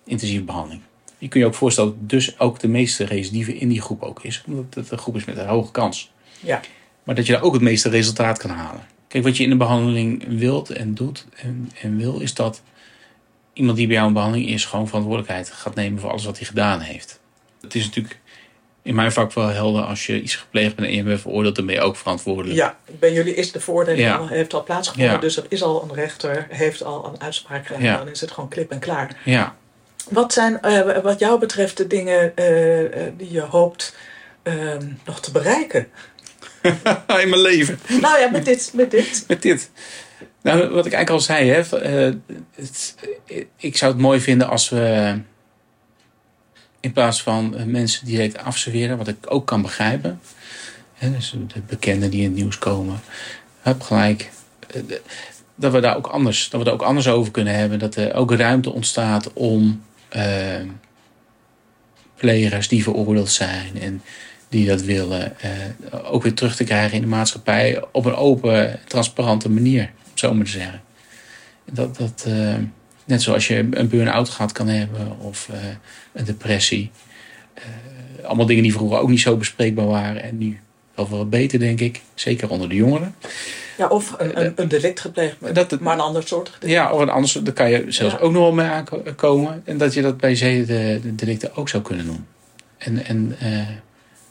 intensieve 0.06 0.43
behandeling. 0.43 0.82
Je 1.17 1.28
kunt 1.28 1.43
je 1.43 1.50
ook 1.50 1.56
voorstellen 1.56 1.95
dat 2.00 2.10
dus 2.10 2.39
ook 2.39 2.60
de 2.60 2.67
meeste 2.67 3.04
recidieven 3.04 3.56
in 3.56 3.69
die 3.69 3.82
groep 3.82 4.02
ook 4.02 4.24
is. 4.24 4.43
Omdat 4.47 4.74
het 4.74 4.91
een 4.91 4.97
groep 4.97 5.15
is 5.15 5.26
met 5.26 5.38
een 5.38 5.47
hoge 5.47 5.71
kans. 5.71 6.12
Ja. 6.39 6.60
Maar 7.04 7.15
dat 7.15 7.26
je 7.26 7.32
daar 7.32 7.41
ook 7.41 7.54
het 7.54 7.62
meeste 7.62 7.89
resultaat 7.89 8.38
kan 8.38 8.50
halen. 8.50 8.82
Kijk, 9.08 9.24
wat 9.24 9.38
je 9.38 9.43
in 9.43 9.50
de 9.50 9.56
behandeling 9.56 10.26
wilt 10.28 10.69
en 10.69 10.93
doet 10.93 11.26
en, 11.36 11.71
en 11.82 11.97
wil, 11.97 12.19
is 12.19 12.34
dat 12.34 12.62
iemand 13.54 13.78
die 13.78 13.88
bij 13.88 13.95
jou 13.95 14.08
in 14.08 14.13
behandeling 14.13 14.50
is, 14.50 14.65
gewoon 14.65 14.88
verantwoordelijkheid 14.88 15.50
gaat 15.50 15.76
nemen 15.76 16.00
voor 16.00 16.10
alles 16.10 16.26
wat 16.26 16.38
hij 16.38 16.47
gedaan 16.47 16.80
heeft. 16.80 17.19
Het 17.62 17.76
is 17.76 17.86
natuurlijk 17.86 18.19
in 18.84 18.96
mijn 18.96 19.12
vak 19.12 19.34
wel 19.34 19.48
helder 19.48 19.84
als 19.84 20.06
je 20.06 20.22
iets 20.22 20.36
gepleegd 20.36 20.76
bent 20.76 20.88
en 20.88 20.94
je 20.96 21.04
bent 21.04 21.22
veroordeeld, 21.22 21.56
dan 21.56 21.65
ben 21.65 21.76
je 21.76 21.82
ook 21.82 21.96
verantwoordelijk. 21.96 22.56
ja, 22.56 22.78
bij 23.00 23.13
jullie 23.13 23.34
is 23.36 23.52
de 23.52 23.60
veroordeling 23.60 24.04
Ja. 24.04 24.15
al, 24.15 24.28
heeft 24.28 24.54
al 24.54 24.63
plaatsgevonden, 24.63 25.12
Ja. 25.13 25.20
dus 25.20 25.38
er 25.38 25.46
is 25.50 25.63
al 25.63 25.84
een 25.84 25.96
rechter, 25.96 26.48
heeft 26.50 26.84
al 26.84 27.06
een 27.13 27.22
uitspraak 27.22 27.65
gedaan. 27.67 27.84
Ja. 27.84 27.98
Dan 27.98 28.08
is 28.10 28.22
het 28.22 28.32
gewoon 28.32 28.50
klip 28.50 28.72
en 28.72 28.80
klaar. 28.80 29.17
Ja. 29.26 29.56
Wat 30.10 30.34
zijn 30.34 30.62
eh, 30.62 30.98
wat 31.04 31.20
jou 31.20 31.39
betreft 31.39 31.78
de 31.78 31.88
dingen 31.88 32.36
eh, 32.36 33.06
eh, 33.06 33.13
die 33.17 33.32
je 33.32 33.41
hoopt 33.41 33.96
eh, 34.44 34.54
nog 35.06 35.20
te 35.22 35.32
bereiken? 35.32 35.88
in 37.24 37.30
mijn 37.30 37.41
leven. 37.41 37.80
nou 38.02 38.20
ja, 38.20 38.30
met 38.30 38.46
dit. 38.46 38.72
Met 38.74 38.91
dit. 38.91 39.24
Met 39.28 39.41
dit. 39.41 39.70
Nou, 40.41 40.60
wat 40.60 40.86
ik 40.86 40.94
eigenlijk 40.94 41.10
al 41.10 41.20
zei, 41.20 41.50
hè, 41.50 41.62
het, 42.56 42.96
ik 43.58 43.78
zou 43.78 43.91
het 43.91 44.02
mooi 44.02 44.20
vinden 44.20 44.48
als 44.50 44.70
we 44.70 45.13
in 46.82 46.91
plaats 46.91 47.22
van 47.22 47.56
eh, 47.56 47.65
mensen 47.65 48.06
direct 48.06 48.38
afserveren, 48.38 48.98
wat 48.98 49.08
ik 49.08 49.17
ook 49.26 49.48
kan 49.48 49.62
begrijpen, 49.62 50.20
dus 51.00 51.36
de 51.48 51.62
bekenden 51.67 52.10
die 52.10 52.20
in 52.20 52.26
het 52.26 52.36
nieuws 52.36 52.58
komen, 52.58 53.00
heb 53.62 53.82
gelijk. 53.82 54.32
eh, 54.67 54.82
Dat 55.56 55.72
we 55.72 55.80
daar 55.80 55.96
ook 55.98 56.08
anders, 56.08 56.50
dat 56.50 56.60
we 56.60 56.65
daar 56.65 56.74
ook 56.74 56.82
anders 56.82 57.08
over 57.08 57.32
kunnen 57.32 57.56
hebben. 57.56 57.80
Dat 57.80 57.96
er 57.96 58.13
ook 58.13 58.34
ruimte 58.34 58.72
ontstaat 58.72 59.34
om 59.34 59.84
eh, 60.10 60.62
plegers 62.15 62.67
die 62.67 62.84
veroordeeld 62.84 63.32
zijn 63.32 63.82
en 63.82 64.02
die 64.50 64.67
dat 64.67 64.82
willen, 64.82 65.36
ook 66.04 66.24
weer 66.24 66.34
terug 66.34 66.56
te 66.56 66.63
krijgen 66.63 66.96
in 66.96 67.02
de 67.02 67.08
maatschappij 67.08 67.84
op 67.91 68.06
een 68.06 68.15
open, 68.15 68.80
transparante 68.88 69.50
manier, 69.50 69.82
om 69.84 70.17
zo 70.17 70.34
maar 70.34 70.46
te 70.46 70.52
zeggen. 70.52 70.82
Dat, 71.72 71.98
dat, 71.98 72.28
net 73.05 73.21
zoals 73.21 73.47
je 73.47 73.67
een 73.71 73.87
burn-out 73.89 74.29
gehad 74.29 74.51
kan 74.51 74.67
hebben 74.67 75.19
of 75.19 75.49
eh, 75.51 75.59
een 76.13 76.25
depressie. 76.25 76.91
Eh, 77.53 77.63
allemaal 78.25 78.45
dingen 78.45 78.63
die 78.63 78.73
vroeger 78.73 78.99
ook 78.99 79.09
niet 79.09 79.19
zo 79.21 79.37
bespreekbaar 79.37 79.85
waren 79.87 80.23
en 80.23 80.37
nu 80.37 80.59
wel 80.95 81.09
wat 81.09 81.29
beter, 81.29 81.59
denk 81.59 81.79
ik. 81.79 82.01
Zeker 82.13 82.49
onder 82.49 82.69
de 82.69 82.75
jongeren. 82.75 83.15
Ja, 83.77 83.87
of 83.87 84.15
een, 84.17 84.45
een, 84.45 84.53
een 84.55 84.67
delict 84.67 84.99
gepleegd, 84.99 85.35
maar, 85.39 85.53
Dat 85.53 85.71
het- 85.71 85.79
maar 85.79 85.93
een 85.93 85.99
ander 85.99 86.27
soort 86.27 86.45
delict. 86.59 86.79
Ja, 86.79 86.91
of 86.91 86.99
een 87.01 87.09
anders, 87.09 87.33
daar 87.33 87.53
kan 87.53 87.69
je 87.69 87.85
zelfs 87.87 88.13
Ja. 88.13 88.19
ook 88.19 88.31
nog 88.31 88.41
wel 88.41 88.51
mee 88.53 88.67
aankomen. 88.67 89.61
En 89.65 89.77
dat 89.77 89.93
je 89.93 90.01
dat 90.01 90.17
bij 90.17 90.35
zedendelicten 90.35 91.55
ook 91.55 91.69
zou 91.69 91.83
kunnen 91.83 92.05
doen. 92.05 92.25
En, 92.77 93.05
en 93.05 93.35
eh, 93.39 93.67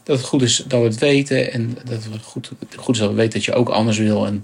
dat 0.03 0.17
het 0.17 0.25
goed 0.27 0.41
is 0.41 0.63
dat 0.67 0.79
we 0.81 0.85
het 0.87 0.97
weten. 0.99 1.51
En 1.53 1.77
dat 1.85 2.03
het 2.03 2.23
goed, 2.23 2.51
goed 2.75 2.95
is 2.95 3.01
dat 3.01 3.09
we 3.09 3.15
weten 3.15 3.33
dat 3.33 3.45
je 3.45 3.53
ook 3.53 3.69
anders 3.69 3.97
wil. 3.97 4.25
En 4.25 4.41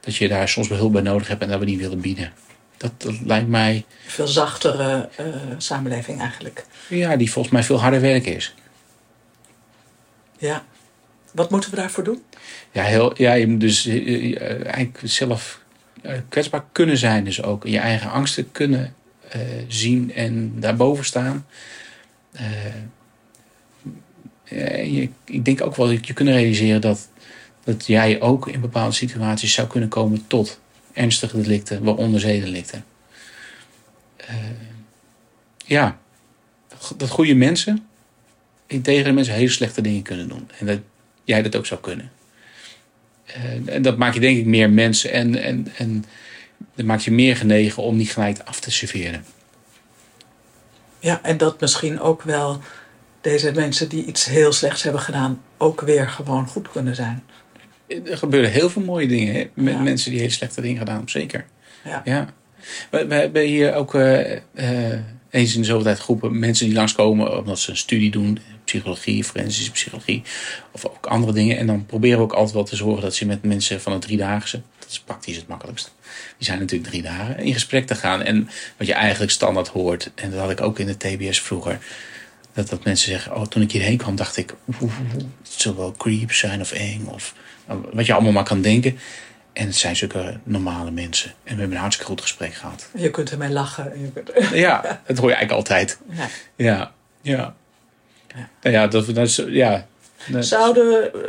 dat 0.00 0.16
je 0.16 0.28
daar 0.28 0.48
soms 0.48 0.68
wel 0.68 0.78
hulp 0.78 0.92
bij 0.92 1.02
nodig 1.02 1.28
hebt 1.28 1.42
en 1.42 1.48
dat 1.48 1.58
we 1.58 1.64
die 1.66 1.78
willen 1.78 2.00
bieden. 2.00 2.32
Dat, 2.76 2.92
dat 2.96 3.14
lijkt 3.24 3.48
mij, 3.48 3.84
Veel 4.06 4.26
zachtere 4.26 5.08
eh, 5.16 5.26
samenleving 5.58 6.20
eigenlijk. 6.20 6.64
ja, 6.88 7.16
die 7.16 7.30
volgens 7.30 7.54
mij 7.54 7.62
veel 7.62 7.80
harder 7.80 8.00
werk 8.00 8.26
is. 8.26 8.54
Ja. 10.38 10.64
Wat 11.32 11.50
moeten 11.50 11.70
we 11.70 11.76
daarvoor 11.76 12.04
doen? 12.04 12.22
Ja, 12.72 12.82
heel, 12.82 13.22
ja 13.22 13.32
je 13.32 13.46
moet 13.46 13.60
dus 13.60 13.86
eh, 13.86 14.36
eh, 14.36 14.64
eigenlijk 14.64 15.00
zelf 15.02 15.60
kwetsbaar 16.28 16.64
kunnen 16.72 16.96
zijn. 16.96 17.24
Dus 17.24 17.42
ook 17.42 17.66
je 17.66 17.78
eigen 17.78 18.10
angsten 18.10 18.52
kunnen 18.52 18.94
zien 19.68 20.12
en 20.14 20.60
daarboven 20.60 21.04
staan. 21.04 21.46
Je, 24.44 25.08
ik 25.24 25.44
denk 25.44 25.62
ook 25.62 25.76
wel 25.76 25.86
dat 25.86 26.06
je 26.06 26.12
kunt 26.12 26.28
realiseren 26.28 26.80
dat, 26.80 27.08
dat 27.64 27.86
jij 27.86 28.20
ook 28.20 28.48
in 28.48 28.60
bepaalde 28.60 28.94
situaties 28.94 29.52
zou 29.52 29.68
kunnen 29.68 29.88
komen 29.88 30.26
tot 30.26 30.60
ernstige 30.96 31.40
delicten, 31.40 31.82
waaronder 31.82 32.20
zedendelicten. 32.20 32.84
Eh, 34.16 34.34
ja, 35.64 35.98
dat 36.96 37.08
goede 37.08 37.34
mensen, 37.34 37.86
integere 38.66 39.12
mensen, 39.12 39.34
hele 39.34 39.48
slechte 39.48 39.80
dingen 39.80 40.02
kunnen 40.02 40.28
doen. 40.28 40.48
En 40.58 40.66
dat 40.66 40.78
jij 41.24 41.42
dat 41.42 41.56
ook 41.56 41.66
zou 41.66 41.80
kunnen. 41.80 42.10
Eh, 43.26 43.74
en 43.74 43.82
dat 43.82 43.96
maakt 43.96 44.14
je 44.14 44.20
denk 44.20 44.38
ik 44.38 44.46
meer 44.46 44.70
mensen 44.70 45.12
en, 45.12 45.42
en, 45.42 45.68
en 45.76 46.04
dat 46.74 46.86
maakt 46.86 47.04
je 47.04 47.10
meer 47.12 47.36
genegen 47.36 47.82
om 47.82 47.96
niet 47.96 48.12
gelijk 48.12 48.38
af 48.44 48.60
te 48.60 48.70
serveren. 48.70 49.24
Ja, 50.98 51.22
en 51.22 51.36
dat 51.36 51.60
misschien 51.60 52.00
ook 52.00 52.22
wel 52.22 52.60
deze 53.20 53.52
mensen 53.52 53.88
die 53.88 54.04
iets 54.04 54.24
heel 54.24 54.52
slechts 54.52 54.82
hebben 54.82 55.00
gedaan, 55.00 55.42
ook 55.56 55.80
weer 55.80 56.08
gewoon 56.08 56.48
goed 56.48 56.70
kunnen 56.70 56.94
zijn. 56.94 57.22
Er 57.88 58.18
gebeuren 58.18 58.50
heel 58.50 58.70
veel 58.70 58.82
mooie 58.82 59.06
dingen 59.06 59.34
hè? 59.34 59.48
met 59.54 59.74
Ja. 59.74 59.80
mensen 59.80 60.10
die 60.10 60.20
hele 60.20 60.32
slechte 60.32 60.60
dingen 60.60 60.78
gedaan 60.78 60.94
hebben, 60.94 61.12
zeker. 61.12 61.46
Ja. 61.84 62.02
Ja. 62.04 62.34
We, 62.90 63.06
we 63.06 63.14
hebben 63.14 63.42
hier 63.42 63.74
ook 63.74 63.94
eh, 63.94 64.32
eh, 64.54 65.00
eens 65.30 65.54
in 65.54 65.60
de 65.60 65.66
zoveel 65.66 65.84
tijd 65.84 65.98
groepen 65.98 66.38
mensen 66.38 66.66
die 66.66 66.74
langskomen 66.74 67.38
omdat 67.38 67.58
ze 67.58 67.70
een 67.70 67.76
studie 67.76 68.10
doen, 68.10 68.38
psychologie, 68.64 69.24
forensische 69.24 69.70
psychologie 69.70 70.22
of 70.72 70.86
ook 70.86 71.06
andere 71.06 71.32
dingen. 71.32 71.58
En 71.58 71.66
dan 71.66 71.86
proberen 71.86 72.18
we 72.18 72.24
ook 72.24 72.32
altijd 72.32 72.54
wel 72.54 72.64
te 72.64 72.76
zorgen 72.76 73.02
dat 73.02 73.14
ze 73.14 73.26
met 73.26 73.42
mensen 73.42 73.80
van 73.80 73.92
het 73.92 74.02
driedaagse, 74.02 74.60
dat 74.78 74.90
is 74.90 75.00
praktisch 75.00 75.36
het 75.36 75.48
makkelijkst, 75.48 75.94
die 76.36 76.46
zijn 76.46 76.58
natuurlijk 76.58 76.90
drie 76.90 77.02
dagen, 77.02 77.38
in 77.38 77.52
gesprek 77.52 77.86
te 77.86 77.94
gaan. 77.94 78.22
En 78.22 78.48
wat 78.76 78.86
je 78.86 78.94
eigenlijk 78.94 79.32
standaard 79.32 79.68
hoort, 79.68 80.10
en 80.14 80.30
dat 80.30 80.40
had 80.40 80.50
ik 80.50 80.60
ook 80.60 80.78
in 80.78 80.86
de 80.86 80.96
TBS 80.96 81.40
vroeger, 81.40 81.78
dat, 82.56 82.68
dat 82.68 82.84
mensen 82.84 83.10
zeggen, 83.10 83.36
oh, 83.36 83.42
toen 83.42 83.62
ik 83.62 83.72
hierheen 83.72 83.96
kwam 83.96 84.16
dacht 84.16 84.36
ik, 84.36 84.54
oeh, 84.82 84.92
het 85.42 85.52
zal 85.52 85.76
wel 85.76 85.94
creep 85.96 86.32
zijn 86.32 86.60
of 86.60 86.72
eng 86.72 87.06
of 87.06 87.34
nou, 87.66 87.84
wat 87.92 88.06
je 88.06 88.12
allemaal 88.12 88.32
maar 88.32 88.44
kan 88.44 88.60
denken. 88.60 88.98
En 89.52 89.66
het 89.66 89.76
zijn 89.76 89.96
zulke 89.96 90.38
normale 90.44 90.90
mensen. 90.90 91.30
En 91.30 91.54
we 91.54 91.58
hebben 91.60 91.70
een 91.76 91.82
hartstikke 91.82 92.10
goed 92.12 92.20
gesprek 92.20 92.54
gehad. 92.54 92.88
Je 92.94 93.10
kunt 93.10 93.30
ermee 93.30 93.50
lachen. 93.50 93.92
en 93.92 94.00
Je 94.00 94.10
kunt... 94.12 94.30
Ja, 94.66 95.02
dat 95.06 95.18
hoor 95.18 95.28
je 95.28 95.34
eigenlijk 95.34 95.52
altijd. 95.52 95.98
Ja. 96.10 96.26
Ja, 96.56 96.92
ja. 97.22 97.54
Ja. 98.34 98.48
Nou 98.62 98.74
ja, 98.74 98.86
dat, 98.86 99.06
dat 99.06 99.26
is, 99.26 99.42
ja. 99.48 99.86
Zouden 100.38 101.12
eh, 101.14 101.20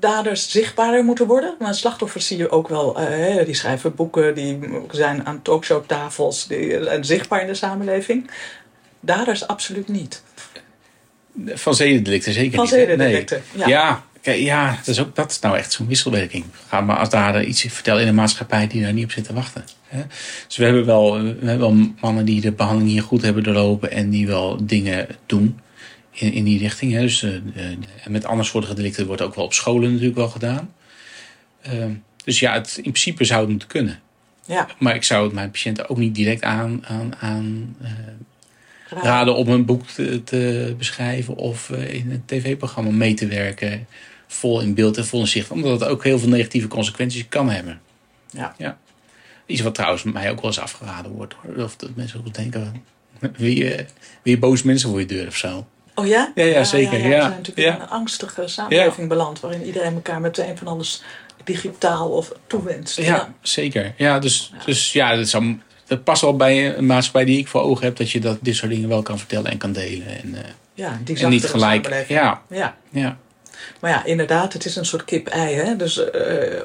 daders 0.00 0.50
zichtbaarder 0.50 1.04
moeten 1.04 1.26
worden? 1.26 1.54
Maar 1.58 1.74
slachtoffers 1.74 2.26
zie 2.26 2.36
je 2.36 2.50
ook 2.50 2.68
wel. 2.68 3.00
eh, 3.00 3.44
die 3.44 3.54
schrijven 3.54 3.94
boeken, 3.94 4.34
die 4.34 4.58
zijn 4.90 5.26
aan 5.26 5.42
talkshowtafels, 5.42 6.46
die 6.46 6.84
zijn 6.84 7.04
zichtbaar 7.04 7.40
in 7.40 7.46
de 7.46 7.54
samenleving. 7.54 8.30
Daders 9.00 9.46
absoluut 9.46 9.88
niet. 9.88 10.22
Van 11.46 11.74
zedendelicten 11.74 12.32
zeker 12.32 12.54
Van 12.54 12.64
niet. 12.64 12.72
zedendelicten, 12.74 13.42
Nee. 13.52 13.68
ja. 13.68 13.78
Ja, 13.78 14.04
kijk, 14.22 14.40
ja 14.40 14.76
dat, 14.76 14.86
is 14.88 15.00
ook, 15.00 15.14
dat 15.16 15.30
is 15.30 15.38
nou 15.40 15.56
echt 15.56 15.72
zo'n 15.72 15.86
wisselwerking. 15.86 16.44
Ga 16.68 16.80
maar 16.80 16.96
als 16.96 17.08
daar 17.10 17.44
iets 17.44 17.60
vertellen 17.68 18.02
in 18.02 18.08
een 18.08 18.14
maatschappij 18.14 18.66
die 18.66 18.82
daar 18.82 18.92
niet 18.92 19.04
op 19.04 19.10
zit 19.10 19.24
te 19.24 19.32
wachten. 19.32 19.64
Hè? 19.86 20.02
Dus 20.46 20.56
we 20.56 20.64
hebben, 20.64 20.86
wel, 20.86 21.12
we 21.22 21.46
hebben 21.46 21.58
wel 21.58 21.90
mannen 22.00 22.24
die 22.24 22.40
de 22.40 22.52
behandeling 22.52 22.90
hier 22.90 23.02
goed 23.02 23.22
hebben 23.22 23.42
doorlopen 23.42 23.90
en 23.90 24.10
die 24.10 24.26
wel 24.26 24.66
dingen 24.66 25.06
doen 25.26 25.60
in, 26.12 26.32
in 26.32 26.44
die 26.44 26.58
richting. 26.58 26.92
Hè? 26.92 27.00
Dus, 27.00 27.22
eh, 27.22 27.34
eh, 27.34 27.42
met 28.06 28.24
andersoortige 28.24 28.74
delicten 28.74 29.06
wordt 29.06 29.22
ook 29.22 29.34
wel 29.34 29.44
op 29.44 29.52
scholen 29.54 29.90
natuurlijk 29.90 30.16
wel 30.16 30.28
gedaan. 30.28 30.74
Ehm, 31.62 31.90
dus 32.24 32.38
ja, 32.40 32.52
het, 32.52 32.74
in 32.76 32.82
principe 32.82 33.24
zou 33.24 33.40
het 33.40 33.50
moeten 33.50 33.68
kunnen. 33.68 33.98
Ja, 34.44 34.68
Maar 34.78 34.94
ik 34.94 35.02
zou 35.04 35.24
het 35.24 35.32
mijn 35.32 35.50
patiënten 35.50 35.88
ook 35.88 35.96
niet 35.98 36.14
direct 36.14 36.42
aan, 36.42 36.86
aan, 36.86 37.14
aan 37.20 37.76
eh. 37.82 37.90
Raden 38.88 39.34
om 39.34 39.48
een 39.48 39.64
boek 39.64 39.86
te, 39.86 40.22
te 40.24 40.74
beschrijven 40.78 41.36
of 41.36 41.70
eh, 41.70 41.94
in 41.94 42.10
een 42.10 42.22
tv-programma 42.26 42.90
mee 42.90 43.14
te 43.14 43.26
werken. 43.26 43.86
Vol 44.26 44.60
in 44.60 44.74
beeld 44.74 44.96
en 44.96 45.06
vol 45.06 45.20
in 45.20 45.26
zicht. 45.26 45.50
Omdat 45.50 45.80
het 45.80 45.88
ook 45.88 46.04
heel 46.04 46.18
veel 46.18 46.28
negatieve 46.28 46.68
consequenties 46.68 47.28
kan 47.28 47.50
hebben. 47.50 47.80
Ja. 48.30 48.54
ja. 48.58 48.78
Iets 49.46 49.60
wat 49.60 49.74
trouwens 49.74 50.02
mij 50.02 50.30
ook 50.30 50.36
wel 50.40 50.46
eens 50.50 50.58
afgeraden 50.60 51.12
wordt. 51.12 51.34
Hoor. 51.34 51.64
Of 51.64 51.76
dat 51.76 51.90
mensen 51.94 52.18
ook 52.18 52.34
denken, 52.34 52.82
weer, 53.36 53.86
weer 54.22 54.38
boze 54.38 54.66
mensen 54.66 54.90
voor 54.90 55.00
je 55.00 55.06
deur 55.06 55.26
of 55.26 55.36
zo. 55.36 55.66
Oh 55.94 56.06
ja? 56.06 56.32
Ja, 56.34 56.44
ja, 56.44 56.64
zeker, 56.64 57.02
We 57.02 57.08
ja. 57.08 57.20
zijn 57.20 57.30
natuurlijk 57.30 57.66
Ja. 57.68 57.74
in 57.74 57.80
een 57.80 57.88
angstige 57.88 58.48
samenleving 58.48 59.08
beland. 59.08 59.40
Waarin 59.40 59.64
iedereen 59.64 59.94
elkaar 59.94 60.20
meteen 60.20 60.58
van 60.58 60.66
alles 60.66 61.02
digitaal 61.44 62.08
of 62.10 62.32
toewenst. 62.46 62.96
Ja, 62.96 63.34
zeker. 63.40 63.94
Ja, 63.96 64.18
dus 64.18 64.52
ja, 64.58 64.64
dus, 64.64 64.92
ja 64.92 65.16
dat, 65.16 65.28
zou, 65.28 65.58
dat 65.86 66.04
past 66.04 66.20
wel 66.22 66.36
bij 66.36 66.76
een 66.76 66.86
maatschappij 66.86 67.24
die 67.24 67.38
ik 67.38 67.48
voor 67.48 67.60
ogen 67.62 67.84
heb. 67.84 67.96
Dat 67.96 68.10
je 68.10 68.20
dat, 68.20 68.38
dit 68.40 68.56
soort 68.56 68.70
dingen 68.70 68.88
wel 68.88 69.02
kan 69.02 69.18
vertellen 69.18 69.50
en 69.50 69.58
kan 69.58 69.72
delen. 69.72 70.06
En, 70.22 70.34
eh, 70.34 70.40
ja 70.74 70.98
die 71.04 71.18
en 71.18 71.30
niet 71.30 71.44
gelijk. 71.46 72.04
Ja, 72.08 72.42
ja. 72.48 72.76
ja. 72.90 73.16
Maar 73.80 73.90
ja, 73.90 74.04
inderdaad, 74.04 74.52
het 74.52 74.64
is 74.64 74.76
een 74.76 74.84
soort 74.86 75.04
kip-ei. 75.04 75.54
Hè? 75.54 75.76
Dus 75.76 76.10
eh, 76.10 76.60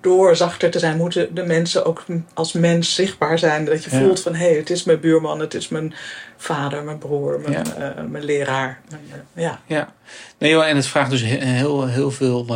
door 0.00 0.36
zachter 0.36 0.70
te 0.70 0.78
zijn, 0.78 0.96
moeten 0.96 1.34
de 1.34 1.44
mensen 1.44 1.84
ook 1.84 2.04
als 2.34 2.52
mens 2.52 2.94
zichtbaar 2.94 3.38
zijn. 3.38 3.64
Dat 3.64 3.84
je 3.84 3.90
Ja. 3.90 3.98
voelt 3.98 4.20
van, 4.20 4.34
hé, 4.34 4.46
hey, 4.48 4.56
het 4.56 4.70
is 4.70 4.84
mijn 4.84 5.00
buurman, 5.00 5.40
het 5.40 5.54
is 5.54 5.68
mijn 5.68 5.94
vader, 6.36 6.82
mijn 6.84 6.98
broer, 6.98 7.40
mijn, 7.40 7.52
Ja. 7.52 7.94
eh, 7.94 8.04
mijn 8.04 8.24
leraar. 8.24 8.80
Mijn, 8.90 9.02
ja. 9.34 9.60
Ja, 9.66 9.92
nee 10.38 10.50
joh, 10.50 10.66
en 10.66 10.76
het 10.76 10.86
vraagt 10.86 11.10
dus 11.10 11.20
he- 11.22 11.44
heel, 11.44 11.86
heel 11.86 12.10
veel. 12.10 12.46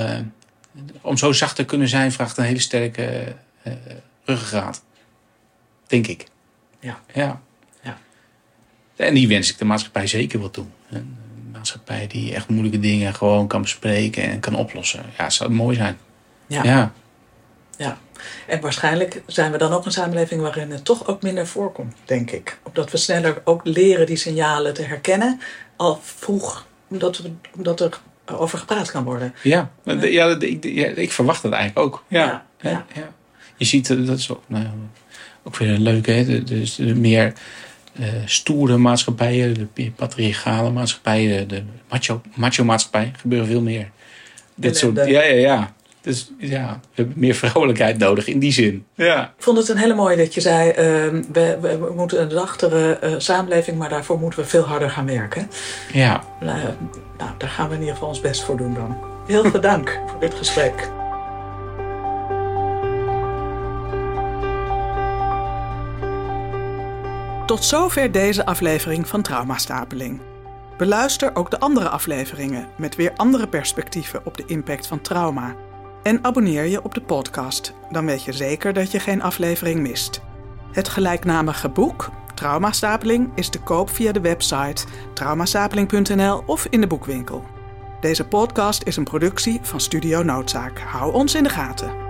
om 1.00 1.16
zo 1.16 1.32
zacht 1.32 1.56
te 1.56 1.64
kunnen 1.64 1.88
zijn, 1.88 2.12
vraagt 2.12 2.36
een 2.36 2.44
hele 2.44 2.58
sterke 2.60 3.24
ruggengraat. 4.24 4.82
Denk 5.86 6.06
ik. 6.06 6.26
Ja. 6.80 7.00
ja. 7.12 7.40
Ja. 7.82 7.98
En 8.96 9.14
die 9.14 9.28
wens 9.28 9.50
ik 9.50 9.58
de 9.58 9.64
maatschappij 9.64 10.06
zeker 10.06 10.38
wel 10.38 10.50
toe. 10.50 10.66
Een 10.90 11.16
maatschappij 11.52 12.06
die 12.06 12.34
echt 12.34 12.48
moeilijke 12.48 12.80
dingen 12.80 13.14
gewoon 13.14 13.46
kan 13.46 13.62
bespreken 13.62 14.22
en 14.22 14.40
kan 14.40 14.54
oplossen. 14.54 15.04
Ja, 15.18 15.30
zou 15.30 15.50
mooi 15.50 15.76
zijn. 15.76 15.98
Ja. 16.46 16.64
Ja. 16.64 16.92
ja. 17.76 17.98
En 18.46 18.60
waarschijnlijk 18.60 19.22
zijn 19.26 19.52
we 19.52 19.58
dan 19.58 19.72
ook 19.72 19.84
een 19.84 19.92
samenleving 19.92 20.40
waarin 20.40 20.70
het 20.70 20.84
toch 20.84 21.06
ook 21.06 21.22
minder 21.22 21.46
voorkomt, 21.46 21.96
denk 22.04 22.30
ik. 22.30 22.58
Omdat 22.62 22.90
we 22.90 22.96
sneller 22.96 23.42
ook 23.44 23.60
leren 23.64 24.06
die 24.06 24.16
signalen 24.16 24.74
te 24.74 24.82
herkennen, 24.82 25.40
al 25.76 26.00
vroeg, 26.02 26.66
omdat, 26.88 27.18
we, 27.18 27.30
omdat 27.56 27.80
er 27.80 28.00
over 28.26 28.58
gepraat 28.58 28.90
kan 28.90 29.04
worden. 29.04 29.34
Ja, 29.42 29.70
ja. 29.84 30.04
ja, 30.04 30.36
ik, 30.38 30.64
ik 30.96 31.12
verwacht 31.12 31.42
dat 31.42 31.52
eigenlijk 31.52 31.86
ook. 31.86 32.04
Ja. 32.08 32.46
Ja. 32.60 32.86
Je 33.56 33.64
ziet, 33.64 33.90
eh, 33.90 34.06
dat 34.06 34.18
is 34.18 34.30
ook, 34.30 34.42
nou, 34.46 34.66
ook 35.44 35.56
weer 35.56 35.68
een 35.70 35.82
leuke, 35.82 36.10
hè? 36.10 36.24
de- 36.24 36.42
Dus 36.42 36.74
de 36.74 36.94
meer 36.94 37.32
eh, 37.98 38.06
stoere 38.24 38.76
maatschappijen, 38.76 39.68
de 39.74 39.90
patriarchale 39.90 40.70
maatschappijen, 40.70 41.48
de 41.48 41.62
macho, 41.90 42.20
macho 42.34 42.64
maatschappij, 42.64 43.12
gebeuren 43.16 43.46
veel 43.48 43.60
meer. 43.60 43.90
Dit 44.54 44.76
soort, 44.76 44.96
ja, 44.96 45.04
ja, 45.22 45.22
ja. 45.34 45.72
Dus 46.00 46.30
ja, 46.38 46.80
we 46.82 46.88
hebben 46.94 47.14
meer 47.18 47.34
vrouwelijkheid 47.34 47.98
nodig 47.98 48.26
in 48.26 48.38
die 48.38 48.52
zin. 48.52 48.84
Ja. 48.94 49.22
Ik 49.36 49.42
vond 49.42 49.58
het 49.58 49.68
een 49.68 49.76
hele 49.76 49.94
mooie 49.94 50.16
dat 50.16 50.34
je 50.34 50.40
zei, 50.40 50.70
ehm, 50.70 51.22
we, 51.32 51.58
we, 51.60 51.78
we 51.78 51.92
moeten 51.96 52.22
een 52.22 52.30
zachtere 52.30 52.92
eh, 52.98 53.14
samenleving, 53.18 53.78
maar 53.78 53.88
daarvoor 53.88 54.18
moeten 54.18 54.40
we 54.40 54.46
veel 54.46 54.62
harder 54.62 54.90
gaan 54.90 55.06
werken. 55.06 55.50
Ja, 55.92 56.22
Nou, 56.40 56.58
nou, 57.18 57.30
daar 57.38 57.48
gaan 57.48 57.68
we 57.68 57.74
in 57.74 57.80
ieder 57.80 57.94
geval 57.94 58.08
ons 58.08 58.20
best 58.20 58.42
voor 58.44 58.56
doen 58.56 58.74
dan. 58.74 58.96
Heel 59.26 59.50
veel 59.50 59.60
dank 59.60 59.98
voor 60.06 60.20
dit 60.20 60.34
gesprek. 60.34 60.90
Tot 67.46 67.64
zover 67.64 68.12
deze 68.12 68.46
aflevering 68.46 69.08
van 69.08 69.22
Traumastapeling. 69.22 70.20
Beluister 70.76 71.36
ook 71.36 71.50
de 71.50 71.60
andere 71.60 71.88
afleveringen 71.88 72.68
met 72.76 72.96
weer 72.96 73.12
andere 73.16 73.48
perspectieven 73.48 74.20
op 74.24 74.36
de 74.36 74.44
impact 74.46 74.86
van 74.86 75.00
trauma. 75.00 75.56
En 76.02 76.24
abonneer 76.24 76.64
je 76.64 76.84
op 76.84 76.94
de 76.94 77.00
podcast, 77.00 77.74
dan 77.90 78.06
weet 78.06 78.24
je 78.24 78.32
zeker 78.32 78.72
dat 78.72 78.90
je 78.90 79.00
geen 79.00 79.22
aflevering 79.22 79.80
mist. 79.80 80.20
Het 80.72 80.88
gelijknamige 80.88 81.68
boek, 81.68 82.10
Traumastapeling, 82.34 83.30
is 83.34 83.48
te 83.48 83.60
koop 83.60 83.90
via 83.90 84.12
de 84.12 84.20
website 84.20 84.84
traumastapeling.nl 85.14 86.42
of 86.46 86.66
in 86.70 86.80
de 86.80 86.86
boekwinkel. 86.86 87.44
Deze 88.00 88.26
podcast 88.26 88.82
is 88.82 88.96
een 88.96 89.04
productie 89.04 89.58
van 89.62 89.80
Studio 89.80 90.22
Noodzaak. 90.22 90.78
Hou 90.78 91.12
ons 91.12 91.34
in 91.34 91.42
de 91.42 91.48
gaten. 91.48 92.03